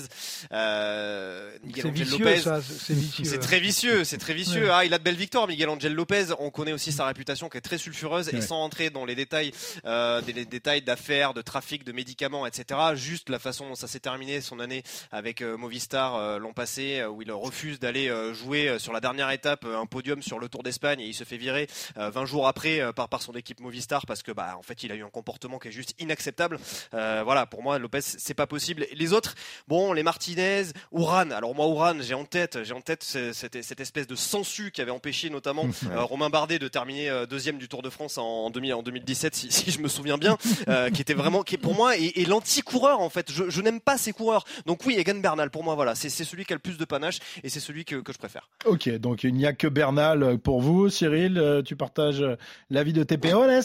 Euh, 0.51 1.51
Miguel 1.63 1.87
Angel 1.87 2.05
vicieux, 2.05 2.25
Lopez. 2.25 2.39
Ça 2.39 2.58
c'est 2.61 2.93
vicieux. 2.93 3.25
C'est 3.25 3.39
très 3.39 3.59
vicieux, 3.59 4.03
c'est 4.03 4.17
très 4.17 4.33
vicieux. 4.33 4.65
Ouais. 4.65 4.71
Ah, 4.71 4.85
il 4.85 4.93
a 4.93 4.97
de 4.97 5.03
belles 5.03 5.15
victoires, 5.15 5.47
Miguel 5.47 5.69
Angel 5.69 5.93
Lopez. 5.93 6.27
On 6.39 6.49
connaît 6.49 6.73
aussi 6.73 6.91
sa 6.91 7.05
réputation 7.05 7.49
qui 7.49 7.57
est 7.57 7.61
très 7.61 7.77
sulfureuse 7.77 8.27
ouais. 8.27 8.39
et 8.39 8.41
sans 8.41 8.61
entrer 8.63 8.89
dans 8.89 9.05
les 9.05 9.15
détails, 9.15 9.51
euh, 9.85 10.21
des, 10.21 10.33
les 10.33 10.45
détails 10.45 10.81
d'affaires, 10.81 11.33
de 11.33 11.41
trafic, 11.41 11.83
de 11.83 11.91
médicaments, 11.91 12.45
etc. 12.45 12.79
Juste 12.95 13.29
la 13.29 13.39
façon 13.39 13.67
dont 13.67 13.75
ça 13.75 13.87
s'est 13.87 13.99
terminé 13.99 14.41
son 14.41 14.59
année 14.59 14.83
avec 15.11 15.41
euh, 15.41 15.57
Movistar 15.57 16.15
euh, 16.15 16.39
l'an 16.39 16.53
passé, 16.53 17.03
où 17.05 17.21
il 17.21 17.31
refuse 17.31 17.79
d'aller 17.79 18.09
euh, 18.09 18.33
jouer 18.33 18.77
sur 18.79 18.93
la 18.93 18.99
dernière 18.99 19.29
étape 19.31 19.65
un 19.65 19.85
podium 19.85 20.21
sur 20.21 20.39
le 20.39 20.49
Tour 20.49 20.63
d'Espagne 20.63 20.99
et 20.99 21.05
il 21.05 21.13
se 21.13 21.23
fait 21.23 21.37
virer 21.37 21.67
20 21.95 22.25
jours 22.25 22.47
après 22.47 22.81
par, 22.93 23.09
par 23.09 23.21
son 23.21 23.33
équipe 23.33 23.59
Movistar 23.59 24.05
parce 24.05 24.23
que 24.23 24.31
bah 24.31 24.55
en 24.57 24.61
fait 24.61 24.83
il 24.83 24.91
a 24.91 24.95
eu 24.95 25.03
un 25.03 25.09
comportement 25.09 25.59
qui 25.59 25.69
est 25.69 25.71
juste 25.71 25.95
inacceptable. 25.99 26.59
voilà, 26.91 27.45
pour 27.45 27.63
moi 27.63 27.79
Lopez 27.79 28.01
c'est 28.01 28.33
pas 28.33 28.47
possible. 28.47 28.85
Les 28.93 29.13
autres, 29.13 29.35
bon 29.67 29.93
les 29.93 30.03
Martinez, 30.03 30.63
Ouran. 30.91 31.31
Alors 31.31 31.55
moi 31.55 31.67
Ouran 31.67 31.95
j'ai 32.01 32.13
en 32.13 32.25
tête 32.25 32.48
j'ai 32.63 32.73
en 32.73 32.81
tête 32.81 33.03
cette, 33.03 33.61
cette, 33.63 33.79
espèce 33.79 34.07
de 34.07 34.15
sensu 34.15 34.71
qui 34.71 34.81
avait 34.81 34.91
empêché 34.91 35.29
notamment 35.29 35.67
euh, 35.91 36.03
Romain 36.03 36.29
Bardet 36.29 36.59
de 36.59 36.67
terminer 36.67 37.09
euh, 37.09 37.25
deuxième 37.25 37.57
du 37.57 37.67
Tour 37.67 37.81
de 37.81 37.89
France 37.89 38.17
en, 38.17 38.49
2000, 38.49 38.73
en 38.73 38.83
2017, 38.83 39.35
si, 39.35 39.51
si, 39.51 39.71
je 39.71 39.79
me 39.79 39.87
souviens 39.87 40.17
bien, 40.17 40.37
euh, 40.67 40.89
qui 40.89 41.01
était 41.01 41.13
vraiment, 41.13 41.43
qui 41.43 41.55
est 41.55 41.59
pour 41.59 41.75
moi, 41.75 41.97
et, 41.97 42.21
et 42.21 42.25
l'anti-coureur 42.25 42.99
en 43.01 43.09
fait. 43.09 43.31
Je, 43.31 43.49
je 43.49 43.61
n'aime 43.61 43.81
pas 43.81 43.97
ces 43.97 44.11
coureurs. 44.11 44.45
Donc 44.65 44.85
oui, 44.85 44.95
Egan 44.97 45.19
Bernal, 45.19 45.49
pour 45.49 45.63
moi, 45.63 45.75
voilà, 45.75 45.95
c'est 45.95 46.09
celui 46.09 46.45
qui 46.45 46.53
a 46.53 46.55
le 46.55 46.61
plus 46.61 46.77
de 46.77 46.85
panache 46.85 47.19
et 47.43 47.49
c'est 47.49 47.59
celui 47.59 47.85
que, 47.85 47.97
que, 47.97 48.13
je 48.13 48.17
préfère. 48.17 48.49
Ok, 48.65 48.89
donc 48.97 49.23
il 49.23 49.33
n'y 49.33 49.45
a 49.45 49.53
que 49.53 49.67
Bernal 49.67 50.37
pour 50.39 50.61
vous. 50.61 50.89
Cyril, 50.89 51.61
tu 51.65 51.75
partages 51.75 52.23
l'avis 52.69 52.93
de 52.93 53.03
tes 53.03 53.17
Péones 53.17 53.61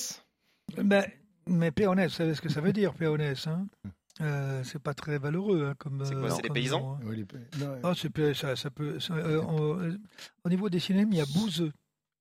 ben, 0.78 1.04
Mais 1.46 1.70
Péones, 1.70 2.02
vous 2.02 2.10
savez 2.10 2.34
ce 2.34 2.40
que 2.40 2.48
ça 2.48 2.60
veut 2.60 2.72
dire, 2.72 2.94
Péones 2.94 3.34
hein? 3.46 3.66
Euh, 4.20 4.62
c'est 4.64 4.80
pas 4.80 4.94
très 4.94 5.18
valeureux 5.18 5.66
hein, 5.70 5.74
comme. 5.78 6.04
C'est 6.04 6.14
quoi, 6.14 6.30
c'est 6.30 6.42
des 6.42 6.50
paysans 6.50 6.98
hein. 7.00 7.04
oui, 7.04 7.16
les... 7.16 7.64
non, 7.64 7.80
oh, 7.82 8.34
ça, 8.34 8.56
ça, 8.56 8.70
peut. 8.70 9.00
Ça, 9.00 9.14
euh, 9.14 9.42
on, 9.42 9.80
euh, 9.80 9.98
au 10.44 10.48
niveau 10.48 10.68
des 10.68 10.78
cinémas, 10.78 11.10
il 11.10 11.18
y 11.18 11.20
a 11.20 11.26
bouseux. 11.26 11.72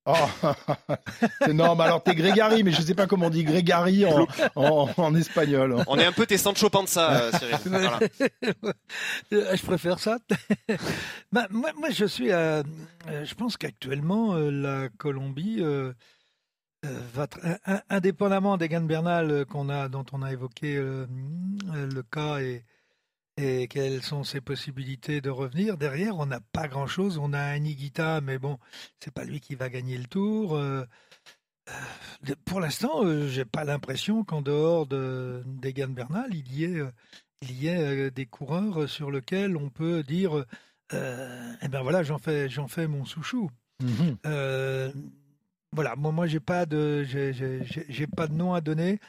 Oh, 0.05 0.13
c'est 1.41 1.51
énorme. 1.51 1.79
Alors 1.79 2.03
t'es 2.03 2.13
Grégory, 2.13 2.63
mais 2.63 2.71
je 2.71 2.81
sais 2.81 2.95
pas 2.95 3.07
comment 3.07 3.27
on 3.27 3.29
dit 3.29 3.43
Grégory 3.45 4.05
en, 4.05 4.27
en, 4.55 4.89
en, 4.97 5.15
espagnol. 5.15 5.81
On 5.87 5.97
est 5.97 6.05
un 6.05 6.11
peu 6.11 6.25
tes 6.25 6.37
Sancho 6.37 6.69
Panza, 6.69 7.31
Cyril. 7.39 7.55
Voilà. 7.65 7.99
je 9.55 9.65
préfère 9.65 9.99
ça. 9.99 10.17
bah, 11.31 11.47
moi, 11.51 11.71
moi, 11.77 11.89
je 11.89 12.05
suis. 12.05 12.31
Euh, 12.31 12.63
je 13.07 13.33
pense 13.35 13.55
qu'actuellement, 13.55 14.33
euh, 14.33 14.49
la 14.51 14.89
Colombie. 14.89 15.63
Euh, 16.85 17.79
indépendamment 17.89 18.57
d'Egan 18.57 18.81
Bernal 18.81 19.45
qu'on 19.45 19.69
a, 19.69 19.87
dont 19.87 20.05
on 20.11 20.21
a 20.21 20.33
évoqué 20.33 20.75
euh, 20.75 21.05
le 21.71 22.03
cas 22.03 22.39
et, 22.39 22.65
et 23.37 23.67
quelles 23.67 24.03
sont 24.03 24.23
ses 24.23 24.41
possibilités 24.41 25.19
de 25.21 25.29
revenir, 25.29 25.77
derrière 25.77 26.17
on 26.17 26.25
n'a 26.25 26.39
pas 26.39 26.67
grand-chose. 26.67 27.17
On 27.17 27.33
a 27.33 27.39
un 27.39 27.63
Iguita, 27.63 28.21
mais 28.21 28.37
bon, 28.37 28.59
c'est 28.99 29.13
pas 29.13 29.23
lui 29.23 29.39
qui 29.39 29.55
va 29.55 29.69
gagner 29.69 29.97
le 29.97 30.05
tour. 30.05 30.55
Euh, 30.55 30.85
euh, 31.69 32.35
pour 32.45 32.59
l'instant, 32.59 33.03
euh, 33.03 33.27
j'ai 33.27 33.45
pas 33.45 33.63
l'impression 33.63 34.23
qu'en 34.23 34.41
dehors 34.41 34.85
d'Egan 34.85 35.87
de, 35.87 35.93
Bernal, 35.93 36.29
il 36.33 36.53
y 36.53 36.65
ait, 36.65 36.83
il 37.41 37.51
y 37.51 37.67
ait 37.67 38.11
des 38.11 38.25
coureurs 38.25 38.87
sur 38.87 39.09
lesquels 39.09 39.57
on 39.57 39.69
peut 39.69 40.03
dire, 40.03 40.45
eh 40.91 41.67
ben 41.69 41.81
voilà, 41.81 42.03
j'en 42.03 42.19
fais, 42.19 42.49
j'en 42.49 42.67
fais 42.67 42.87
mon 42.87 43.05
souchou. 43.05 43.49
Mm 43.81 43.87
-hmm 43.87 44.93
voilà, 45.73 45.95
moi, 45.95 46.11
moi, 46.11 46.27
j'ai 46.27 46.39
pas 46.39 46.65
de, 46.65 47.03
j'ai 47.03 48.07
pas 48.07 48.27
de 48.27 48.33
nom 48.33 48.53
à 48.53 48.61
donner. 48.61 48.99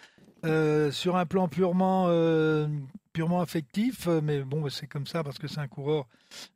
Euh, 0.44 0.90
sur 0.90 1.16
un 1.16 1.24
plan 1.24 1.48
purement, 1.48 2.06
euh, 2.08 2.66
purement 3.14 3.40
affectif, 3.40 4.08
mais 4.22 4.40
bon, 4.40 4.68
c'est 4.68 4.86
comme 4.86 5.06
ça 5.06 5.24
parce 5.24 5.38
que 5.38 5.48
c'est 5.48 5.60
un 5.60 5.68
coureur 5.68 6.06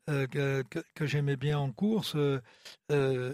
euh, 0.09 0.27
que, 0.27 0.63
que, 0.71 0.81
que 0.95 1.07
j'aimais 1.07 1.37
bien 1.37 1.59
en 1.59 1.71
course. 1.71 2.17
Euh, 2.91 3.33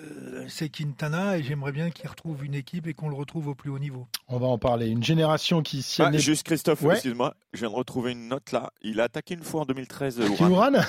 c'est 0.49 0.69
Quintana 0.69 1.39
et 1.39 1.45
j'aimerais 1.45 1.71
bien 1.71 1.91
qu'il 1.91 2.09
retrouve 2.09 2.45
une 2.45 2.55
équipe 2.55 2.89
et 2.89 2.95
qu'on 2.95 3.09
le 3.09 3.15
retrouve 3.15 3.47
au 3.47 3.55
plus 3.55 3.71
haut 3.71 3.79
niveau. 3.79 4.09
On 4.27 4.39
va 4.39 4.49
en 4.49 4.59
parler. 4.59 4.89
Une 4.89 5.05
génération 5.05 5.63
qui 5.63 5.83
s'y 5.83 6.03
ah, 6.03 6.11
Juste 6.13 6.45
Christophe, 6.45 6.83
ouais. 6.83 6.95
excuse-moi, 6.95 7.37
je 7.53 7.61
viens 7.61 7.71
de 7.71 7.75
retrouver 7.75 8.13
une 8.13 8.27
note 8.27 8.51
là. 8.51 8.73
Il 8.83 9.01
a 9.01 9.05
attaqué 9.05 9.35
une 9.35 9.45
fois 9.45 9.61
en 9.61 9.65
2013. 9.65 10.21
Ouran 10.41 10.73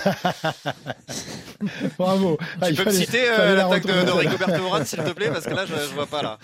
Bravo. 1.98 2.38
Tu 2.38 2.45
ah, 2.62 2.67
peux 2.69 2.74
fallait, 2.76 2.86
me 2.86 2.91
citer 2.91 3.28
l'attaque 3.28 3.86
de, 3.86 4.06
de 4.06 4.12
Rigoberto 4.12 4.63
Ouran, 4.63 4.84
s'il 4.84 5.04
te 5.04 5.12
plaît, 5.12 5.30
parce 5.30 5.45
que 5.45 5.54
là, 5.54 5.65
je, 5.67 5.76
je 5.76 5.93
vois 5.93 6.08
pas 6.08 6.24
là. 6.24 6.39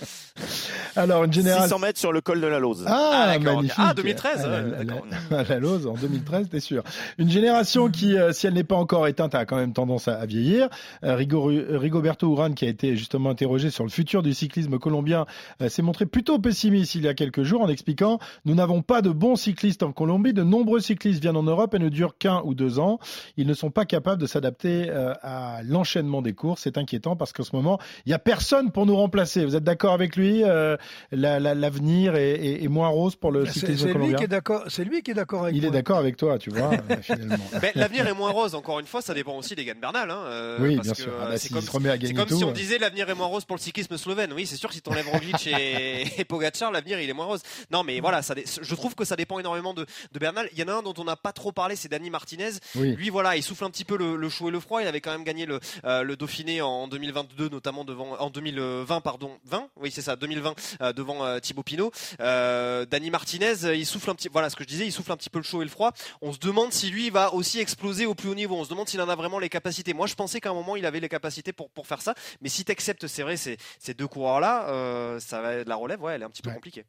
Alors, 0.95 1.23
une 1.23 1.34
génération. 1.34 1.63
600 1.77 1.80
mètres 1.80 1.99
sur 1.99 2.12
le 2.12 2.21
col 2.21 2.39
de 2.39 2.47
la 2.47 2.60
Lose. 2.60 2.84
Ah, 2.88 3.36
magnifique. 3.39 3.73
Ah, 3.77 3.93
2013. 3.95 4.41
Ah, 4.43 4.47
ouais, 4.47 4.62
la, 4.62 4.84
d'accord. 4.84 5.06
la- 5.30 5.43
la 5.43 5.60
Lose 5.60 5.88
en 5.88 5.93
2013, 5.93 6.49
t'es 6.49 6.60
sûr. 6.60 6.84
Une 7.17 7.30
génération 7.30 7.89
qui, 7.89 8.17
euh, 8.17 8.32
si 8.32 8.47
elle 8.47 8.54
n'est 8.54 8.63
pas 8.63 8.75
encore 8.75 9.08
éteinte, 9.08 9.31
a 9.39 9.46
quand 9.46 9.56
même 9.58 9.74
tendance 9.74 10.08
à, 10.08 10.15
à 10.20 10.26
vieillir. 10.26 10.70
Euh, 11.04 11.15
Rigo- 11.15 11.50
Rigoberto 11.78 12.32
Urán, 12.32 12.54
qui 12.56 12.65
a 12.65 12.70
été 12.70 12.96
justement 12.96 13.30
interrogé 13.30 13.70
sur 13.70 13.84
le 13.84 13.89
futur 13.89 14.22
du 14.24 14.34
cyclisme 14.34 14.78
colombien, 14.80 15.26
euh, 15.62 15.70
s'est 15.70 15.82
montré 15.82 16.06
plutôt 16.06 16.39
pessimiste 16.39 16.96
il 16.96 17.04
y 17.04 17.08
a 17.08 17.13
quelques 17.13 17.44
jours 17.44 17.62
en 17.62 17.67
expliquant 17.70 18.20
Nous 18.46 18.56
n'avons 18.56 18.82
pas 18.82 19.02
de 19.02 19.10
bons 19.10 19.36
cyclistes 19.36 19.84
en 19.84 19.91
Colombie. 19.91 20.34
De 20.34 20.44
nombreux 20.44 20.80
cyclistes 20.80 21.22
viennent 21.22 21.38
en 21.38 21.44
Europe 21.44 21.74
et 21.74 21.80
ne 21.80 21.89
durent 21.89 22.17
qu'un 22.17 22.41
ou 22.46 22.54
deux 22.56 22.80
ans. 22.80 23.00
Ils 23.38 23.48
ne 23.48 23.54
sont 23.54 23.72
pas 23.72 23.86
capables 23.86 24.22
de 24.22 24.28
s'adapter 24.28 24.88
euh, 24.89 25.13
à 25.22 25.62
l'enchaînement 25.63 26.22
des 26.22 26.34
courses. 26.34 26.62
C'est 26.63 26.78
inquiétant 26.78 27.15
parce 27.15 27.34
qu'en 27.34 27.44
ce 27.44 27.56
moment, 27.56 27.80
il 28.06 28.10
n'y 28.10 28.13
a 28.13 28.20
personne 28.20 28.72
pour 28.72 28.86
nous 28.86 28.96
remplacer. 28.96 29.46
Vous 29.46 29.56
êtes 29.56 29.63
d'accord 29.63 29.94
avec 29.94 30.15
lui 30.15 30.44
Euh, 30.44 30.76
la- 31.12 31.39
la- 31.39 31.56
L'avenir 31.56 32.15
est, 32.15 32.32
est- 32.32 32.63
est 32.63 32.67
moins 32.67 32.88
rose 32.88 33.15
pour 33.15 33.32
le 33.32 33.46
C'est 33.46 33.60
cyclisme 33.60 33.78
c'est 33.80 33.86
lui 33.88 33.94
colombien 33.94 34.17
qui 34.17 34.24
est 34.24 34.28
d'accord. 34.28 34.63
C'est 34.67 34.84
lui 34.84 35.02
qui 35.04 35.12
est 35.12 35.13
d'accord 35.13 35.44
avec 35.44 35.56
Il 35.56 35.63
est 35.65 35.70
d'accord 35.72 35.98
avec 35.98 36.17
toi, 36.17 36.39
tu 36.39 36.50
vois, 36.50 36.72
finalement. 37.02 37.36
L'avenir 37.76 38.08
est 38.08 38.13
moins 38.13 38.32
rose, 38.32 38.56
encore 38.56 38.80
une 38.80 38.88
fois, 38.88 39.02
ça 39.02 39.13
dépend 39.13 39.20
aussi 39.29 39.55
des 39.55 39.65
Gann 39.65 39.79
Bernal. 39.79 40.10
Hein, 40.10 40.23
euh, 40.25 40.57
Oui, 40.60 40.75
parce 40.75 40.88
bien 40.88 40.95
que, 40.95 41.01
sûr. 41.01 41.12
Ah 41.19 41.23
euh, 41.23 41.29
bah, 41.29 41.38
c'est 41.38 41.47
s'il 41.47 41.69
comme, 41.69 41.84
gagner 41.84 42.13
comme 42.13 42.29
si 42.29 42.43
on 42.43 42.47
ouais. 42.47 42.53
disait 42.53 42.77
l'avenir 42.77 43.10
est 43.10 43.15
moins 43.15 43.27
rose 43.27 43.45
pour 43.45 43.55
le 43.55 43.62
cyclisme 43.62 43.97
slovène. 43.97 44.34
Oui, 44.34 44.45
c'est 44.45 44.55
sûr, 44.55 44.71
si 44.73 44.81
t'enlèves 44.81 45.07
Roglic 45.10 45.47
et, 45.47 46.07
et 46.19 46.25
Pogacar, 46.25 46.71
l'avenir 46.71 46.99
il 46.99 47.10
est 47.10 47.13
moins 47.13 47.25
rose. 47.25 47.41
Non, 47.71 47.84
mais 47.84 47.99
voilà, 47.99 48.21
ça, 48.21 48.36
je 48.36 48.75
trouve 48.75 48.95
que 48.95 49.05
ça 49.05 49.15
dépend 49.15 49.39
énormément 49.39 49.73
de, 49.73 49.86
de 50.12 50.19
Bernal. 50.19 50.49
Il 50.53 50.60
y 50.60 50.63
en 50.63 50.67
a 50.67 50.73
un 50.73 50.81
dont 50.81 50.93
on 50.97 51.03
n'a 51.03 51.15
pas 51.15 51.31
trop 51.34 51.51
parlé, 51.51 51.75
c'est 51.75 51.89
Dani 51.89 52.10
Martinez. 52.10 52.51
Oui. 52.75 52.95
Lui, 52.95 53.10
voilà, 53.10 53.36
il 53.38 53.43
souffle 53.43 53.63
un 53.63 53.69
petit 53.69 53.86
peu 53.86 53.97
le, 53.97 54.15
le 54.15 54.29
chaud 54.29 54.49
et 54.49 54.51
le 54.51 54.60
froid. 54.60 54.81
Il 54.81 54.88
avait 54.88 55.01
quand 55.01 55.12
même 55.12 55.23
gagné 55.23 55.45
le, 55.45 55.60
euh, 55.86 56.03
le 56.03 56.15
Dauphiné 56.15 56.62
en 56.62 56.88
2022, 56.88 57.49
notamment 57.49 57.84
devant, 57.86 58.17
en 58.19 58.29
2020, 58.29 59.01
pardon, 59.01 59.31
20, 59.45 59.69
oui 59.77 59.91
c'est 59.91 60.01
ça, 60.01 60.15
2020, 60.15 60.55
euh, 60.81 60.93
devant 60.93 61.23
euh, 61.25 61.39
Thibaut 61.39 61.63
Pinot. 61.63 61.91
Euh, 62.19 62.86
Dani 62.86 63.10
Martinez, 63.10 63.65
euh, 63.65 63.75
il 63.75 63.86
souffle 63.86 64.10
un 64.10 64.15
petit, 64.15 64.29
voilà 64.31 64.49
ce 64.49 64.55
que 64.55 64.63
je 64.63 64.67
disais, 64.69 64.86
il 64.86 64.91
souffle 64.91 65.12
un 65.12 65.17
petit 65.17 65.29
peu 65.29 65.39
le 65.39 65.43
chaud 65.43 65.62
et 65.62 65.65
le 65.65 65.71
froid. 65.71 65.91
On 66.21 66.34
se 66.34 66.39
demande 66.39 66.71
si 66.73 66.89
lui 66.89 67.10
va 67.10 67.34
aussi 67.34 67.60
exploser 67.60 68.05
au 68.05 68.15
plus 68.15 68.29
haut 68.29 68.36
niveau. 68.36 68.55
On 68.55 68.63
se 68.63 68.69
demande 68.69 68.88
s'il 68.88 69.01
en 69.01 69.10
a 69.10 69.11
vraiment 69.15 69.39
les 69.39 69.50
capacités. 69.50 69.93
Moi, 69.93 70.08
je 70.08 70.15
pensais 70.15 70.39
qu'à 70.39 70.50
un 70.50 70.54
moment 70.54 70.76
il 70.76 70.86
avait 70.86 71.00
les 71.00 71.10
capacités 71.10 71.54
pour 71.54 71.69
pour 71.69 71.88
faire 71.88 72.02
ça. 72.02 72.13
Mais 72.41 72.50
si 72.50 72.63
t'acceptes, 72.65 73.08
c'est 73.08 73.24
vrai, 73.24 73.38
ces, 73.38 73.58
ces 73.80 73.93
deux 73.93 74.08
coureurs-là, 74.08 74.69
euh, 74.69 75.19
ça 75.19 75.41
va, 75.41 75.63
la 75.63 75.76
relève, 75.76 76.02
ouais, 76.02 76.13
elle 76.15 76.21
est 76.21 76.26
un 76.26 76.30
petit 76.30 76.41
peu 76.41 76.52
compliquée. 76.52 76.86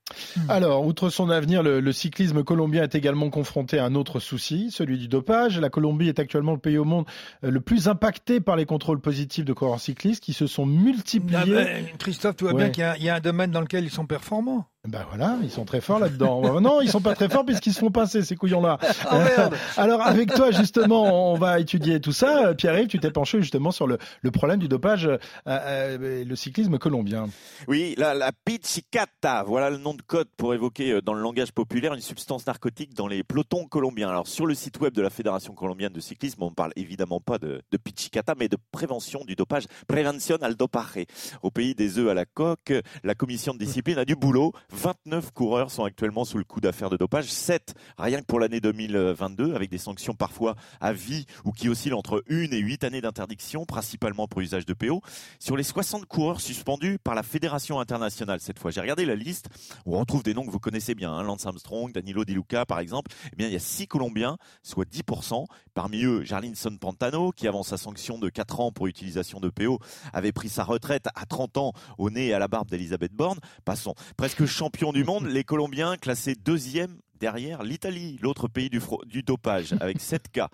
Alors, 0.48 0.84
outre 0.86 1.08
son 1.10 1.30
avenir, 1.30 1.62
le, 1.62 1.80
le 1.80 1.92
cyclisme 1.92 2.42
colombien 2.44 2.82
est 2.82 2.94
également 2.94 3.30
confronté 3.30 3.78
à 3.78 3.84
un 3.84 3.94
autre 3.94 4.20
souci, 4.20 4.70
celui 4.70 4.98
du 4.98 5.08
dopage. 5.08 5.58
La 5.58 5.70
Colombie 5.70 6.08
est 6.08 6.18
actuellement 6.18 6.52
le 6.52 6.58
pays 6.58 6.78
au 6.78 6.84
monde 6.84 7.06
euh, 7.44 7.50
le 7.50 7.60
plus 7.60 7.88
impacté 7.88 8.40
par 8.40 8.56
les 8.56 8.66
contrôles 8.66 9.00
positifs 9.00 9.44
de 9.44 9.52
coureurs 9.52 9.80
cyclistes 9.80 10.22
qui 10.22 10.32
se 10.32 10.46
sont 10.46 10.66
multipliés. 10.66 11.38
Ah 11.38 11.64
ben, 11.64 11.86
Christophe, 11.98 12.36
tu 12.36 12.44
vois 12.44 12.52
Ouais. 12.54 12.64
bien 12.64 12.70
qu'il 12.70 12.82
y 12.82 12.86
a- 12.86 12.96
il 12.96 13.04
y, 13.04 13.08
a 13.08 13.14
un 13.16 13.20
domaine 13.20 13.50
dans 13.50 13.60
lequel 13.60 13.84
ils 13.84 13.90
sont 13.90 14.06
performants. 14.06 14.66
Ben 14.88 15.06
voilà, 15.08 15.38
ils 15.44 15.50
sont 15.50 15.64
très 15.64 15.80
forts 15.80 16.00
là-dedans. 16.00 16.42
Non, 16.60 16.80
ils 16.80 16.90
sont 16.90 17.00
pas 17.00 17.14
très 17.14 17.28
forts 17.28 17.44
puisqu'ils 17.44 17.72
se 17.72 17.78
font 17.78 17.92
pincer 17.92 18.22
ces 18.22 18.34
couillons-là. 18.34 18.78
Oh, 19.12 19.14
merde. 19.16 19.54
Alors 19.76 20.02
avec 20.02 20.34
toi 20.34 20.50
justement, 20.50 21.32
on 21.32 21.36
va 21.36 21.60
étudier 21.60 22.00
tout 22.00 22.10
ça. 22.10 22.52
Pierre-Yves, 22.54 22.88
tu 22.88 22.98
t'es 22.98 23.12
penché 23.12 23.40
justement 23.40 23.70
sur 23.70 23.86
le, 23.86 23.98
le 24.22 24.30
problème 24.32 24.58
du 24.58 24.66
dopage, 24.66 25.06
euh, 25.06 25.18
euh, 25.46 26.24
le 26.24 26.34
cyclisme 26.36 26.78
colombien. 26.78 27.28
Oui, 27.68 27.94
la, 27.96 28.12
la 28.14 28.32
pizzicata, 28.44 29.44
voilà 29.44 29.70
le 29.70 29.78
nom 29.78 29.94
de 29.94 30.02
code 30.02 30.26
pour 30.36 30.52
évoquer 30.52 30.94
euh, 30.94 31.00
dans 31.00 31.14
le 31.14 31.20
langage 31.22 31.52
populaire 31.52 31.94
une 31.94 32.00
substance 32.00 32.44
narcotique 32.48 32.92
dans 32.94 33.06
les 33.06 33.22
pelotons 33.22 33.66
colombiens. 33.66 34.08
Alors 34.08 34.26
sur 34.26 34.46
le 34.46 34.54
site 34.54 34.80
web 34.80 34.92
de 34.92 35.02
la 35.02 35.10
Fédération 35.10 35.54
colombienne 35.54 35.92
de 35.92 36.00
cyclisme, 36.00 36.42
on 36.42 36.50
ne 36.50 36.54
parle 36.54 36.72
évidemment 36.74 37.20
pas 37.20 37.38
de, 37.38 37.62
de 37.70 37.76
pizzicata, 37.76 38.34
mais 38.36 38.48
de 38.48 38.56
prévention 38.72 39.24
du 39.24 39.36
dopage, 39.36 39.66
prévention 39.86 40.38
al 40.42 40.56
dopaje. 40.56 41.04
Au 41.42 41.52
pays 41.52 41.76
des 41.76 41.98
œufs 41.98 42.10
à 42.10 42.14
la 42.14 42.24
coque, 42.24 42.72
la 43.04 43.14
commission 43.14 43.52
de 43.54 43.58
discipline 43.58 43.98
a 43.98 44.04
du 44.04 44.16
boulot. 44.16 44.52
29 44.72 45.32
coureurs 45.32 45.70
sont 45.70 45.84
actuellement 45.84 46.24
sous 46.24 46.38
le 46.38 46.44
coup 46.44 46.60
d'affaires 46.60 46.90
de 46.90 46.96
dopage, 46.96 47.26
7 47.26 47.74
rien 47.98 48.20
que 48.20 48.26
pour 48.26 48.40
l'année 48.40 48.60
2022, 48.60 49.54
avec 49.54 49.70
des 49.70 49.78
sanctions 49.78 50.14
parfois 50.14 50.56
à 50.80 50.92
vie 50.92 51.26
ou 51.44 51.52
qui 51.52 51.68
oscillent 51.68 51.92
entre 51.92 52.24
une 52.26 52.52
et 52.52 52.58
huit 52.58 52.82
années 52.82 53.00
d'interdiction, 53.00 53.66
principalement 53.66 54.26
pour 54.26 54.40
usage 54.40 54.64
de 54.64 54.72
PO. 54.72 55.02
Sur 55.38 55.56
les 55.56 55.62
60 55.62 56.06
coureurs 56.06 56.40
suspendus 56.40 56.98
par 57.02 57.14
la 57.14 57.22
Fédération 57.22 57.80
internationale 57.80 58.40
cette 58.40 58.58
fois, 58.58 58.70
j'ai 58.70 58.80
regardé 58.80 59.04
la 59.04 59.14
liste 59.14 59.48
où 59.84 59.96
on 59.96 60.00
retrouve 60.00 60.22
des 60.22 60.34
noms 60.34 60.44
que 60.46 60.50
vous 60.50 60.58
connaissez 60.58 60.94
bien, 60.94 61.12
hein, 61.12 61.22
Lance 61.22 61.46
Armstrong, 61.46 61.92
Danilo 61.92 62.24
Di 62.24 62.34
Luca 62.34 62.64
par 62.64 62.80
exemple. 62.80 63.10
Eh 63.32 63.36
bien, 63.36 63.48
il 63.48 63.52
y 63.52 63.56
a 63.56 63.60
6 63.60 63.88
Colombiens, 63.88 64.38
soit 64.62 64.88
10%. 64.88 65.44
Parmi 65.74 66.04
eux, 66.04 66.22
Jarlinson 66.22 66.76
Pantano, 66.78 67.32
qui 67.32 67.46
avant 67.46 67.62
sa 67.62 67.76
sanction 67.76 68.18
de 68.18 68.28
4 68.28 68.60
ans 68.60 68.72
pour 68.72 68.86
utilisation 68.86 69.40
de 69.40 69.48
PO, 69.48 69.78
avait 70.12 70.32
pris 70.32 70.48
sa 70.48 70.64
retraite 70.64 71.08
à 71.14 71.26
30 71.26 71.56
ans 71.58 71.72
au 71.98 72.10
nez 72.10 72.28
et 72.28 72.34
à 72.34 72.38
la 72.38 72.48
barbe 72.48 72.68
d'Elisabeth 72.68 73.12
Borne. 73.12 73.38
Passons. 73.64 73.94
Presque 74.16 74.44
champion 74.62 74.92
du 74.92 75.02
monde, 75.02 75.26
les 75.26 75.42
Colombiens 75.42 75.96
classés 75.96 76.36
deuxième 76.36 76.96
derrière 77.22 77.62
l'Italie, 77.62 78.18
l'autre 78.20 78.48
pays 78.48 78.68
du, 78.68 79.22
dopage, 79.22 79.74
avec 79.80 80.00
7 80.00 80.28
cas. 80.32 80.48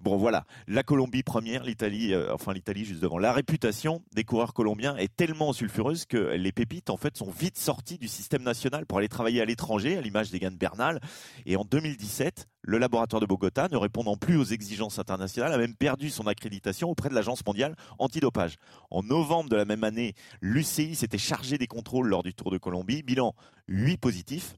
Bon 0.00 0.16
voilà, 0.16 0.46
la 0.66 0.82
Colombie 0.82 1.22
première, 1.22 1.64
l'Italie, 1.64 2.14
euh, 2.14 2.32
enfin 2.32 2.54
l'Italie 2.54 2.86
juste 2.86 3.02
devant. 3.02 3.18
La 3.18 3.34
réputation 3.34 4.02
des 4.14 4.24
coureurs 4.24 4.54
colombiens 4.54 4.96
est 4.96 5.14
tellement 5.14 5.52
sulfureuse 5.52 6.06
que 6.06 6.16
les 6.16 6.50
pépites 6.50 6.88
en 6.88 6.96
fait 6.96 7.14
sont 7.18 7.30
vite 7.30 7.58
sorties 7.58 7.98
du 7.98 8.08
système 8.08 8.42
national 8.42 8.86
pour 8.86 8.96
aller 8.96 9.08
travailler 9.08 9.42
à 9.42 9.44
l'étranger, 9.44 9.98
à 9.98 10.00
l'image 10.00 10.30
des 10.30 10.38
Gann 10.38 10.56
Bernal. 10.56 10.98
Et 11.44 11.56
en 11.56 11.64
2017, 11.66 12.48
le 12.62 12.78
laboratoire 12.78 13.20
de 13.20 13.26
Bogota, 13.26 13.68
ne 13.70 13.76
répondant 13.76 14.16
plus 14.16 14.38
aux 14.38 14.44
exigences 14.44 14.98
internationales, 14.98 15.52
a 15.52 15.58
même 15.58 15.74
perdu 15.74 16.08
son 16.08 16.26
accréditation 16.26 16.88
auprès 16.88 17.10
de 17.10 17.14
l'agence 17.14 17.44
mondiale 17.44 17.76
antidopage. 17.98 18.56
En 18.90 19.02
novembre 19.02 19.50
de 19.50 19.56
la 19.56 19.66
même 19.66 19.84
année, 19.84 20.14
l'UCI 20.40 20.94
s'était 20.94 21.18
chargé 21.18 21.58
des 21.58 21.66
contrôles 21.66 22.08
lors 22.08 22.22
du 22.22 22.32
Tour 22.32 22.50
de 22.50 22.56
Colombie. 22.56 23.02
Bilan 23.02 23.34
8 23.68 23.98
positifs. 23.98 24.54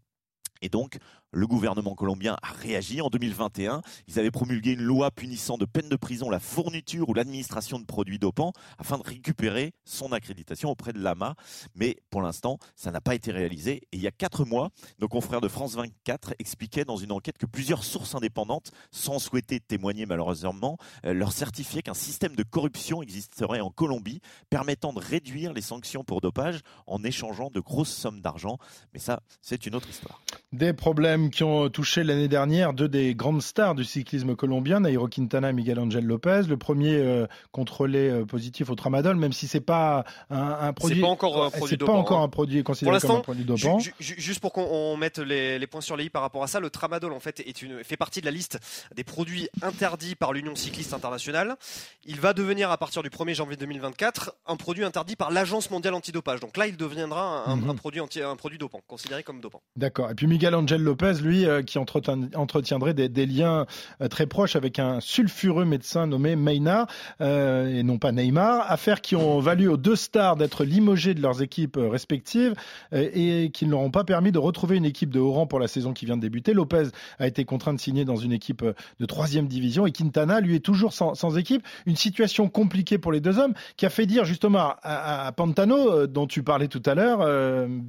Et 0.62 0.68
donc, 0.68 0.98
le 1.32 1.46
gouvernement 1.46 1.94
colombien 1.94 2.36
a 2.42 2.52
réagi 2.52 3.00
en 3.00 3.08
2021. 3.08 3.82
Ils 4.08 4.18
avaient 4.18 4.30
promulgué 4.30 4.72
une 4.72 4.82
loi 4.82 5.10
punissant 5.10 5.58
de 5.58 5.64
peine 5.64 5.88
de 5.88 5.96
prison 5.96 6.30
la 6.30 6.40
fourniture 6.40 7.08
ou 7.08 7.14
l'administration 7.14 7.78
de 7.78 7.84
produits 7.84 8.18
dopants 8.18 8.52
afin 8.78 8.98
de 8.98 9.02
récupérer 9.02 9.72
son 9.84 10.12
accréditation 10.12 10.70
auprès 10.70 10.92
de 10.92 10.98
l'AMA. 10.98 11.34
Mais 11.74 11.96
pour 12.10 12.22
l'instant, 12.22 12.58
ça 12.74 12.90
n'a 12.90 13.00
pas 13.00 13.14
été 13.14 13.32
réalisé. 13.32 13.82
Et 13.92 13.96
il 13.96 14.00
y 14.00 14.06
a 14.06 14.12
quatre 14.12 14.44
mois, 14.44 14.70
nos 14.98 15.08
confrères 15.08 15.40
de 15.40 15.48
France 15.48 15.74
24 15.74 16.34
expliquaient 16.38 16.84
dans 16.84 16.96
une 16.96 17.12
enquête 17.12 17.38
que 17.38 17.46
plusieurs 17.46 17.84
sources 17.84 18.14
indépendantes, 18.14 18.70
sans 18.90 19.18
souhaiter 19.18 19.60
témoigner 19.60 20.06
malheureusement, 20.06 20.78
euh, 21.04 21.12
leur 21.12 21.32
certifiaient 21.32 21.82
qu'un 21.82 21.94
système 21.94 22.36
de 22.36 22.42
corruption 22.42 23.02
existerait 23.02 23.60
en 23.60 23.70
Colombie 23.70 24.20
permettant 24.50 24.92
de 24.92 25.00
réduire 25.00 25.52
les 25.52 25.60
sanctions 25.60 26.04
pour 26.04 26.20
dopage 26.20 26.60
en 26.86 27.02
échangeant 27.04 27.50
de 27.50 27.60
grosses 27.60 27.94
sommes 27.94 28.20
d'argent. 28.20 28.58
Mais 28.92 29.00
ça, 29.00 29.20
c'est 29.40 29.66
une 29.66 29.74
autre 29.74 29.88
histoire. 29.88 30.22
Des 30.52 30.72
problèmes 30.72 31.15
qui 31.31 31.42
ont 31.44 31.68
touché 31.68 32.05
l'année 32.05 32.29
dernière 32.29 32.72
deux 32.72 32.88
des 32.88 33.14
grandes 33.14 33.42
stars 33.42 33.74
du 33.74 33.85
cyclisme 33.85 34.37
colombien, 34.37 34.81
Nairo 34.81 35.09
Quintana 35.09 35.50
et 35.50 35.52
Miguel 35.52 35.79
Angel 35.79 36.05
Lopez. 36.05 36.42
Le 36.48 36.57
premier 36.57 36.94
euh, 36.96 37.26
contrôlé 37.52 38.09
euh, 38.09 38.24
positif 38.24 38.70
au 38.70 38.74
tramadol, 38.74 39.16
même 39.16 39.33
si 39.33 39.48
c'est 39.48 39.61
pas 39.61 40.05
un, 40.31 40.37
un 40.61 40.72
produit. 40.72 41.00
pas 41.00 41.07
encore 41.09 41.44
un 41.44 41.50
produit 41.50 41.76
c'est 41.81 41.85
pas 41.85 41.92
encore 41.92 42.20
hein. 42.20 42.24
un 42.24 42.29
produit 42.29 42.62
Pour 42.62 42.72
considéré 42.72 42.98
comme 43.00 43.11
un 43.12 43.20
produit 43.20 43.44
dopant. 43.44 43.79
ju- 43.79 43.94
ju- 44.00 44.14
juste 44.18 44.40
pour 44.40 44.52
qu'on 44.52 44.64
on 44.70 44.96
mette 44.96 45.18
les, 45.18 45.59
les 45.59 45.66
points 45.66 45.81
sur 45.81 45.96
les 45.96 46.05
i 46.05 46.11
par 46.11 46.22
rapport 46.22 46.42
à 46.42 46.46
ça, 46.46 46.61
le 46.61 46.70
tramadol 46.70 47.12
en 47.12 47.20
fait 47.20 47.40
est 47.40 47.62
une, 47.62 47.83
fait 47.83 47.96
partie 47.96 48.20
de 48.20 48.26
la 48.26 48.33
liste 48.33 48.59
des 48.94 49.05
produits 49.05 49.48
interdits 49.62 50.14
par 50.14 50.33
l'Union 50.33 50.55
cycliste 50.55 50.92
internationale. 50.94 51.57
Il 52.05 52.20
va 52.20 52.33
devenir 52.33 52.70
à 52.70 52.76
partir 52.79 53.02
du 53.02 53.09
1er 53.11 53.35
janvier 53.35 53.57
2024 53.57 54.35
un 54.46 54.57
produit 54.57 54.85
interdit 54.85 55.16
par 55.16 55.31
l'Agence 55.31 55.70
mondiale 55.70 55.94
antidopage. 55.94 56.40
Donc 56.40 56.57
là, 56.57 56.66
il 56.66 56.76
deviendra 56.76 57.44
un, 57.46 57.57
Mhm. 57.57 57.70
un 57.70 57.74
produit 57.74 58.00
anti- 58.00 58.22
un 58.22 58.37
produit 58.37 58.59
dopant, 58.59 58.81
considéré 58.87 59.22
comme 59.22 59.40
dopant. 59.40 59.62
D'accord. 59.76 60.11
Et 60.11 60.14
puis 60.14 60.26
Miguel 60.26 60.55
Angel 60.55 60.81
Lopez, 60.83 61.06
lui, 61.12 61.47
euh, 61.47 61.62
qui 61.62 61.79
entretien- 61.79 62.29
entretiendrait 62.35 62.95
des, 62.95 63.27
liens 63.27 63.66
euh, 64.01 64.09
très 64.09 64.27
proches 64.27 64.57
avec 64.57 64.79
un 64.79 65.01
sulfureux 65.01 65.64
médecin 65.64 66.07
nommé 66.07 66.37
Maynard, 66.37 66.87
euh, 67.21 67.79
et 67.79 67.83
non 67.83 67.99
pas 67.99 68.12
Neymar, 68.12 68.71
affaires 68.71 69.01
qui 69.01 69.16
ont 69.16 69.40
valu 69.40 69.69
aux 69.69 69.77
deux 69.77 69.97
stars 69.97 70.37
d'être 70.37 70.64
limogés 70.64 71.14
de 71.14 71.23
leurs 71.23 71.42
équipes 71.42 71.79
respectives 71.79 72.55
et 72.92 73.51
qui 73.53 73.66
ne 73.66 73.71
leur 73.71 73.81
ont 73.81 73.90
pas 73.90 74.05
permis 74.05 74.33
de 74.33 74.38
retrouver 74.38 74.77
une 74.77 74.85
équipe 74.85 75.11
de 75.11 75.21
haut 75.21 75.33
rang 75.33 75.47
pour 75.47 75.61
la 75.61 75.69
saison 75.69 75.92
qui 75.92 76.07
vient 76.07 76.16
de 76.16 76.23
débuter. 76.23 76.53
Lopez 76.53 76.88
a 77.19 77.27
été 77.27 77.45
contraint 77.45 77.75
de 77.75 77.81
signer 77.81 78.05
dans 78.05 78.16
une 78.16 78.33
équipe 78.33 78.64
de 78.64 79.07
troisième 79.07 79.47
division 79.47 79.87
et 79.87 79.92
Quintana, 79.92 80.40
lui, 80.40 80.57
est 80.57 80.61
toujours 80.61 80.92
sans, 80.92 81.37
équipe. 81.37 81.62
Une 81.87 81.97
situation 81.97 82.49
compliquée 82.49 82.99
pour 82.99 83.12
les 83.12 83.21
deux 83.21 83.38
hommes 83.38 83.55
qui 83.77 83.87
a 83.87 83.90
fait 83.90 84.07
dire 84.07 84.25
justement 84.25 84.75
à, 84.83 85.33
Pantano, 85.37 86.07
dont 86.07 86.27
tu 86.27 86.42
parlais 86.42 86.69
tout 86.69 86.83
à 86.87 86.95
l'heure, 86.95 87.27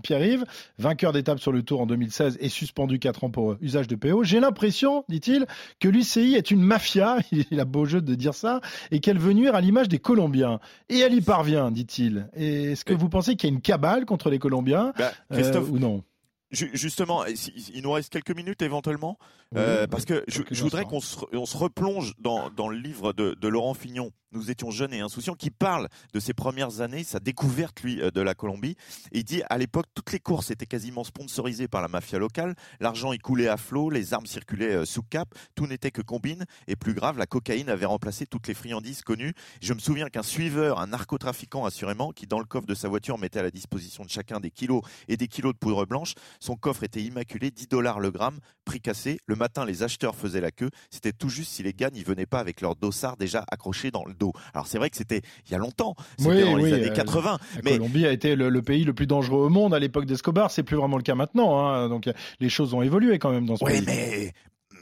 Pierre-Yves, 0.04 0.46
vainqueur 0.78 1.14
d'étape 1.14 1.40
sur 1.40 1.52
le 1.52 1.64
Tour 1.64 1.82
en 1.82 1.86
2016 1.86 2.38
et 2.40 2.50
suspendu 2.50 3.00
4 3.08 3.24
ans 3.24 3.30
pour 3.30 3.52
euh, 3.52 3.58
usage 3.62 3.88
de 3.88 3.96
PO. 3.96 4.24
J'ai 4.24 4.42
l'impression, 4.42 5.06
dit-il, 5.08 5.46
que 5.80 5.88
l'UCI 5.88 6.36
est 6.36 6.52
une 6.52 6.62
mafia, 6.62 7.20
il 7.52 7.60
a 7.60 7.66
beau 7.66 7.86
jeu 7.86 8.02
de 8.02 8.16
dire 8.16 8.34
ça, 8.34 8.60
et 8.92 9.00
qu'elle 9.00 9.18
veut 9.18 9.32
nuire 9.32 9.56
à 9.56 9.62
l'image 9.62 9.88
des 9.88 10.00
Colombiens. 10.00 10.60
Et 10.90 11.00
elle 11.00 11.14
y 11.14 11.22
parvient, 11.22 11.72
dit-il. 11.72 12.30
Est-ce 12.34 12.84
que 12.84 12.94
vous 12.94 13.08
pensez 13.08 13.38
qu'il 13.38 13.50
y 13.50 13.54
a 13.54 13.56
une 13.56 13.62
cabale 13.62 14.06
contre 14.06 14.30
les 14.30 14.40
Colombiens? 14.40 14.92
Bah, 14.98 15.12
euh, 15.32 15.36
Christophe, 15.36 15.72
ou 15.72 15.80
non? 15.80 16.04
Justement, 16.52 17.26
il 17.26 17.82
nous 17.82 17.92
reste 17.92 18.12
quelques 18.12 18.36
minutes 18.36 18.62
éventuellement, 18.62 19.18
euh, 19.56 19.82
Oui, 19.82 19.88
parce 19.90 20.06
que 20.06 20.24
je, 20.28 20.64
voudrais 20.64 20.86
qu'on 20.86 21.02
se, 21.02 21.18
on 21.34 21.46
se 21.46 21.58
replonge 21.58 22.14
dans, 22.20 22.50
dans 22.50 22.70
le 22.70 22.78
livre 22.78 23.12
de, 23.12 23.34
de 23.34 23.48
Laurent 23.50 23.74
Fignon, 23.74 24.14
nous 24.32 24.52
étions 24.52 24.72
jeunes 24.72 24.94
et 24.94 25.00
insouciants, 25.00 25.36
qui 25.36 25.50
parle 25.50 25.88
de 26.14 26.20
ses 26.20 26.34
premières 26.34 26.82
années, 26.82 27.04
sa 27.04 27.20
découverte, 27.20 27.82
lui, 27.82 27.98
de 27.98 28.22
la 28.22 28.34
Colombie. 28.34 28.76
Et 29.12 29.20
il 29.20 29.24
dit, 29.24 29.42
à 29.50 29.58
l'époque, 29.58 29.86
toutes 29.94 30.12
les 30.12 30.20
courses 30.20 30.52
étaient 30.52 30.66
quasiment 30.66 31.04
sponsorisées 31.04 31.68
par 31.68 31.82
la 31.82 31.88
mafia 31.88 32.20
locale. 32.20 32.56
L'argent 32.80 33.14
y 33.14 33.20
coulait 33.20 33.48
à 33.48 33.58
flot, 33.58 33.90
les 33.90 34.14
armes 34.14 34.26
circulaient 34.26 34.86
sous 34.86 35.04
cap, 35.04 35.34
tout 35.56 35.68
n'était 35.68 35.92
que 35.92 36.02
combine. 36.02 36.46
Et 36.68 36.76
plus 36.76 36.94
grave, 36.94 37.18
la 37.18 37.26
cocaïne 37.26 37.70
avait 37.70 37.86
remplacé 37.86 38.26
toutes 38.26 38.48
les 38.48 38.54
friandises 38.54 39.02
connues. 39.02 39.34
Je 39.62 39.74
me 39.74 39.80
souviens 39.80 40.10
qu'un 40.10 40.24
suiveur, 40.24 40.80
un 40.80 40.88
narcotrafiquant 40.88 41.66
assurément, 41.66 42.12
qui 42.12 42.28
dans 42.28 42.40
le 42.40 42.46
coffre 42.46 42.68
de 42.68 42.76
sa 42.76 42.90
voiture 42.90 43.18
mettait 43.18 43.40
à 43.40 43.44
la 43.44 43.52
disposition 43.52 44.04
de 44.04 44.10
chacun 44.10 44.40
des 44.40 44.52
kilos 44.52 44.82
et 45.08 45.18
des 45.18 45.28
kilos 45.28 45.54
de 45.54 45.58
poudre 45.58 45.86
blanche, 45.86 46.14
son 46.40 46.56
coffre 46.56 46.84
était 46.84 47.02
immaculé, 47.02 47.52
10 47.52 47.68
dollars 47.68 48.00
le 48.00 48.12
gramme, 48.12 48.40
prix 48.66 48.82
cassé. 48.82 49.20
Le 49.26 49.36
matin, 49.36 49.66
les 49.66 49.84
acheteurs 49.84 50.16
faisaient 50.16 50.42
la 50.42 50.52
queue. 50.52 50.70
C'était 50.90 51.12
tout 51.12 51.30
juste 51.30 51.52
si 51.52 51.64
les 51.64 51.74
gars 51.74 51.90
n'y 51.90 52.04
venaient 52.04 52.26
pas 52.26 52.40
avec 52.40 52.62
leur 52.62 52.76
dossard 52.76 53.18
déjà 53.18 53.46
accroché 53.52 53.92
dans 53.92 54.06
le 54.06 54.14
dos. 54.14 54.34
Alors 54.54 54.68
c'est 54.68 54.78
vrai 54.78 54.90
que 54.90 54.98
c'était 54.98 55.22
il 55.48 55.52
y 55.52 55.56
a 55.56 55.58
longtemps, 55.58 55.96
c'était 56.18 56.44
dans 56.44 56.58
les 56.58 56.74
années 56.74 56.94
80. 56.94 57.38
La 57.56 57.62
mais... 57.64 57.72
Colombie 57.78 58.06
a 58.06 58.12
été 58.12 58.36
le, 58.36 58.62
pays 58.62 58.84
le 58.84 58.94
plus 58.94 59.08
dangereux 59.08 59.46
au 59.46 59.50
monde 59.50 59.74
à 59.74 59.80
l'époque 59.80 60.06
d'Escobar. 60.06 60.52
C'est 60.52 60.64
plus 60.64 60.78
vraiment 60.78 60.98
le 60.98 61.04
cas 61.04 61.16
maintenant. 61.16 61.60
Hein. 61.60 61.90
Donc 61.90 62.10
les 62.40 62.50
choses 62.50 62.74
ont 62.74 62.82
évolué 62.82 63.20
quand 63.20 63.32
même 63.32 63.46
dans 63.46 63.56
ce 63.56 63.64
oui, 63.64 63.74
pays. 63.74 63.84
mais 63.86 64.34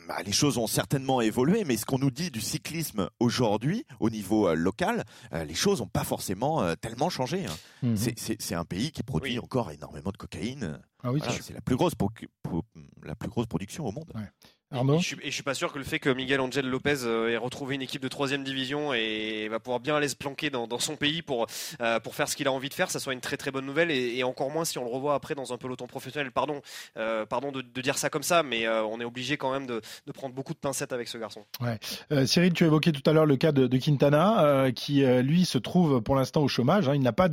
bah, 0.08 0.18
les 0.24 0.32
choses 0.32 0.58
ont 0.58 0.68
certainement 0.68 1.22
évolué, 1.22 1.64
mais 1.64 1.78
ce 1.78 1.86
qu'on 1.86 1.98
nous 1.98 2.12
dit 2.12 2.30
du 2.30 2.42
cyclisme 2.42 3.10
aujourd'hui, 3.20 3.86
au 4.00 4.10
niveau 4.10 4.48
euh, 4.48 4.54
local, 4.54 5.04
euh, 5.34 5.44
les 5.46 5.54
choses 5.56 5.80
n'ont 5.80 5.88
pas 5.88 6.04
forcément 6.04 6.62
euh, 6.62 6.76
tellement 6.76 7.10
changé. 7.10 7.46
Hein. 7.46 7.56
Mhm. 7.84 7.96
C'est 8.16 8.56
un 8.56 8.66
pays 8.66 8.92
qui 8.92 9.04
produit 9.04 9.40
encore 9.40 9.72
énormément 9.72 10.12
de 10.12 10.18
cocaïne. 10.18 10.80
Ah 11.04 11.12
oui, 11.12 11.22
c'est 11.42 11.54
la 11.54 11.62
plus 11.62 11.76
grosse 11.76 11.94
la 13.04 13.16
plus 13.16 13.30
grosse 13.30 13.48
production 13.48 13.86
au 13.86 13.92
monde. 13.92 14.12
Et 14.76 15.00
je, 15.00 15.16
je 15.24 15.30
suis 15.30 15.44
pas 15.44 15.54
sûr 15.54 15.72
que 15.72 15.78
le 15.78 15.84
fait 15.84 16.00
que 16.00 16.10
Miguel 16.10 16.42
Angel 16.42 16.68
Lopez 16.68 17.04
euh, 17.04 17.30
ait 17.30 17.38
retrouvé 17.38 17.76
une 17.76 17.82
équipe 17.82 18.02
de 18.02 18.08
troisième 18.08 18.44
division 18.44 18.94
et 18.94 19.48
va 19.50 19.60
pouvoir 19.60 19.80
bien 19.80 19.96
aller 19.96 20.08
se 20.08 20.16
planquer 20.16 20.50
dans, 20.50 20.68
son 20.80 20.96
pays 20.96 21.22
pour, 21.22 21.48
euh, 21.82 22.00
pour 22.00 22.16
faire 22.16 22.28
ce 22.28 22.36
qu'il 22.36 22.48
a 22.48 22.52
envie 22.52 22.70
de 22.70 22.74
faire, 22.74 22.92
ça 22.92 23.00
soit 23.00 23.14
une 23.14 23.22
très 23.22 23.38
très 23.38 23.52
bonne 23.52 23.66
nouvelle 23.66 23.92
et, 23.92 24.24
encore 24.24 24.50
moins 24.50 24.66
si 24.66 24.78
on 24.78 24.84
le 24.84 24.90
revoit 24.90 25.14
après 25.14 25.36
dans 25.36 25.54
un 25.54 25.58
peloton 25.58 25.88
professionnel. 25.88 26.32
Pardon, 26.32 26.62
euh, 26.98 27.26
pardon 27.26 27.52
de, 27.52 27.62
dire 27.82 27.98
ça 27.98 28.10
comme 28.10 28.24
ça, 28.24 28.44
mais 28.44 28.68
on 28.68 29.00
est 29.00 29.06
obligé 29.06 29.38
quand 29.38 29.52
même 29.52 29.68
de, 29.68 29.82
prendre 30.14 30.34
beaucoup 30.34 30.54
de 30.54 30.60
pincettes 30.60 30.94
avec 30.94 31.08
ce 31.08 31.18
garçon. 31.18 31.46
Ouais. 31.62 32.26
Cyril, 32.26 32.54
tu 32.54 32.64
évoquais 32.64 32.92
tout 32.92 33.08
à 33.10 33.14
l'heure 33.14 33.26
le 33.26 33.36
cas 33.36 33.52
de, 33.52 33.78
Quintana 33.78 34.72
qui 34.76 35.04
lui 35.04 35.46
se 35.46 35.58
trouve 35.58 36.02
pour 36.02 36.16
l'instant 36.16 36.42
au 36.42 36.48
chômage. 36.48 36.90
Hein. 36.90 36.96
il 36.96 37.02
n'a 37.02 37.14
pas 37.14 37.30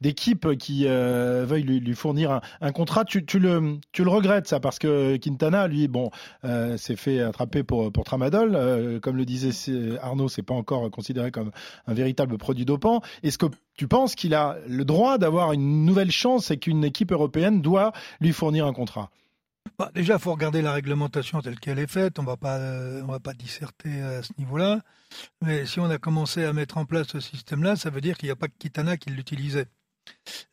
d'équipe 0.00 0.56
qui 0.58 0.86
veuille 0.86 1.62
lui, 1.62 1.94
fournir 1.94 2.40
un, 2.60 2.72
contrat. 2.72 3.04
Tu, 3.04 3.24
tu, 3.24 3.38
le, 3.38 3.78
tu 3.92 4.04
le 4.04 4.10
regrettes 4.10 4.46
ça 4.46 4.60
parce 4.60 4.78
que 4.78 5.16
Quintana, 5.16 5.66
lui, 5.66 5.88
bon 5.88 6.10
s'est 6.86 6.96
fait 6.96 7.20
attraper 7.20 7.62
pour, 7.62 7.92
pour 7.92 8.04
tramadol. 8.04 8.54
Euh, 8.54 9.00
comme 9.00 9.16
le 9.16 9.24
disait 9.24 9.50
Arnaud, 10.00 10.28
c'est 10.28 10.42
pas 10.42 10.54
encore 10.54 10.90
considéré 10.90 11.30
comme 11.30 11.50
un 11.86 11.94
véritable 11.94 12.38
produit 12.38 12.64
dopant. 12.64 13.02
Est-ce 13.22 13.38
que 13.38 13.46
tu 13.74 13.88
penses 13.88 14.14
qu'il 14.14 14.34
a 14.34 14.56
le 14.68 14.84
droit 14.84 15.18
d'avoir 15.18 15.52
une 15.52 15.84
nouvelle 15.84 16.10
chance 16.10 16.50
et 16.50 16.56
qu'une 16.56 16.84
équipe 16.84 17.12
européenne 17.12 17.60
doit 17.60 17.92
lui 18.20 18.32
fournir 18.32 18.66
un 18.66 18.72
contrat? 18.72 19.10
Bah, 19.78 19.90
déjà, 19.94 20.14
il 20.14 20.20
faut 20.20 20.32
regarder 20.32 20.62
la 20.62 20.72
réglementation 20.72 21.42
telle 21.42 21.58
qu'elle 21.58 21.78
est 21.78 21.90
faite. 21.90 22.18
On 22.18 22.22
va 22.22 22.36
pas, 22.36 22.56
euh, 22.56 23.02
on 23.02 23.10
va 23.10 23.20
pas 23.20 23.34
disserter 23.34 24.00
à 24.00 24.22
ce 24.22 24.32
niveau-là. 24.38 24.80
Mais 25.42 25.66
si 25.66 25.80
on 25.80 25.90
a 25.90 25.98
commencé 25.98 26.44
à 26.44 26.52
mettre 26.52 26.78
en 26.78 26.84
place 26.84 27.08
ce 27.08 27.20
système-là, 27.20 27.76
ça 27.76 27.90
veut 27.90 28.00
dire 28.00 28.16
qu'il 28.16 28.28
n'y 28.28 28.32
a 28.32 28.36
pas 28.36 28.48
que 28.48 28.54
Kitana 28.58 28.96
qui 28.96 29.10
l'utilisait. 29.10 29.66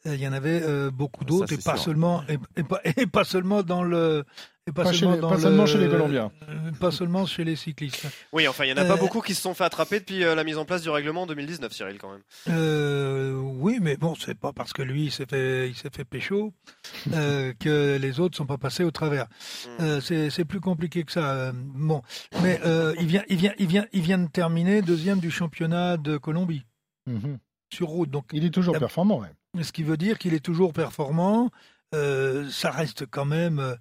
Euh, 0.08 0.16
il 0.16 0.20
y 0.20 0.28
en 0.28 0.34
avait 0.34 0.90
beaucoup 0.90 1.26
d'autres, 1.26 1.54
et 1.54 1.58
pas 1.58 1.78
seulement, 1.78 2.24
et, 2.28 2.64
pas, 2.64 2.82
et, 2.98 3.06
pas, 3.06 3.24
seulement 3.24 3.62
dans 3.62 3.84
le, 3.84 4.26
pas, 4.72 4.94
seulement, 4.94 5.66
chez, 5.66 5.78
les 5.78 5.90
Colombiens. 5.90 6.32
Euh, 6.48 6.72
pas 6.80 6.92
seulement 6.92 7.26
chez 7.26 7.44
les 7.44 7.58
cyclistes. 7.58 8.08
Oui, 8.32 8.48
enfin, 8.48 8.64
il 8.64 8.74
n'y 8.74 8.80
en 8.80 8.82
a 8.82 8.86
pas 8.86 8.94
euh, 8.94 8.98
beaucoup 8.98 9.20
qui 9.20 9.36
se 9.36 9.42
sont 9.42 9.54
fait 9.54 9.66
attraper 9.66 10.00
depuis 10.00 10.24
euh, 10.24 10.36
la 10.36 10.46
mise 10.46 10.58
en 10.58 10.64
place 10.64 10.82
du 10.82 10.90
règlement 10.90 11.24
en 11.24 11.28
2019, 11.28 11.74
Cyril, 11.74 11.98
quand 11.98 12.10
même. 12.10 13.44
oui, 13.60 13.80
mais 13.82 13.98
bon, 13.98 14.16
c'est 14.16 14.38
pas 14.38 14.54
parce 14.54 14.72
que 14.72 14.82
lui, 14.82 15.06
il 15.06 15.12
s'est 15.12 15.26
fait, 15.26 15.70
il 15.70 15.76
s'est 15.76 15.90
fait 15.94 16.06
pécho 16.06 16.54
que 17.12 17.98
les 17.98 18.20
autres 18.22 18.38
sont 18.38 18.46
pas 18.46 18.58
passés 18.58 18.86
au 18.86 18.92
travers. 18.92 19.28
Hmm. 19.80 20.00
c'est 20.00 20.46
plus 20.46 20.62
compliqué 20.62 21.04
que 21.04 21.12
ça. 21.12 21.52
bon, 21.54 22.02
mais 22.42 22.60
il, 23.00 23.08
vient, 23.08 23.24
il, 23.28 23.38
vient, 23.38 23.54
il, 23.58 23.68
vient, 23.68 23.86
il 23.92 24.02
vient 24.02 24.18
de 24.18 24.30
terminer 24.30 24.82
deuxième 24.82 25.20
du 25.20 25.32
championnat 25.32 25.98
de 25.98 26.18
Colombie. 26.18 26.64
Mhm. 27.06 27.38
Sur 27.74 27.88
route. 27.88 28.10
Donc, 28.10 28.26
il 28.32 28.46
est 28.46 28.52
toujours 28.52 28.78
performant, 28.78 29.20
ouais. 29.20 29.64
Ce 29.64 29.72
qui 29.72 29.84
veut 29.84 29.98
dire 29.98 30.18
qu'il 30.20 30.34
est 30.34 30.44
toujours 30.44 30.72
performant. 30.72 31.50
ça 31.92 32.72
reste 32.72 33.06
quand 33.08 33.26
même 33.26 33.78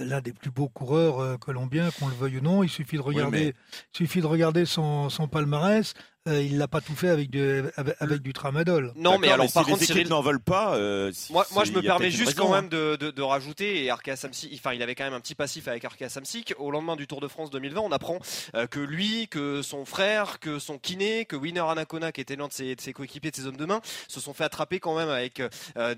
l'un 0.00 0.20
des 0.20 0.32
plus 0.32 0.50
beaux 0.50 0.68
coureurs 0.68 1.20
euh, 1.20 1.36
colombiens, 1.36 1.90
qu'on 1.98 2.08
le 2.08 2.14
veuille 2.14 2.38
ou 2.38 2.40
non. 2.40 2.62
Il 2.62 2.68
suffit 2.68 2.96
de 2.96 3.02
regarder, 3.02 3.54
suffit 3.92 4.20
de 4.20 4.26
regarder 4.26 4.64
son, 4.64 5.08
son 5.08 5.28
palmarès. 5.28 5.94
Euh, 6.26 6.40
il 6.42 6.56
l'a 6.56 6.68
pas 6.68 6.80
tout 6.80 6.94
fait 6.94 7.10
avec 7.10 7.28
du, 7.28 7.64
avec, 7.76 8.22
du 8.22 8.32
tramadol. 8.32 8.94
Non, 8.96 9.18
mais 9.18 9.28
alors 9.28 9.52
par 9.52 9.66
contre, 9.66 9.80
les 9.80 9.84
Cyril 9.84 10.08
n'en 10.08 10.22
veulent 10.22 10.40
pas. 10.40 10.74
Euh, 10.74 11.12
moi, 11.28 11.46
moi, 11.52 11.64
je 11.64 11.72
me 11.72 11.82
permets 11.82 12.10
juste 12.10 12.34
quand 12.34 12.50
même 12.50 12.70
de, 12.70 12.96
de, 12.96 13.10
de, 13.10 13.20
rajouter 13.20 13.84
et 13.84 13.90
Arkea 13.90 14.16
Samsic, 14.16 14.50
enfin, 14.54 14.72
il 14.72 14.82
avait 14.82 14.94
quand 14.94 15.04
même 15.04 15.12
un 15.12 15.20
petit 15.20 15.34
passif 15.34 15.68
avec 15.68 15.84
Arkea 15.84 16.08
Samsic. 16.08 16.54
Au 16.56 16.70
lendemain 16.70 16.96
du 16.96 17.06
Tour 17.06 17.20
de 17.20 17.28
France 17.28 17.50
2020, 17.50 17.78
on 17.78 17.92
apprend 17.92 18.20
euh, 18.54 18.66
que 18.66 18.80
lui, 18.80 19.28
que 19.28 19.60
son 19.60 19.84
frère, 19.84 20.40
que 20.40 20.58
son 20.58 20.78
kiné, 20.78 21.26
que 21.26 21.36
Winner 21.36 21.60
Anacona, 21.60 22.10
qui 22.10 22.22
était 22.22 22.36
l'un 22.36 22.48
de 22.48 22.54
ses, 22.54 22.74
de 22.74 22.80
ses 22.80 22.94
coéquipiers, 22.94 23.30
de 23.30 23.36
ses 23.36 23.46
hommes 23.46 23.58
de 23.58 23.66
main, 23.66 23.82
se 24.08 24.18
sont 24.18 24.32
fait 24.32 24.44
attraper 24.44 24.80
quand 24.80 24.96
même 24.96 25.10
avec 25.10 25.42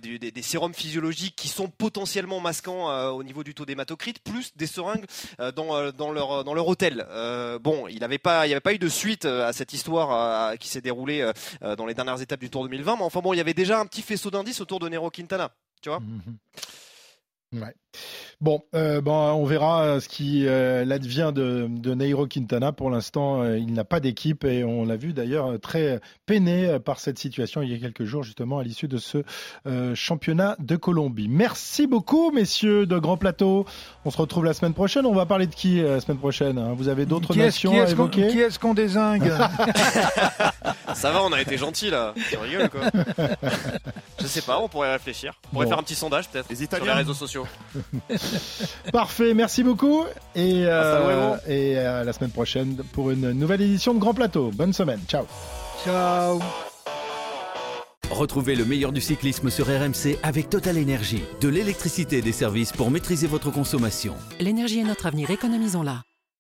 des, 0.03 0.19
des, 0.19 0.43
sérums 0.43 0.75
physiologiques 0.75 1.37
qui 1.37 1.47
sont 1.47 1.69
potentiellement 1.69 2.41
masquants 2.41 3.11
au 3.11 3.23
niveau 3.23 3.45
du 3.45 3.55
taux 3.55 3.65
d'hématocrite, 3.65 4.19
plus 4.25 4.53
des 4.57 4.67
seringues 4.67 5.07
dans, 5.55 5.93
dans 5.93 6.11
leur 6.11 6.43
dans 6.43 6.55
leur 6.55 6.67
hôtel. 6.67 7.07
bon, 7.61 7.87
il 7.87 8.01
n'avait 8.01 8.19
pas, 8.19 8.47
il 8.47 8.49
n'y 8.49 8.55
avait 8.55 8.61
pas 8.61 8.75
eu 8.75 8.79
de 8.79 8.89
suite 8.89 9.25
à 9.25 9.53
cette 9.53 9.73
histoire 9.73 10.16
qui 10.59 10.69
s'est 10.69 10.81
déroulé 10.81 11.21
euh, 11.21 11.33
euh, 11.63 11.77
dans 11.77 11.87
les 11.87 11.95
dernières 11.95 12.21
étapes 12.21 12.41
du 12.41 12.51
Tour 12.51 12.65
2020. 12.65 12.97
Mais 12.97 13.03
enfin 13.03 13.21
bon, 13.21 13.33
il 13.33 13.37
y 13.37 13.41
avait 13.41 13.55
déjà 13.55 13.81
un 13.81 13.87
petit 13.87 14.03
faisceau 14.03 14.31
d'indices 14.31 14.61
autour 14.61 14.79
de 14.79 14.89
Nero 14.89 15.11
Quintana. 15.11 15.51
Tu 15.83 15.89
vois 15.89 16.01
mhm. 16.01 16.37
Ouais. 17.53 17.75
Bon, 18.41 18.63
euh, 18.75 19.01
bon, 19.01 19.15
on 19.15 19.47
verra 19.47 19.85
euh, 19.85 20.01
ce 20.01 20.09
qui 20.09 20.47
euh, 20.47 20.85
l'advient 20.85 21.33
de, 21.33 21.67
de 21.71 21.95
Nairo 21.95 22.27
Quintana. 22.27 22.73
Pour 22.73 22.91
l'instant, 22.91 23.45
il 23.45 23.73
n'a 23.73 23.85
pas 23.85 24.01
d'équipe 24.01 24.45
et 24.45 24.65
on 24.65 24.85
l'a 24.85 24.97
vu 24.97 25.13
d'ailleurs 25.13 25.59
très 25.61 26.01
peiné 26.27 26.79
par 26.85 27.01
cette 27.01 27.19
situation 27.19 27.63
il 27.63 27.73
y 27.73 27.75
a 27.75 27.79
quelques 27.79 28.05
jours, 28.05 28.23
justement, 28.23 28.59
à 28.59 28.63
l'issue 28.63 28.89
de 28.89 28.99
ce 28.99 29.25
championnat 29.95 30.57
de 30.59 30.77
Colombie. 30.77 31.29
Merci 31.29 31.87
beaucoup, 31.87 32.31
messieurs 32.31 32.87
de 32.87 32.99
Grand 32.99 33.17
Plateau. 33.17 33.65
On 34.05 34.11
se 34.11 34.19
retrouve 34.19 34.45
la 34.45 34.55
semaine 34.55 34.75
prochaine. 34.75 35.07
On 35.07 35.15
va 35.15 35.25
parler 35.27 35.47
de 35.47 35.55
qui 35.55 35.81
la 35.81 36.01
semaine 36.01 36.19
prochaine 36.19 36.59
hein? 36.59 36.75
Vous 36.77 36.89
avez 36.89 37.07
d'autres 37.07 37.35
nations 37.35 37.81
à 37.81 37.89
évoquer? 37.89 38.29
Qui 38.29 38.41
est-ce 38.41 38.59
qu'on 38.59 38.75
désingue? 38.75 39.33
Ça 40.95 41.11
va, 41.11 41.23
on 41.23 41.33
a 41.33 41.41
été 41.41 41.57
gentil 41.57 41.91
là. 41.91 42.15
Tu 42.31 42.37
rigoles 42.37 42.71
quoi? 42.71 42.83
Je 44.21 44.27
sais 44.27 44.43
pas, 44.43 44.59
on 44.59 44.69
pourrait 44.69 44.93
réfléchir. 44.93 45.35
On 45.47 45.55
pourrait 45.55 45.67
faire 45.67 45.79
un 45.79 45.83
petit 45.83 45.95
sondage 45.95 46.29
peut-être 46.29 46.49
sur 46.55 46.85
les 46.85 46.93
réseaux 46.93 47.15
sociaux. 47.15 47.36
Parfait, 48.93 49.35
merci 49.35 49.63
beaucoup. 49.63 50.05
Et, 50.35 50.65
euh, 50.67 51.37
et 51.49 51.77
à 51.79 52.05
la 52.05 52.13
semaine 52.13 52.31
prochaine 52.31 52.77
pour 52.93 53.11
une 53.11 53.33
nouvelle 53.33 53.63
édition 53.63 53.95
de 53.95 53.99
Grand 53.99 54.15
Plateau. 54.15 54.51
Bonne 54.55 54.73
semaine. 54.73 55.01
Ciao. 55.09 55.25
Ciao. 55.85 56.41
Retrouvez 58.11 58.55
le 58.55 58.65
meilleur 58.65 58.93
du 58.93 59.01
cyclisme 59.01 59.51
sur 59.51 59.67
RMC 59.67 60.19
avec 60.23 60.49
Total 60.49 60.77
Énergie. 60.79 61.23
De 61.41 61.49
l'électricité 61.49 62.19
et 62.19 62.23
des 62.23 62.33
services 62.33 62.73
pour 62.73 62.91
maîtriser 62.91 63.27
votre 63.27 63.51
consommation. 63.51 64.15
L'énergie 64.39 64.81
est 64.81 64.85
notre 64.85 65.07
avenir, 65.07 65.31
économisons-la. 65.31 66.03